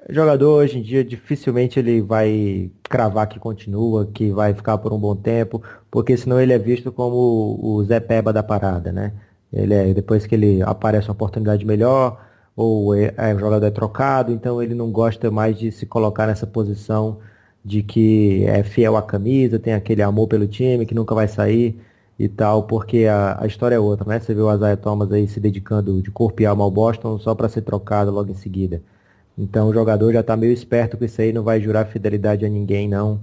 jogador 0.08 0.54
hoje 0.54 0.78
em 0.78 0.82
dia 0.82 1.04
dificilmente 1.04 1.78
ele 1.78 2.00
vai 2.00 2.70
cravar 2.84 3.28
que 3.28 3.38
continua, 3.38 4.06
que 4.06 4.30
vai 4.30 4.54
ficar 4.54 4.78
por 4.78 4.92
um 4.92 4.98
bom 4.98 5.16
tempo, 5.16 5.62
porque 5.90 6.16
senão 6.16 6.40
ele 6.40 6.52
é 6.52 6.58
visto 6.58 6.92
como 6.92 7.58
o 7.60 7.84
Zé 7.84 8.00
Peba 8.00 8.32
da 8.32 8.42
parada, 8.42 8.92
né? 8.92 9.12
Ele 9.52 9.74
é, 9.74 9.94
depois 9.94 10.26
que 10.26 10.34
ele 10.34 10.62
aparece 10.62 11.08
uma 11.08 11.14
oportunidade 11.14 11.64
melhor, 11.64 12.20
ou 12.58 12.92
é, 12.92 13.14
é, 13.16 13.32
o 13.32 13.38
jogador 13.38 13.66
é 13.66 13.70
trocado, 13.70 14.32
então 14.32 14.60
ele 14.60 14.74
não 14.74 14.90
gosta 14.90 15.30
mais 15.30 15.56
de 15.56 15.70
se 15.70 15.86
colocar 15.86 16.26
nessa 16.26 16.44
posição 16.44 17.18
de 17.64 17.84
que 17.84 18.44
é 18.46 18.64
fiel 18.64 18.96
à 18.96 19.02
camisa, 19.02 19.60
tem 19.60 19.74
aquele 19.74 20.02
amor 20.02 20.26
pelo 20.26 20.44
time, 20.48 20.84
que 20.84 20.92
nunca 20.92 21.14
vai 21.14 21.28
sair 21.28 21.80
e 22.18 22.28
tal, 22.28 22.64
porque 22.64 23.04
a, 23.04 23.40
a 23.40 23.46
história 23.46 23.76
é 23.76 23.78
outra, 23.78 24.08
né? 24.08 24.18
Você 24.18 24.34
viu 24.34 24.46
o 24.46 24.52
Isaiah 24.52 24.76
Thomas 24.76 25.12
aí 25.12 25.28
se 25.28 25.38
dedicando 25.38 26.02
de 26.02 26.10
corpo 26.10 26.42
e 26.42 26.46
alma 26.46 26.64
ao 26.64 26.70
Boston 26.70 27.16
só 27.20 27.32
para 27.32 27.48
ser 27.48 27.62
trocado 27.62 28.10
logo 28.10 28.32
em 28.32 28.34
seguida. 28.34 28.82
Então 29.38 29.68
o 29.68 29.72
jogador 29.72 30.12
já 30.12 30.20
está 30.20 30.36
meio 30.36 30.52
esperto 30.52 30.96
com 30.96 31.04
isso 31.04 31.20
aí, 31.20 31.32
não 31.32 31.44
vai 31.44 31.60
jurar 31.60 31.86
fidelidade 31.86 32.44
a 32.44 32.48
ninguém 32.48 32.88
não. 32.88 33.20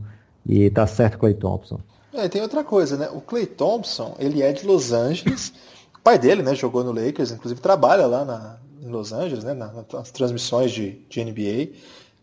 E 0.48 0.70
tá 0.70 0.88
certo 0.88 1.18
Clay 1.18 1.34
Thompson. 1.34 1.82
É, 2.14 2.30
tem 2.30 2.42
outra 2.42 2.64
coisa, 2.64 2.96
né? 2.96 3.10
O 3.14 3.20
Clay 3.20 3.46
Thompson, 3.46 4.16
ele 4.18 4.42
é 4.42 4.54
de 4.54 4.66
Los 4.66 4.94
Angeles. 4.94 5.52
O 5.94 6.00
pai 6.06 6.18
dele, 6.18 6.42
né, 6.42 6.56
jogou 6.56 6.86
no 6.86 6.94
Lakers, 6.94 7.32
inclusive 7.32 7.60
trabalha 7.60 8.06
lá 8.06 8.24
na, 8.24 8.58
em 8.86 8.90
Los 8.90 9.12
Angeles, 9.12 9.44
né, 9.44 9.54
nas, 9.54 10.12
transmissões 10.12 10.72
de, 10.72 11.02
de 11.10 11.24
NBA. 11.24 11.76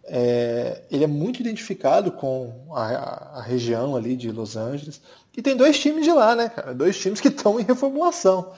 É, 0.05 0.83
ele 0.91 1.05
é 1.05 1.07
muito 1.07 1.41
identificado 1.41 2.13
com 2.13 2.53
a, 2.73 3.39
a, 3.39 3.43
região 3.43 3.95
ali 3.97 4.17
de 4.17 4.31
Los 4.31 4.57
Angeles. 4.57 5.01
E 5.37 5.43
tem 5.43 5.57
dois 5.57 5.79
times 5.79 6.05
de 6.05 6.13
lá, 6.13 6.35
né, 6.35 6.49
cara? 6.49 6.75
Dois 6.75 6.99
times 6.99 7.21
que 7.21 7.29
estão 7.29 7.59
em 7.59 7.65
reformulação. 7.65 8.53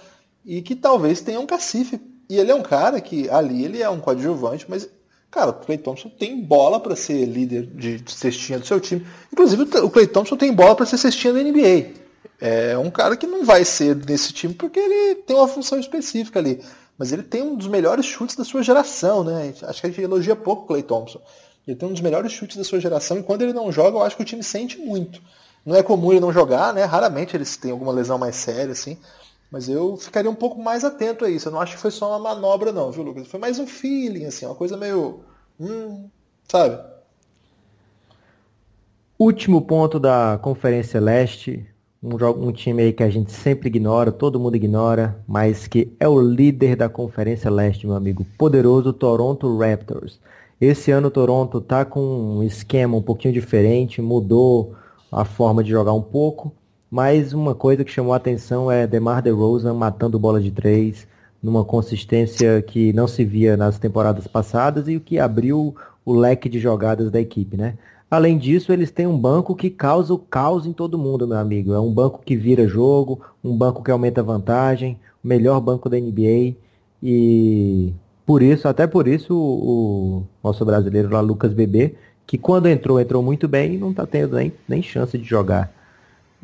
E 0.44 0.62
que 0.62 0.74
talvez 0.74 1.20
tenham 1.20 1.46
cacife. 1.46 2.00
E 2.28 2.38
ele 2.38 2.50
é 2.50 2.54
um 2.54 2.62
cara 2.62 3.00
que 3.00 3.28
ali 3.28 3.64
ele 3.64 3.82
é 3.82 3.88
um 3.88 4.00
coadjuvante, 4.00 4.66
mas 4.68 4.88
Cara, 5.34 5.50
o 5.50 5.54
Clay 5.54 5.76
Thompson 5.76 6.08
tem 6.08 6.40
bola 6.40 6.78
para 6.78 6.94
ser 6.94 7.24
líder 7.24 7.66
de, 7.66 8.00
cestinha 8.06 8.56
do 8.56 8.64
seu 8.64 8.78
time. 8.78 9.04
Inclusive, 9.32 9.64
o 9.82 9.90
Clay 9.90 10.06
Thompson 10.06 10.36
tem 10.36 10.52
bola 10.52 10.76
para 10.76 10.86
ser 10.86 10.96
cestinha 10.96 11.32
da 11.32 11.42
NBA. 11.42 12.04
É 12.40 12.78
um 12.78 12.88
cara 12.88 13.16
que 13.16 13.26
não 13.26 13.44
vai 13.44 13.64
ser 13.64 13.96
nesse 13.96 14.32
time 14.32 14.54
porque 14.54 14.78
ele 14.78 15.16
tem 15.16 15.34
uma 15.34 15.48
função 15.48 15.80
específica 15.80 16.38
ali. 16.38 16.60
Mas 16.96 17.12
ele 17.12 17.22
tem 17.22 17.42
um 17.42 17.56
dos 17.56 17.66
melhores 17.66 18.06
chutes 18.06 18.36
da 18.36 18.44
sua 18.44 18.62
geração, 18.62 19.24
né? 19.24 19.52
Acho 19.62 19.80
que 19.80 19.86
a 19.86 19.90
gente 19.90 20.00
elogia 20.00 20.36
pouco 20.36 20.62
o 20.62 20.66
Clay 20.66 20.82
Thompson. 20.82 21.20
Ele 21.66 21.76
tem 21.76 21.88
um 21.88 21.92
dos 21.92 22.00
melhores 22.00 22.30
chutes 22.30 22.56
da 22.56 22.64
sua 22.64 22.78
geração 22.78 23.18
e 23.18 23.22
quando 23.22 23.42
ele 23.42 23.52
não 23.52 23.72
joga, 23.72 23.96
eu 23.96 24.02
acho 24.02 24.16
que 24.16 24.22
o 24.22 24.26
time 24.26 24.42
sente 24.42 24.78
muito. 24.78 25.20
Não 25.64 25.74
é 25.74 25.82
comum 25.82 26.12
ele 26.12 26.20
não 26.20 26.32
jogar, 26.32 26.72
né? 26.74 26.84
Raramente 26.84 27.36
eles 27.36 27.56
têm 27.56 27.70
alguma 27.70 27.92
lesão 27.92 28.18
mais 28.18 28.36
séria, 28.36 28.72
assim. 28.72 28.98
Mas 29.50 29.68
eu 29.68 29.96
ficaria 29.96 30.30
um 30.30 30.34
pouco 30.34 30.60
mais 30.60 30.84
atento 30.84 31.24
a 31.24 31.30
isso. 31.30 31.48
Eu 31.48 31.52
não 31.52 31.60
acho 31.60 31.74
que 31.74 31.80
foi 31.80 31.90
só 31.90 32.10
uma 32.10 32.18
manobra, 32.18 32.70
não, 32.70 32.92
viu, 32.92 33.02
Lucas? 33.02 33.26
Foi 33.28 33.40
mais 33.40 33.58
um 33.58 33.66
feeling, 33.66 34.26
assim, 34.26 34.44
uma 34.44 34.54
coisa 34.54 34.76
meio. 34.76 35.20
Hum, 35.58 36.08
sabe? 36.48 36.78
Último 39.18 39.62
ponto 39.62 39.98
da 39.98 40.38
Conferência 40.42 41.00
Leste. 41.00 41.66
Um, 42.04 42.48
um 42.48 42.52
time 42.52 42.82
aí 42.82 42.92
que 42.92 43.02
a 43.02 43.08
gente 43.08 43.32
sempre 43.32 43.68
ignora, 43.68 44.12
todo 44.12 44.38
mundo 44.38 44.56
ignora, 44.56 45.16
mas 45.26 45.66
que 45.66 45.90
é 45.98 46.06
o 46.06 46.20
líder 46.20 46.76
da 46.76 46.88
Conferência 46.88 47.50
Leste, 47.50 47.86
meu 47.86 47.96
amigo, 47.96 48.26
poderoso 48.36 48.92
Toronto 48.92 49.56
Raptors. 49.56 50.20
Esse 50.60 50.90
ano 50.90 51.08
o 51.08 51.10
Toronto 51.10 51.60
tá 51.60 51.84
com 51.84 52.00
um 52.00 52.42
esquema 52.42 52.96
um 52.96 53.02
pouquinho 53.02 53.32
diferente, 53.32 54.02
mudou 54.02 54.74
a 55.10 55.24
forma 55.24 55.64
de 55.64 55.70
jogar 55.70 55.94
um 55.94 56.02
pouco, 56.02 56.52
mas 56.90 57.32
uma 57.32 57.54
coisa 57.54 57.82
que 57.84 57.90
chamou 57.90 58.12
a 58.12 58.18
atenção 58.18 58.70
é 58.70 58.86
DeMar 58.86 59.22
DeRozan 59.22 59.72
matando 59.72 60.18
bola 60.18 60.40
de 60.40 60.50
três, 60.50 61.06
numa 61.42 61.64
consistência 61.64 62.62
que 62.62 62.92
não 62.92 63.06
se 63.06 63.24
via 63.24 63.56
nas 63.56 63.78
temporadas 63.78 64.26
passadas 64.26 64.88
e 64.88 64.96
o 64.96 65.00
que 65.00 65.18
abriu 65.18 65.74
o 66.04 66.12
leque 66.12 66.48
de 66.48 66.58
jogadas 66.58 67.10
da 67.10 67.20
equipe, 67.20 67.56
né? 67.56 67.74
Além 68.10 68.38
disso, 68.38 68.72
eles 68.72 68.90
têm 68.90 69.06
um 69.06 69.18
banco 69.18 69.54
que 69.54 69.70
causa 69.70 70.14
o 70.14 70.18
caos 70.18 70.66
em 70.66 70.72
todo 70.72 70.98
mundo, 70.98 71.26
meu 71.26 71.38
amigo. 71.38 71.72
É 71.72 71.80
um 71.80 71.92
banco 71.92 72.20
que 72.24 72.36
vira 72.36 72.66
jogo, 72.68 73.20
um 73.42 73.56
banco 73.56 73.82
que 73.82 73.90
aumenta 73.90 74.22
vantagem, 74.22 74.98
o 75.22 75.26
melhor 75.26 75.60
banco 75.60 75.88
da 75.88 75.98
NBA. 75.98 76.54
E 77.02 77.92
por 78.24 78.42
isso, 78.42 78.68
até 78.68 78.86
por 78.86 79.08
isso, 79.08 79.34
o, 79.36 80.22
nosso 80.42 80.64
brasileiro 80.64 81.10
lá, 81.10 81.20
Lucas 81.20 81.52
Bebê, 81.52 81.94
que 82.26 82.38
quando 82.38 82.68
entrou, 82.68 83.00
entrou 83.00 83.22
muito 83.22 83.48
bem 83.48 83.74
e 83.74 83.78
não 83.78 83.90
está 83.90 84.06
tendo 84.06 84.36
nem, 84.36 84.52
nem 84.68 84.82
chance 84.82 85.18
de 85.18 85.24
jogar. 85.24 85.72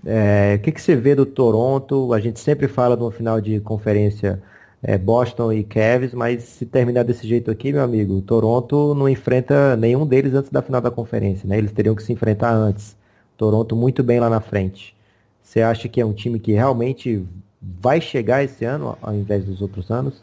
É, 0.04 0.56
o 0.58 0.62
que, 0.62 0.72
que 0.72 0.80
você 0.80 0.96
vê 0.96 1.14
do 1.14 1.26
Toronto? 1.26 2.12
A 2.12 2.20
gente 2.20 2.40
sempre 2.40 2.68
fala 2.68 2.96
no 2.96 3.10
final 3.10 3.40
de 3.40 3.60
conferência 3.60 4.42
é, 4.82 4.96
Boston 4.96 5.52
e 5.52 5.62
Cavs, 5.62 6.14
mas 6.14 6.42
se 6.42 6.64
terminar 6.64 7.04
desse 7.04 7.26
jeito 7.26 7.50
aqui, 7.50 7.72
meu 7.72 7.82
amigo, 7.82 8.14
o 8.14 8.22
Toronto 8.22 8.94
não 8.94 9.08
enfrenta 9.08 9.76
nenhum 9.76 10.06
deles 10.06 10.34
antes 10.34 10.50
da 10.50 10.62
final 10.62 10.80
da 10.80 10.90
conferência, 10.90 11.48
né? 11.48 11.58
Eles 11.58 11.72
teriam 11.72 11.94
que 11.94 12.02
se 12.02 12.12
enfrentar 12.12 12.52
antes. 12.52 12.96
Toronto 13.36 13.76
muito 13.76 14.02
bem 14.02 14.20
lá 14.20 14.30
na 14.30 14.40
frente. 14.40 14.96
Você 15.42 15.60
acha 15.60 15.88
que 15.88 16.00
é 16.00 16.06
um 16.06 16.12
time 16.12 16.38
que 16.38 16.52
realmente 16.52 17.26
vai 17.60 18.00
chegar 18.00 18.42
esse 18.42 18.64
ano 18.64 18.96
ao 19.02 19.14
invés 19.14 19.44
dos 19.44 19.60
outros 19.60 19.90
anos? 19.90 20.22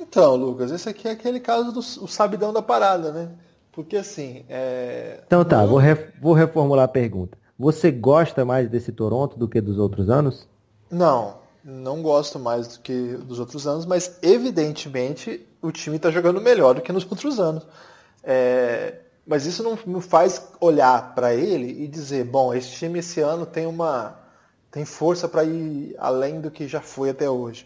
Então, 0.00 0.36
Lucas, 0.36 0.70
esse 0.70 0.88
aqui 0.88 1.08
é 1.08 1.10
aquele 1.10 1.40
caso 1.40 1.72
do 1.72 1.82
sabidão 1.82 2.52
da 2.52 2.62
parada, 2.62 3.12
né? 3.12 3.28
Porque 3.72 3.96
assim. 3.96 4.44
É... 4.48 5.20
Então 5.26 5.44
tá, 5.44 5.64
vou, 5.66 5.78
ref 5.78 6.10
vou 6.20 6.32
reformular 6.32 6.84
a 6.84 6.88
pergunta. 6.88 7.36
Você 7.58 7.90
gosta 7.90 8.44
mais 8.44 8.68
desse 8.68 8.92
Toronto 8.92 9.38
do 9.38 9.48
que 9.48 9.60
dos 9.60 9.78
outros 9.78 10.08
anos? 10.08 10.48
Não, 10.90 11.34
não 11.64 12.02
gosto 12.02 12.38
mais 12.38 12.68
do 12.68 12.80
que 12.80 13.16
dos 13.16 13.38
outros 13.40 13.66
anos, 13.66 13.86
mas 13.86 14.18
evidentemente 14.20 15.46
o 15.62 15.72
time 15.72 15.96
está 15.96 16.10
jogando 16.10 16.40
melhor 16.40 16.74
do 16.74 16.82
que 16.82 16.92
nos 16.92 17.04
outros 17.10 17.40
anos. 17.40 17.66
É, 18.22 18.96
mas 19.26 19.46
isso 19.46 19.62
não 19.62 19.78
me 19.86 20.02
faz 20.02 20.48
olhar 20.60 21.14
para 21.14 21.34
ele 21.34 21.84
e 21.84 21.88
dizer, 21.88 22.24
bom, 22.24 22.52
esse 22.52 22.70
time 22.72 22.98
esse 22.98 23.20
ano 23.20 23.46
tem 23.46 23.66
uma 23.66 24.22
tem 24.70 24.84
força 24.84 25.28
para 25.28 25.44
ir 25.44 25.94
além 25.98 26.40
do 26.40 26.50
que 26.50 26.66
já 26.66 26.80
foi 26.80 27.10
até 27.10 27.30
hoje. 27.30 27.64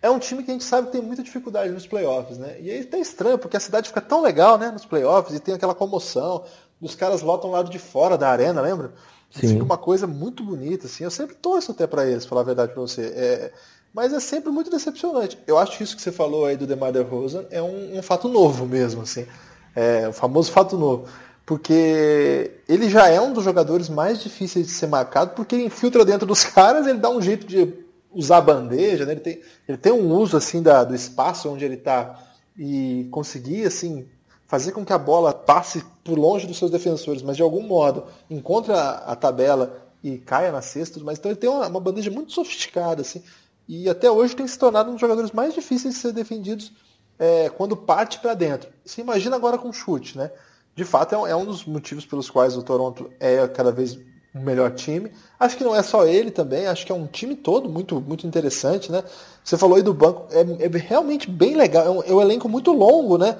É 0.00 0.10
um 0.10 0.18
time 0.18 0.42
que 0.42 0.50
a 0.50 0.54
gente 0.54 0.64
sabe 0.64 0.86
que 0.86 0.92
tem 0.92 1.02
muita 1.02 1.22
dificuldade 1.22 1.70
nos 1.70 1.86
playoffs, 1.86 2.38
né? 2.38 2.56
E 2.60 2.70
aí 2.70 2.84
tá 2.84 2.96
estranho, 2.96 3.38
porque 3.38 3.56
a 3.56 3.60
cidade 3.60 3.88
fica 3.88 4.00
tão 4.00 4.22
legal, 4.22 4.56
né, 4.56 4.70
nos 4.70 4.86
playoffs, 4.86 5.36
e 5.36 5.40
tem 5.40 5.54
aquela 5.54 5.74
comoção, 5.74 6.44
os 6.80 6.94
caras 6.94 7.22
lotam 7.22 7.50
lado 7.50 7.70
de 7.70 7.78
fora 7.78 8.16
da 8.16 8.30
arena, 8.30 8.60
lembra? 8.60 8.92
Sim. 9.30 9.48
Fica 9.48 9.64
uma 9.64 9.76
coisa 9.76 10.06
muito 10.06 10.42
bonita, 10.42 10.86
assim. 10.86 11.04
Eu 11.04 11.10
sempre 11.10 11.34
torço 11.36 11.72
até 11.72 11.86
para 11.86 12.06
eles, 12.06 12.24
falar 12.24 12.42
a 12.42 12.44
verdade 12.44 12.72
para 12.72 12.80
você. 12.80 13.02
É, 13.14 13.52
mas 13.92 14.12
é 14.12 14.20
sempre 14.20 14.50
muito 14.50 14.70
decepcionante. 14.70 15.38
Eu 15.46 15.58
acho 15.58 15.76
que 15.76 15.82
isso 15.82 15.96
que 15.96 16.02
você 16.02 16.12
falou 16.12 16.44
aí 16.46 16.56
do 16.56 16.66
DeMar 16.66 16.92
DeRozan 16.92 17.46
é 17.50 17.62
um, 17.62 17.98
um 17.98 18.02
fato 18.02 18.28
novo 18.28 18.66
mesmo, 18.66 19.02
assim. 19.02 19.26
É 19.74 20.08
o 20.08 20.12
famoso 20.12 20.50
fato 20.52 20.76
novo. 20.76 21.06
Porque 21.44 22.50
ele 22.68 22.90
já 22.90 23.08
é 23.08 23.20
um 23.20 23.32
dos 23.32 23.44
jogadores 23.44 23.88
mais 23.88 24.22
difíceis 24.22 24.66
de 24.66 24.72
ser 24.72 24.88
marcado, 24.88 25.30
porque 25.34 25.54
ele 25.54 25.64
infiltra 25.64 26.04
dentro 26.04 26.26
dos 26.26 26.42
caras, 26.50 26.86
ele 26.86 26.98
dá 26.98 27.08
um 27.08 27.22
jeito 27.22 27.46
de 27.46 27.72
usar 28.12 28.38
a 28.38 28.42
bandeja, 28.42 29.04
né? 29.04 29.12
ele, 29.12 29.20
tem, 29.20 29.42
ele 29.68 29.78
tem 29.78 29.92
um 29.92 30.10
uso 30.12 30.36
assim 30.36 30.62
da, 30.62 30.82
do 30.82 30.94
espaço 30.94 31.50
onde 31.50 31.64
ele 31.64 31.74
está 31.74 32.18
e 32.58 33.06
conseguir 33.10 33.66
assim 33.66 34.08
fazer 34.46 34.72
com 34.72 34.84
que 34.84 34.92
a 34.92 34.98
bola 34.98 35.32
passe 35.32 35.84
por 36.04 36.18
longe 36.18 36.46
dos 36.46 36.58
seus 36.58 36.70
defensores, 36.70 37.22
mas 37.22 37.36
de 37.36 37.42
algum 37.42 37.62
modo 37.62 38.04
encontre 38.30 38.72
a, 38.72 38.90
a 38.90 39.16
tabela 39.16 39.82
e 40.02 40.18
caia 40.18 40.52
na 40.52 40.62
cesta. 40.62 41.00
Mas 41.02 41.18
então 41.18 41.30
ele 41.30 41.40
tem 41.40 41.50
uma, 41.50 41.66
uma, 41.66 41.80
bandeja 41.80 42.10
muito 42.10 42.32
sofisticada, 42.32 43.02
assim, 43.02 43.22
e 43.68 43.88
até 43.88 44.10
hoje 44.10 44.36
tem 44.36 44.46
se 44.46 44.58
tornado 44.58 44.88
um 44.88 44.92
dos 44.92 45.00
jogadores 45.00 45.32
mais 45.32 45.52
difíceis 45.52 45.94
de 45.94 46.00
ser 46.00 46.12
defendidos 46.12 46.72
é, 47.18 47.48
quando 47.48 47.76
parte 47.76 48.20
para 48.20 48.34
dentro. 48.34 48.70
Você 48.84 49.00
imagina 49.00 49.34
agora 49.34 49.58
com 49.58 49.72
chute, 49.72 50.16
né? 50.16 50.30
De 50.74 50.84
fato, 50.84 51.14
é 51.14 51.18
um, 51.18 51.26
é 51.26 51.34
um 51.34 51.44
dos 51.44 51.64
motivos 51.64 52.04
pelos 52.04 52.30
quais 52.30 52.56
o 52.56 52.62
Toronto 52.62 53.10
é 53.18 53.48
cada 53.48 53.72
vez 53.72 53.98
um 54.34 54.42
melhor 54.42 54.70
time. 54.72 55.10
Acho 55.40 55.56
que 55.56 55.64
não 55.64 55.74
é 55.74 55.82
só 55.82 56.06
ele 56.06 56.30
também, 56.30 56.66
acho 56.66 56.84
que 56.84 56.92
é 56.92 56.94
um 56.94 57.06
time 57.06 57.34
todo 57.34 57.68
muito, 57.68 58.00
muito 58.00 58.26
interessante, 58.26 58.92
né? 58.92 59.02
Você 59.42 59.56
falou 59.56 59.76
aí 59.76 59.82
do 59.82 59.94
banco, 59.94 60.26
é, 60.30 60.66
é 60.66 60.78
realmente 60.78 61.30
bem 61.30 61.56
legal, 61.56 61.86
é 61.86 61.90
um, 61.90 62.02
é 62.02 62.12
um 62.12 62.20
elenco 62.20 62.48
muito 62.48 62.72
longo, 62.72 63.16
né? 63.16 63.38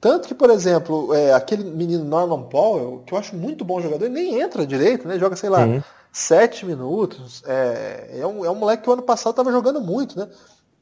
Tanto 0.00 0.26
que, 0.26 0.34
por 0.34 0.48
exemplo, 0.48 1.12
é, 1.14 1.34
aquele 1.34 1.62
menino 1.62 2.04
Norman 2.04 2.44
Powell, 2.44 3.02
que 3.06 3.12
eu 3.12 3.18
acho 3.18 3.36
muito 3.36 3.64
bom 3.64 3.80
jogador, 3.82 4.06
ele 4.06 4.14
nem 4.14 4.40
entra 4.40 4.66
direito, 4.66 5.06
né? 5.06 5.18
Joga, 5.18 5.36
sei 5.36 5.50
lá, 5.50 5.66
Sim. 5.66 5.82
sete 6.10 6.64
minutos. 6.64 7.42
É, 7.46 8.20
é, 8.20 8.26
um, 8.26 8.44
é 8.44 8.50
um 8.50 8.54
moleque 8.54 8.84
que 8.84 8.88
o 8.88 8.94
ano 8.94 9.02
passado 9.02 9.32
estava 9.32 9.52
jogando 9.52 9.80
muito, 9.80 10.18
né? 10.18 10.26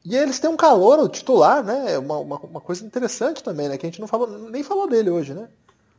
E 0.05 0.15
eles 0.15 0.39
têm 0.39 0.49
um 0.49 0.55
calor, 0.55 0.99
o 0.99 1.09
titular, 1.09 1.61
né? 1.61 1.97
Uma, 1.97 2.17
uma, 2.17 2.39
uma, 2.39 2.61
coisa 2.61 2.85
interessante 2.85 3.43
também, 3.43 3.67
né? 3.67 3.77
Que 3.77 3.85
a 3.85 3.89
gente 3.89 3.99
não 3.99 4.07
falou, 4.07 4.49
nem 4.49 4.63
falou 4.63 4.87
dele 4.87 5.09
hoje, 5.09 5.33
né? 5.33 5.49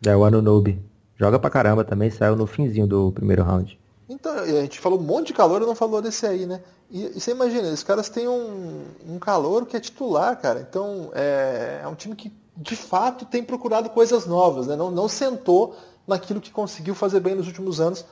É 0.06 0.16
o 0.16 0.24
Anunobi. 0.24 0.82
Joga 1.18 1.38
pra 1.38 1.50
caramba 1.50 1.84
também, 1.84 2.08
saiu 2.08 2.34
no 2.34 2.46
finzinho 2.46 2.86
do 2.86 3.12
primeiro 3.12 3.42
round. 3.42 3.78
Então, 4.08 4.32
a 4.32 4.46
gente 4.46 4.80
falou 4.80 4.98
um 4.98 5.02
monte 5.02 5.28
de 5.28 5.32
calor 5.34 5.60
e 5.60 5.66
não 5.66 5.74
falou 5.74 6.00
desse 6.00 6.26
aí, 6.26 6.46
né? 6.46 6.62
E, 6.90 7.04
e 7.16 7.20
você 7.20 7.32
imagina, 7.32 7.68
os 7.68 7.82
caras 7.82 8.08
têm 8.08 8.26
um, 8.26 8.82
um 9.06 9.18
calor 9.18 9.66
que 9.66 9.76
é 9.76 9.80
titular, 9.80 10.40
cara. 10.40 10.66
Então, 10.68 11.10
é, 11.14 11.80
é 11.84 11.86
um 11.86 11.94
time 11.94 12.16
que 12.16 12.32
de 12.60 12.76
fato 12.76 13.24
tem 13.24 13.42
procurado 13.42 13.88
coisas 13.88 14.26
novas, 14.26 14.66
né? 14.66 14.76
não, 14.76 14.90
não 14.90 15.08
sentou 15.08 15.74
naquilo 16.06 16.40
que 16.40 16.50
conseguiu 16.50 16.94
fazer 16.94 17.20
bem 17.20 17.34
nos 17.34 17.46
últimos 17.46 17.80
anos, 17.80 18.04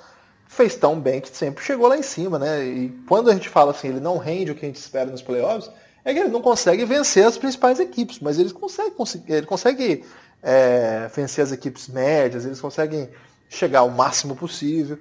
fez 0.47 0.75
tão 0.75 0.99
bem 0.99 1.21
que 1.21 1.37
sempre 1.37 1.63
chegou 1.63 1.87
lá 1.87 1.99
em 1.99 2.03
cima, 2.03 2.39
né? 2.39 2.65
E 2.65 2.89
quando 3.07 3.29
a 3.29 3.35
gente 3.35 3.49
fala 3.51 3.73
assim, 3.73 3.89
ele 3.89 4.01
não 4.01 4.17
rende 4.17 4.51
o 4.51 4.55
que 4.55 4.65
a 4.65 4.69
gente 4.69 4.77
espera 4.77 5.11
nos 5.11 5.21
playoffs, 5.21 5.71
é 6.03 6.15
que 6.15 6.21
ele 6.21 6.31
não 6.31 6.41
consegue 6.41 6.87
vencer 6.87 7.27
as 7.27 7.37
principais 7.37 7.79
equipes, 7.79 8.21
mas 8.21 8.39
eles 8.39 8.53
conseguem, 8.53 8.95
ele 9.29 9.47
consegue 9.47 10.05
é, 10.43 11.11
vencer 11.15 11.45
as 11.45 11.53
equipes 11.53 11.89
médias, 11.89 12.47
eles 12.47 12.61
conseguem 12.61 13.11
chegar 13.51 13.81
ao 13.81 13.91
máximo 13.91 14.35
possível. 14.35 14.99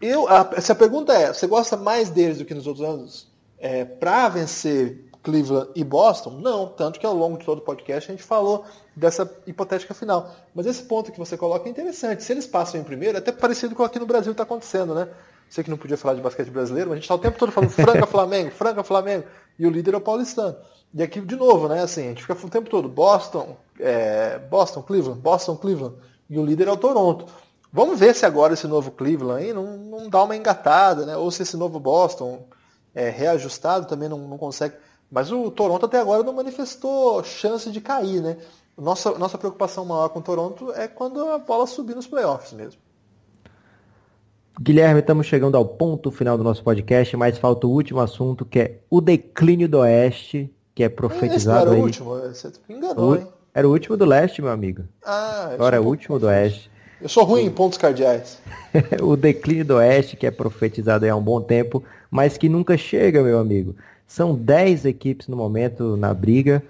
Eu, 0.00 0.26
a, 0.26 0.58
se 0.60 0.72
a 0.72 0.74
pergunta 0.74 1.12
é, 1.12 1.34
você 1.34 1.46
gosta 1.46 1.76
mais 1.76 2.08
deles 2.08 2.38
do 2.38 2.46
que 2.46 2.54
nos 2.54 2.66
outros 2.66 2.88
anos? 2.88 3.28
É, 3.58 3.84
para 3.84 4.28
vencer 4.30 5.07
Cleveland 5.22 5.70
e 5.74 5.84
Boston? 5.84 6.30
Não, 6.30 6.66
tanto 6.66 6.98
que 6.98 7.06
ao 7.06 7.14
longo 7.14 7.38
de 7.38 7.44
todo 7.44 7.58
o 7.58 7.62
podcast 7.62 8.10
a 8.10 8.14
gente 8.14 8.24
falou 8.24 8.64
dessa 8.94 9.30
hipotética 9.46 9.94
final. 9.94 10.30
Mas 10.54 10.66
esse 10.66 10.82
ponto 10.84 11.12
que 11.12 11.18
você 11.18 11.36
coloca 11.36 11.68
é 11.68 11.70
interessante. 11.70 12.22
Se 12.22 12.32
eles 12.32 12.46
passam 12.46 12.80
em 12.80 12.84
primeiro, 12.84 13.16
é 13.16 13.20
até 13.20 13.32
parecido 13.32 13.74
com 13.74 13.82
o 13.82 13.88
que 13.88 13.98
no 13.98 14.06
Brasil 14.06 14.32
está 14.32 14.44
acontecendo, 14.44 14.94
né? 14.94 15.08
Sei 15.48 15.64
que 15.64 15.70
não 15.70 15.78
podia 15.78 15.96
falar 15.96 16.14
de 16.14 16.20
basquete 16.20 16.50
brasileiro, 16.50 16.90
mas 16.90 16.96
a 16.96 16.96
gente 16.96 17.04
está 17.04 17.14
o 17.14 17.18
tempo 17.18 17.38
todo 17.38 17.50
falando 17.50 17.70
Franca 17.72 18.06
Flamengo, 18.06 18.50
Franca 18.50 18.82
Flamengo, 18.82 19.24
e 19.58 19.66
o 19.66 19.70
líder 19.70 19.94
é 19.94 19.96
o 19.96 20.00
paulistano. 20.00 20.56
E 20.94 21.02
aqui, 21.02 21.20
de 21.20 21.36
novo, 21.36 21.68
né? 21.68 21.82
Assim, 21.82 22.04
a 22.04 22.08
gente 22.08 22.22
fica 22.22 22.34
o 22.34 22.50
tempo 22.50 22.68
todo 22.68 22.88
Boston, 22.88 23.56
é, 23.78 24.38
Boston, 24.38 24.82
Cleveland, 24.82 25.20
Boston, 25.20 25.56
Cleveland, 25.56 25.96
e 26.28 26.38
o 26.38 26.44
líder 26.44 26.68
é 26.68 26.72
o 26.72 26.76
Toronto. 26.76 27.26
Vamos 27.72 27.98
ver 27.98 28.14
se 28.14 28.24
agora 28.24 28.54
esse 28.54 28.66
novo 28.66 28.90
Cleveland 28.90 29.44
aí 29.44 29.52
não, 29.52 29.76
não 29.76 30.08
dá 30.08 30.22
uma 30.22 30.36
engatada, 30.36 31.04
né? 31.04 31.16
Ou 31.16 31.30
se 31.30 31.42
esse 31.42 31.56
novo 31.56 31.78
Boston 31.78 32.46
é, 32.94 33.10
reajustado 33.10 33.86
também 33.86 34.08
não, 34.08 34.18
não 34.18 34.38
consegue. 34.38 34.74
Mas 35.10 35.32
o 35.32 35.50
Toronto 35.50 35.86
até 35.86 35.98
agora 35.98 36.22
não 36.22 36.32
manifestou 36.32 37.24
chance 37.24 37.70
de 37.70 37.80
cair, 37.80 38.20
né? 38.20 38.36
Nossa, 38.76 39.18
nossa 39.18 39.38
preocupação 39.38 39.84
maior 39.84 40.08
com 40.10 40.20
o 40.20 40.22
Toronto 40.22 40.72
é 40.72 40.86
quando 40.86 41.20
a 41.28 41.38
bola 41.38 41.66
subir 41.66 41.96
nos 41.96 42.06
playoffs 42.06 42.52
mesmo. 42.52 42.80
Guilherme, 44.60 45.00
estamos 45.00 45.26
chegando 45.26 45.56
ao 45.56 45.64
ponto 45.64 46.10
final 46.10 46.36
do 46.36 46.44
nosso 46.44 46.62
podcast, 46.62 47.16
mas 47.16 47.38
falta 47.38 47.66
o 47.66 47.70
último 47.70 48.00
assunto, 48.00 48.44
que 48.44 48.58
é 48.58 48.78
o 48.90 49.00
declínio 49.00 49.68
do 49.68 49.78
Oeste, 49.78 50.52
que 50.74 50.82
é 50.82 50.88
profetizado 50.88 51.70
Esse 51.70 51.74
era 51.74 51.80
o 51.80 51.84
último, 51.84 52.10
você 52.10 52.52
enganou, 52.68 53.10
o, 53.10 53.16
hein? 53.16 53.26
Era 53.54 53.68
o 53.68 53.72
último 53.72 53.96
do 53.96 54.04
Leste, 54.04 54.42
meu 54.42 54.50
amigo. 54.50 54.84
Ah, 55.04 55.50
Agora 55.52 55.76
é 55.76 55.80
o 55.80 55.84
último 55.84 56.18
do 56.18 56.26
Oeste. 56.26 56.70
Eu 57.00 57.08
sou 57.08 57.24
ruim 57.24 57.44
em 57.44 57.50
pontos 57.50 57.78
cardeais. 57.78 58.38
o 59.02 59.16
declínio 59.16 59.64
do 59.64 59.74
Oeste, 59.76 60.16
que 60.16 60.26
é 60.26 60.30
profetizado 60.30 61.08
há 61.08 61.14
um 61.14 61.22
bom 61.22 61.40
tempo, 61.40 61.82
mas 62.10 62.36
que 62.36 62.48
nunca 62.48 62.76
chega, 62.76 63.22
meu 63.22 63.38
amigo. 63.38 63.74
São 64.08 64.34
10 64.34 64.86
equipes 64.86 65.28
no 65.28 65.36
momento 65.36 65.94
na 65.94 66.14
briga. 66.14 66.62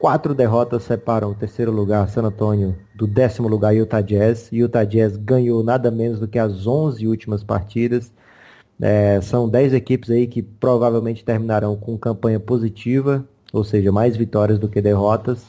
Quatro 0.00 0.34
derrotas 0.34 0.82
separam 0.82 1.30
o 1.30 1.34
terceiro 1.34 1.70
lugar, 1.70 2.08
San 2.08 2.24
Antonio, 2.24 2.76
do 2.92 3.06
décimo 3.06 3.46
lugar, 3.46 3.72
Utah 3.72 4.00
Jazz. 4.00 4.50
Utah 4.50 4.82
Jazz 4.82 5.16
ganhou 5.16 5.62
nada 5.62 5.92
menos 5.92 6.18
do 6.18 6.26
que 6.26 6.40
as 6.40 6.66
11 6.66 7.06
últimas 7.06 7.44
partidas. 7.44 8.12
É, 8.80 9.20
são 9.20 9.48
10 9.48 9.74
equipes 9.74 10.10
aí 10.10 10.26
que 10.26 10.42
provavelmente 10.42 11.24
terminarão 11.24 11.76
com 11.76 11.96
campanha 11.96 12.40
positiva, 12.40 13.24
ou 13.52 13.62
seja, 13.62 13.92
mais 13.92 14.16
vitórias 14.16 14.58
do 14.58 14.68
que 14.68 14.82
derrotas. 14.82 15.46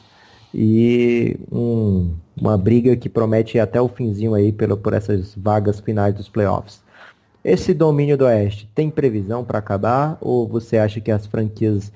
E 0.54 1.36
um, 1.50 2.14
uma 2.40 2.56
briga 2.56 2.94
que 2.94 3.08
promete 3.08 3.58
até 3.58 3.80
o 3.80 3.88
finzinho 3.88 4.34
aí 4.34 4.52
pelo, 4.52 4.76
por 4.76 4.92
essas 4.92 5.34
vagas 5.34 5.80
finais 5.80 6.14
dos 6.14 6.28
playoffs. 6.28 6.83
Esse 7.44 7.74
domínio 7.74 8.16
do 8.16 8.24
Oeste 8.24 8.68
tem 8.74 8.88
previsão 8.88 9.44
para 9.44 9.58
acabar? 9.58 10.16
Ou 10.20 10.48
você 10.48 10.78
acha 10.78 11.00
que 11.00 11.10
as 11.10 11.26
franquias 11.26 11.92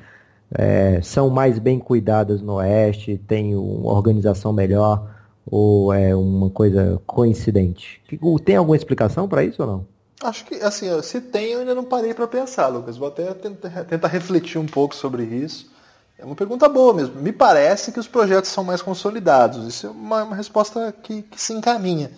é, 0.53 1.01
são 1.03 1.31
mais 1.31 1.59
bem 1.59 1.79
cuidadas 1.79 2.43
no 2.43 2.55
Oeste, 2.55 3.19
tem 3.27 3.57
uma 3.57 3.93
organização 3.93 4.53
melhor? 4.53 5.11
Ou 5.51 5.93
é 5.93 6.15
uma 6.15 6.51
coisa 6.51 7.01
coincidente? 7.07 8.03
Tem 8.45 8.57
alguma 8.57 8.77
explicação 8.77 9.27
para 9.27 9.43
isso 9.43 9.63
ou 9.63 9.69
não? 9.69 9.87
Acho 10.23 10.45
que, 10.45 10.57
assim, 10.57 11.01
se 11.01 11.21
tem, 11.21 11.53
eu 11.53 11.61
ainda 11.61 11.75
não 11.75 11.85
parei 11.85 12.13
para 12.13 12.27
pensar, 12.27 12.67
Lucas. 12.67 12.97
Vou 12.97 13.09
até 13.09 13.33
tentar, 13.33 14.09
refletir 14.09 14.59
um 14.59 14.67
pouco 14.67 14.95
sobre 14.95 15.23
isso. 15.23 15.71
É 16.19 16.25
uma 16.25 16.35
pergunta 16.35 16.69
boa 16.69 16.93
mesmo. 16.93 17.21
Me 17.23 17.33
parece 17.33 17.93
que 17.93 18.01
os 18.01 18.09
projetos 18.09 18.51
são 18.51 18.65
mais 18.65 18.83
consolidados. 18.83 19.67
Isso 19.67 19.87
é 19.87 19.91
uma, 19.91 20.25
uma 20.25 20.35
resposta 20.35 20.93
que, 21.03 21.23
que, 21.23 21.41
se 21.41 21.53
encaminha. 21.53 22.11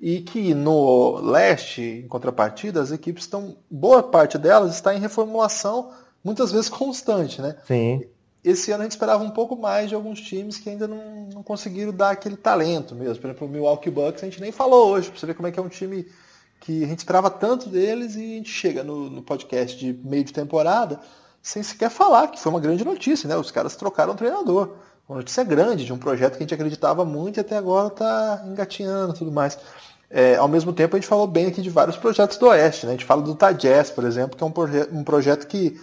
E 0.00 0.20
que 0.20 0.54
no 0.54 1.20
leste, 1.20 2.02
em 2.04 2.08
contrapartida, 2.08 2.80
as 2.80 2.92
equipes 2.92 3.24
estão. 3.24 3.56
Boa 3.70 4.02
parte 4.02 4.36
delas 4.36 4.74
está 4.74 4.94
em 4.94 5.00
reformulação, 5.00 5.90
muitas 6.22 6.52
vezes 6.52 6.68
constante, 6.70 7.40
né? 7.40 7.56
Sim. 7.66 8.02
Esse 8.44 8.70
ano 8.70 8.82
a 8.82 8.84
gente 8.84 8.92
esperava 8.92 9.24
um 9.24 9.30
pouco 9.30 9.56
mais 9.56 9.88
de 9.88 9.94
alguns 9.94 10.20
times 10.20 10.58
que 10.58 10.70
ainda 10.70 10.86
não, 10.86 11.28
não 11.32 11.42
conseguiram 11.42 11.92
dar 11.92 12.10
aquele 12.10 12.36
talento 12.36 12.94
mesmo. 12.94 13.20
Por 13.20 13.28
exemplo, 13.28 13.46
o 13.46 13.50
Milwaukee 13.50 13.90
Bucks 13.90 14.22
a 14.22 14.26
gente 14.26 14.40
nem 14.40 14.52
falou 14.52 14.90
hoje, 14.90 15.10
para 15.10 15.18
você 15.18 15.26
ver 15.26 15.34
como 15.34 15.48
é 15.48 15.50
que 15.50 15.58
é 15.58 15.62
um 15.62 15.68
time 15.68 16.06
que 16.60 16.84
a 16.84 16.86
gente 16.86 16.98
esperava 16.98 17.28
tanto 17.28 17.68
deles 17.68 18.14
e 18.14 18.20
a 18.20 18.36
gente 18.36 18.50
chega 18.50 18.84
no, 18.84 19.10
no 19.10 19.22
podcast 19.22 19.76
de 19.76 19.92
meio 19.92 20.24
de 20.24 20.32
temporada 20.32 21.00
sem 21.42 21.62
sequer 21.62 21.90
falar 21.90 22.28
que 22.28 22.40
foi 22.40 22.50
uma 22.50 22.60
grande 22.60 22.84
notícia, 22.84 23.28
né? 23.28 23.36
Os 23.36 23.52
caras 23.52 23.76
trocaram 23.76 24.14
o 24.14 24.16
treinador. 24.16 24.76
Uma 25.08 25.18
notícia 25.18 25.44
grande 25.44 25.84
de 25.84 25.92
um 25.92 25.98
projeto 25.98 26.32
que 26.32 26.38
a 26.38 26.40
gente 26.40 26.54
acreditava 26.54 27.04
muito 27.04 27.38
e 27.38 27.40
até 27.40 27.56
agora 27.56 27.88
está 27.88 28.42
engatinhando 28.46 29.14
e 29.14 29.18
tudo 29.18 29.30
mais. 29.30 29.58
É, 30.10 30.36
ao 30.36 30.48
mesmo 30.48 30.72
tempo, 30.72 30.96
a 30.96 30.98
gente 30.98 31.08
falou 31.08 31.26
bem 31.26 31.46
aqui 31.46 31.60
de 31.60 31.70
vários 31.70 31.96
projetos 31.96 32.36
do 32.38 32.46
Oeste. 32.46 32.86
Né? 32.86 32.92
A 32.92 32.94
gente 32.96 33.04
fala 33.04 33.22
do 33.22 33.34
Tajazz, 33.34 33.90
por 33.90 34.04
exemplo, 34.04 34.36
que 34.36 34.42
é 34.42 34.46
um, 34.46 34.50
proje 34.50 34.88
um 34.92 35.04
projeto 35.04 35.46
que 35.46 35.80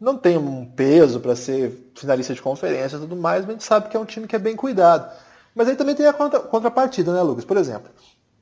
não 0.00 0.16
tem 0.16 0.36
um 0.36 0.66
peso 0.66 1.20
para 1.20 1.34
ser 1.34 1.90
finalista 1.94 2.34
de 2.34 2.42
conferência 2.42 2.96
e 2.96 3.00
tudo 3.00 3.16
mais, 3.16 3.42
mas 3.42 3.48
a 3.48 3.52
gente 3.52 3.64
sabe 3.64 3.88
que 3.88 3.96
é 3.96 4.00
um 4.00 4.04
time 4.04 4.26
que 4.26 4.36
é 4.36 4.38
bem 4.38 4.54
cuidado. 4.54 5.10
Mas 5.54 5.68
aí 5.68 5.76
também 5.76 5.94
tem 5.94 6.06
a 6.06 6.12
contra 6.12 6.40
contrapartida, 6.40 7.14
né, 7.14 7.22
Lucas? 7.22 7.44
Por 7.46 7.56
exemplo, 7.56 7.90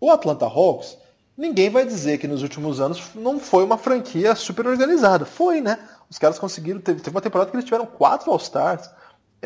o 0.00 0.10
Atlanta 0.10 0.46
Hawks, 0.46 0.98
ninguém 1.38 1.70
vai 1.70 1.86
dizer 1.86 2.18
que 2.18 2.26
nos 2.26 2.42
últimos 2.42 2.80
anos 2.80 3.00
não 3.14 3.38
foi 3.38 3.62
uma 3.62 3.78
franquia 3.78 4.34
super 4.34 4.66
organizada. 4.66 5.24
Foi, 5.24 5.60
né? 5.60 5.78
Os 6.10 6.18
caras 6.18 6.40
conseguiram. 6.40 6.80
Teve, 6.80 7.00
teve 7.00 7.14
uma 7.14 7.20
temporada 7.20 7.50
que 7.50 7.56
eles 7.56 7.64
tiveram 7.64 7.86
quatro 7.86 8.32
All-Stars. 8.32 8.90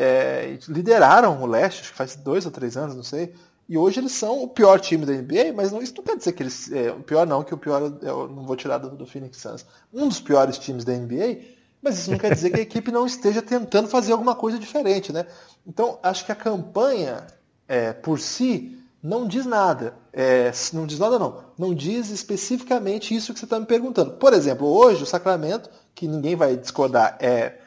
É, 0.01 0.57
lideraram 0.69 1.43
o 1.43 1.45
leste, 1.45 1.81
acho 1.81 1.91
que 1.91 1.97
faz 1.97 2.15
dois 2.15 2.45
ou 2.45 2.51
três 2.51 2.77
anos, 2.77 2.95
não 2.95 3.03
sei. 3.03 3.35
E 3.67 3.77
hoje 3.77 3.99
eles 3.99 4.13
são 4.13 4.41
o 4.41 4.47
pior 4.47 4.79
time 4.79 5.05
da 5.05 5.11
NBA, 5.11 5.51
mas 5.53 5.73
não, 5.73 5.81
isso 5.81 5.93
não 5.97 6.05
quer 6.05 6.15
dizer 6.15 6.31
que 6.31 6.41
eles. 6.41 6.71
É, 6.71 6.89
o 6.89 7.03
pior 7.03 7.27
não, 7.27 7.43
que 7.43 7.53
o 7.53 7.57
pior 7.57 7.81
eu 8.01 8.29
não 8.29 8.45
vou 8.45 8.55
tirar 8.55 8.77
do, 8.77 8.91
do 8.91 9.05
Phoenix 9.05 9.37
Suns. 9.37 9.65
Um 9.93 10.07
dos 10.07 10.21
piores 10.21 10.57
times 10.57 10.85
da 10.85 10.93
NBA, 10.93 11.41
mas 11.81 11.99
isso 11.99 12.11
não 12.11 12.17
quer 12.17 12.33
dizer 12.33 12.49
que 12.49 12.61
a 12.61 12.63
equipe 12.63 12.93
não 12.93 13.05
esteja 13.05 13.41
tentando 13.41 13.89
fazer 13.89 14.13
alguma 14.13 14.35
coisa 14.35 14.57
diferente, 14.57 15.11
né? 15.11 15.25
Então, 15.67 15.99
acho 16.01 16.25
que 16.25 16.31
a 16.31 16.35
campanha, 16.35 17.27
é, 17.67 17.91
por 17.91 18.21
si, 18.21 18.81
não 19.03 19.27
diz 19.27 19.45
nada. 19.45 19.95
É, 20.13 20.49
não 20.71 20.87
diz 20.87 20.97
nada 20.97 21.19
não. 21.19 21.43
Não 21.57 21.75
diz 21.75 22.09
especificamente 22.09 23.13
isso 23.13 23.33
que 23.33 23.39
você 23.39 23.45
está 23.45 23.59
me 23.59 23.65
perguntando. 23.65 24.13
Por 24.13 24.33
exemplo, 24.33 24.65
hoje 24.65 25.03
o 25.03 25.05
Sacramento, 25.05 25.69
que 25.93 26.07
ninguém 26.07 26.37
vai 26.37 26.55
discordar, 26.55 27.17
é 27.19 27.59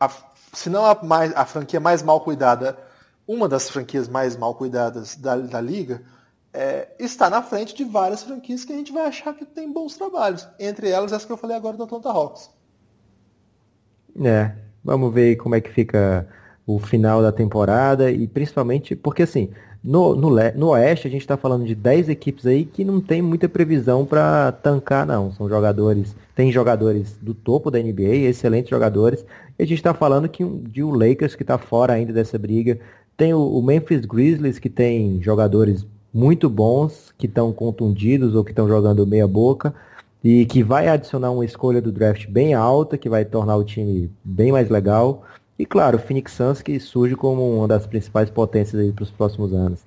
a, 0.00 0.08
se 0.52 0.70
não 0.70 0.84
a, 0.84 0.98
mais, 1.02 1.34
a 1.34 1.44
franquia 1.44 1.80
mais 1.80 2.02
mal 2.02 2.20
cuidada, 2.20 2.78
uma 3.26 3.48
das 3.48 3.68
franquias 3.68 4.08
mais 4.08 4.36
mal 4.36 4.54
cuidadas 4.54 5.16
da, 5.16 5.36
da 5.36 5.60
liga, 5.60 6.02
é, 6.52 6.88
está 6.98 7.28
na 7.28 7.42
frente 7.42 7.74
de 7.74 7.84
várias 7.84 8.22
franquias 8.22 8.64
que 8.64 8.72
a 8.72 8.76
gente 8.76 8.92
vai 8.92 9.06
achar 9.06 9.34
que 9.34 9.44
tem 9.44 9.70
bons 9.72 9.96
trabalhos. 9.96 10.48
Entre 10.58 10.88
elas 10.88 11.12
essa 11.12 11.26
que 11.26 11.32
eu 11.32 11.36
falei 11.36 11.56
agora 11.56 11.76
da 11.76 11.84
Atlanta 11.84 12.08
Hawks. 12.08 12.50
É, 14.20 14.52
vamos 14.82 15.12
ver 15.12 15.36
como 15.36 15.54
é 15.54 15.60
que 15.60 15.70
fica 15.70 16.26
o 16.66 16.78
final 16.78 17.22
da 17.22 17.30
temporada 17.30 18.10
e 18.10 18.26
principalmente 18.26 18.96
porque 18.96 19.22
assim, 19.22 19.50
no, 19.82 20.14
no, 20.14 20.30
no 20.30 20.68
Oeste, 20.68 21.06
a 21.06 21.10
gente 21.10 21.20
está 21.20 21.36
falando 21.36 21.64
de 21.64 21.74
10 21.74 22.08
equipes 22.08 22.46
aí 22.46 22.64
que 22.64 22.84
não 22.84 23.00
tem 23.00 23.22
muita 23.22 23.48
previsão 23.48 24.04
para 24.04 24.52
tancar, 24.52 25.06
não. 25.06 25.32
São 25.32 25.48
jogadores, 25.48 26.16
tem 26.34 26.50
jogadores 26.50 27.16
do 27.22 27.32
topo 27.32 27.70
da 27.70 27.78
NBA, 27.78 28.26
excelentes 28.28 28.70
jogadores. 28.70 29.24
A 29.58 29.62
gente 29.62 29.74
está 29.74 29.92
falando 29.92 30.28
que, 30.28 30.44
de 30.44 30.82
o 30.82 30.90
Lakers 30.90 31.34
que 31.34 31.42
está 31.42 31.58
fora 31.58 31.92
ainda 31.92 32.12
dessa 32.12 32.38
briga. 32.38 32.78
Tem 33.16 33.34
o, 33.34 33.40
o 33.40 33.62
Memphis 33.62 34.04
Grizzlies 34.04 34.58
que 34.58 34.70
tem 34.70 35.20
jogadores 35.20 35.84
muito 36.14 36.48
bons, 36.48 37.12
que 37.18 37.26
estão 37.26 37.52
contundidos 37.52 38.34
ou 38.34 38.44
que 38.44 38.52
estão 38.52 38.68
jogando 38.68 39.06
meia 39.06 39.26
boca. 39.26 39.74
E 40.22 40.46
que 40.46 40.62
vai 40.62 40.88
adicionar 40.88 41.30
uma 41.30 41.44
escolha 41.44 41.80
do 41.80 41.92
draft 41.92 42.28
bem 42.28 42.54
alta, 42.54 42.98
que 42.98 43.08
vai 43.08 43.24
tornar 43.24 43.56
o 43.56 43.64
time 43.64 44.10
bem 44.24 44.52
mais 44.52 44.68
legal. 44.68 45.24
E 45.58 45.66
claro, 45.66 45.96
o 45.96 46.00
Phoenix 46.00 46.32
Suns 46.32 46.62
que 46.62 46.78
surge 46.78 47.16
como 47.16 47.58
uma 47.58 47.66
das 47.66 47.86
principais 47.86 48.30
potências 48.30 48.92
para 48.92 49.02
os 49.02 49.10
próximos 49.10 49.52
anos. 49.52 49.84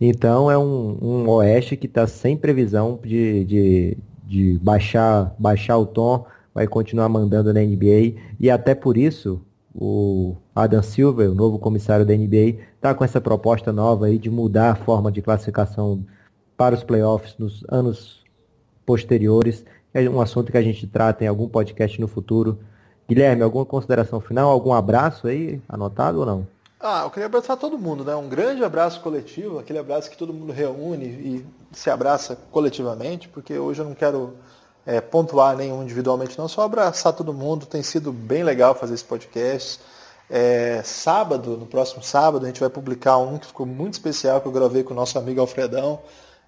Então 0.00 0.50
é 0.50 0.56
um, 0.56 0.98
um 1.00 1.28
Oeste 1.30 1.76
que 1.76 1.86
está 1.86 2.06
sem 2.06 2.36
previsão 2.36 2.98
de, 3.02 3.44
de, 3.44 3.98
de 4.24 4.58
baixar, 4.62 5.34
baixar 5.38 5.78
o 5.78 5.86
tom, 5.86 6.26
vai 6.54 6.66
continuar 6.66 7.08
mandando 7.08 7.52
na 7.52 7.60
NBA. 7.60 8.14
E 8.38 8.50
até 8.50 8.74
por 8.74 8.96
isso 8.96 9.40
o 9.74 10.36
Adam 10.54 10.82
Silver, 10.82 11.30
o 11.30 11.34
novo 11.34 11.58
comissário 11.58 12.04
da 12.04 12.14
NBA, 12.14 12.60
está 12.74 12.94
com 12.94 13.04
essa 13.04 13.20
proposta 13.20 13.72
nova 13.72 14.06
aí 14.06 14.18
de 14.18 14.30
mudar 14.30 14.72
a 14.72 14.74
forma 14.74 15.12
de 15.12 15.22
classificação 15.22 16.04
para 16.56 16.74
os 16.74 16.82
playoffs 16.82 17.36
nos 17.38 17.64
anos 17.68 18.24
posteriores. 18.84 19.64
É 19.94 20.08
um 20.08 20.20
assunto 20.20 20.50
que 20.50 20.58
a 20.58 20.62
gente 20.62 20.86
trata 20.86 21.24
em 21.24 21.28
algum 21.28 21.48
podcast 21.48 22.00
no 22.00 22.08
futuro. 22.08 22.58
Guilherme, 23.08 23.42
alguma 23.42 23.64
consideração 23.64 24.20
final? 24.20 24.50
Algum 24.50 24.72
abraço 24.72 25.28
aí 25.28 25.60
anotado 25.68 26.20
ou 26.20 26.26
não? 26.26 26.46
Ah, 26.80 27.02
eu 27.04 27.10
queria 27.10 27.26
abraçar 27.26 27.56
todo 27.56 27.78
mundo, 27.78 28.04
né? 28.04 28.14
Um 28.14 28.28
grande 28.28 28.62
abraço 28.62 29.00
coletivo, 29.00 29.58
aquele 29.58 29.78
abraço 29.78 30.10
que 30.10 30.16
todo 30.16 30.32
mundo 30.32 30.52
reúne 30.52 31.06
e 31.06 31.46
se 31.72 31.90
abraça 31.90 32.36
coletivamente, 32.52 33.28
porque 33.28 33.58
hoje 33.58 33.80
eu 33.80 33.84
não 33.84 33.94
quero 33.94 34.34
é, 34.88 35.02
pontuar 35.02 35.54
nenhum 35.54 35.82
individualmente, 35.82 36.38
não, 36.38 36.48
só 36.48 36.62
abraçar 36.62 37.12
todo 37.12 37.34
mundo. 37.34 37.66
Tem 37.66 37.82
sido 37.82 38.10
bem 38.10 38.42
legal 38.42 38.74
fazer 38.74 38.94
esse 38.94 39.04
podcast. 39.04 39.78
É, 40.30 40.80
sábado, 40.82 41.58
no 41.58 41.66
próximo 41.66 42.02
sábado, 42.02 42.46
a 42.46 42.48
gente 42.48 42.60
vai 42.60 42.70
publicar 42.70 43.18
um 43.18 43.36
que 43.36 43.48
ficou 43.48 43.66
muito 43.66 43.92
especial, 43.92 44.40
que 44.40 44.48
eu 44.48 44.52
gravei 44.52 44.82
com 44.82 44.94
o 44.94 44.96
nosso 44.96 45.18
amigo 45.18 45.42
Alfredão. 45.42 46.00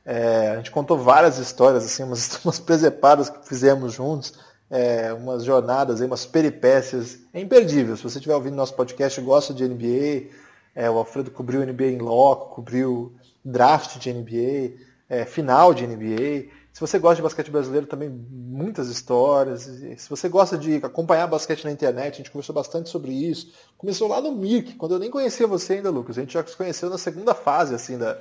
É, 0.07 0.53
a 0.53 0.57
gente 0.57 0.71
contou 0.71 0.97
várias 0.97 1.37
histórias, 1.37 1.85
assim, 1.85 2.03
umas, 2.03 2.41
umas 2.43 2.59
presepadas 2.59 3.29
que 3.29 3.47
fizemos 3.47 3.93
juntos 3.93 4.33
é, 4.71 5.13
umas 5.13 5.45
jornadas, 5.45 6.01
aí, 6.01 6.07
umas 6.07 6.25
peripécias. 6.25 7.19
É 7.35 7.41
imperdível. 7.41 7.95
Se 7.95 8.05
você 8.05 8.17
estiver 8.17 8.35
ouvindo 8.35 8.55
nosso 8.55 8.73
podcast 8.73 9.21
gosta 9.21 9.53
de 9.53 9.69
NBA, 9.69 10.31
é, 10.75 10.89
o 10.89 10.97
Alfredo 10.97 11.31
cobriu 11.31 11.61
NBA 11.67 11.89
em 11.89 11.99
loco, 11.99 12.55
cobriu 12.55 13.13
draft 13.45 13.99
de 13.99 14.11
NBA, 14.11 14.81
é, 15.11 15.27
final 15.27 15.75
de 15.75 15.87
NBA. 15.87 16.60
Se 16.81 16.87
você 16.87 16.99
gosta 16.99 17.17
de 17.17 17.23
basquete 17.23 17.51
brasileiro, 17.51 17.87
também 17.87 18.09
muitas 18.09 18.89
histórias. 18.89 19.65
Se 19.99 20.09
você 20.09 20.31
gosta 20.31 20.57
de 20.57 20.77
acompanhar 20.77 21.27
basquete 21.27 21.63
na 21.67 21.71
internet, 21.71 22.15
a 22.15 22.17
gente 22.17 22.31
conversou 22.31 22.55
bastante 22.55 22.89
sobre 22.89 23.13
isso. 23.13 23.53
Começou 23.77 24.09
lá 24.09 24.19
no 24.19 24.33
MIRC, 24.33 24.77
quando 24.77 24.93
eu 24.93 24.99
nem 24.99 25.11
conhecia 25.11 25.47
você 25.47 25.75
ainda, 25.75 25.91
Lucas. 25.91 26.17
A 26.17 26.23
gente 26.23 26.33
já 26.33 26.43
se 26.43 26.57
conheceu 26.57 26.89
na 26.89 26.97
segunda 26.97 27.35
fase 27.35 27.75
assim 27.75 27.99
da, 27.99 28.17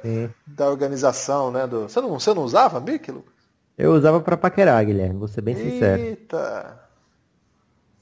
da 0.46 0.70
organização, 0.70 1.52
né? 1.52 1.66
Do... 1.66 1.84
Você, 1.84 2.02
não, 2.02 2.20
você 2.20 2.34
não 2.34 2.44
usava 2.44 2.82
MIRC, 2.82 3.12
Lucas? 3.12 3.32
Eu 3.78 3.94
usava 3.94 4.20
para 4.20 4.36
paquerar, 4.36 4.86
Guilherme, 4.86 5.18
vou 5.18 5.30
ser 5.30 5.40
bem 5.40 5.56
sincero. 5.56 6.02
Eita! 6.02 6.78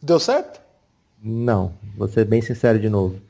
Deu 0.02 0.20
certo? 0.20 0.60
Não, 1.22 1.76
vou 1.96 2.08
ser 2.08 2.26
bem 2.26 2.42
sincero 2.42 2.80
de 2.80 2.90
novo. 2.90 3.22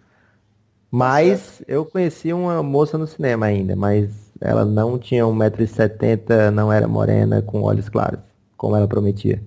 Mas 0.90 1.62
eu 1.68 1.84
conheci 1.84 2.32
uma 2.32 2.64
moça 2.64 2.98
no 2.98 3.06
cinema 3.06 3.48
ainda, 3.48 3.76
mas 3.76 4.27
ela 4.42 4.66
não 4.66 5.00
tinha 5.00 5.24
1,70m, 5.24 6.52
não 6.52 6.72
era 6.72 6.88
morena, 6.88 7.42
com 7.42 7.62
olhos 7.62 7.90
claros, 7.90 8.20
como 8.56 8.76
ela 8.76 8.88
prometia. 8.88 9.42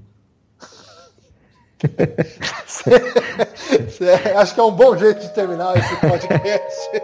Acho 4.37 4.55
que 4.55 4.61
é 4.61 4.63
um 4.63 4.73
bom 4.73 4.97
jeito 4.97 5.21
de 5.21 5.35
terminar 5.35 5.77
esse 5.77 5.97
podcast. 5.97 7.03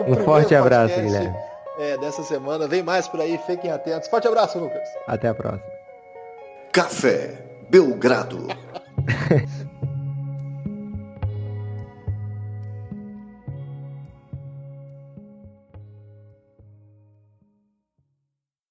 um 0.08 0.14
forte 0.24 0.54
abraço, 0.54 0.94
podcast. 0.94 1.18
Guilherme 1.18 1.54
é, 1.78 1.96
dessa 1.98 2.22
semana. 2.22 2.66
Vem 2.66 2.82
mais 2.82 3.08
por 3.08 3.20
aí, 3.20 3.38
fiquem 3.46 3.70
atentos. 3.70 4.08
Forte 4.08 4.28
abraço, 4.28 4.58
Lucas. 4.58 4.88
Até 5.06 5.28
a 5.28 5.34
próxima. 5.34 5.62
Café 6.72 7.38
Belgrado. 7.70 8.48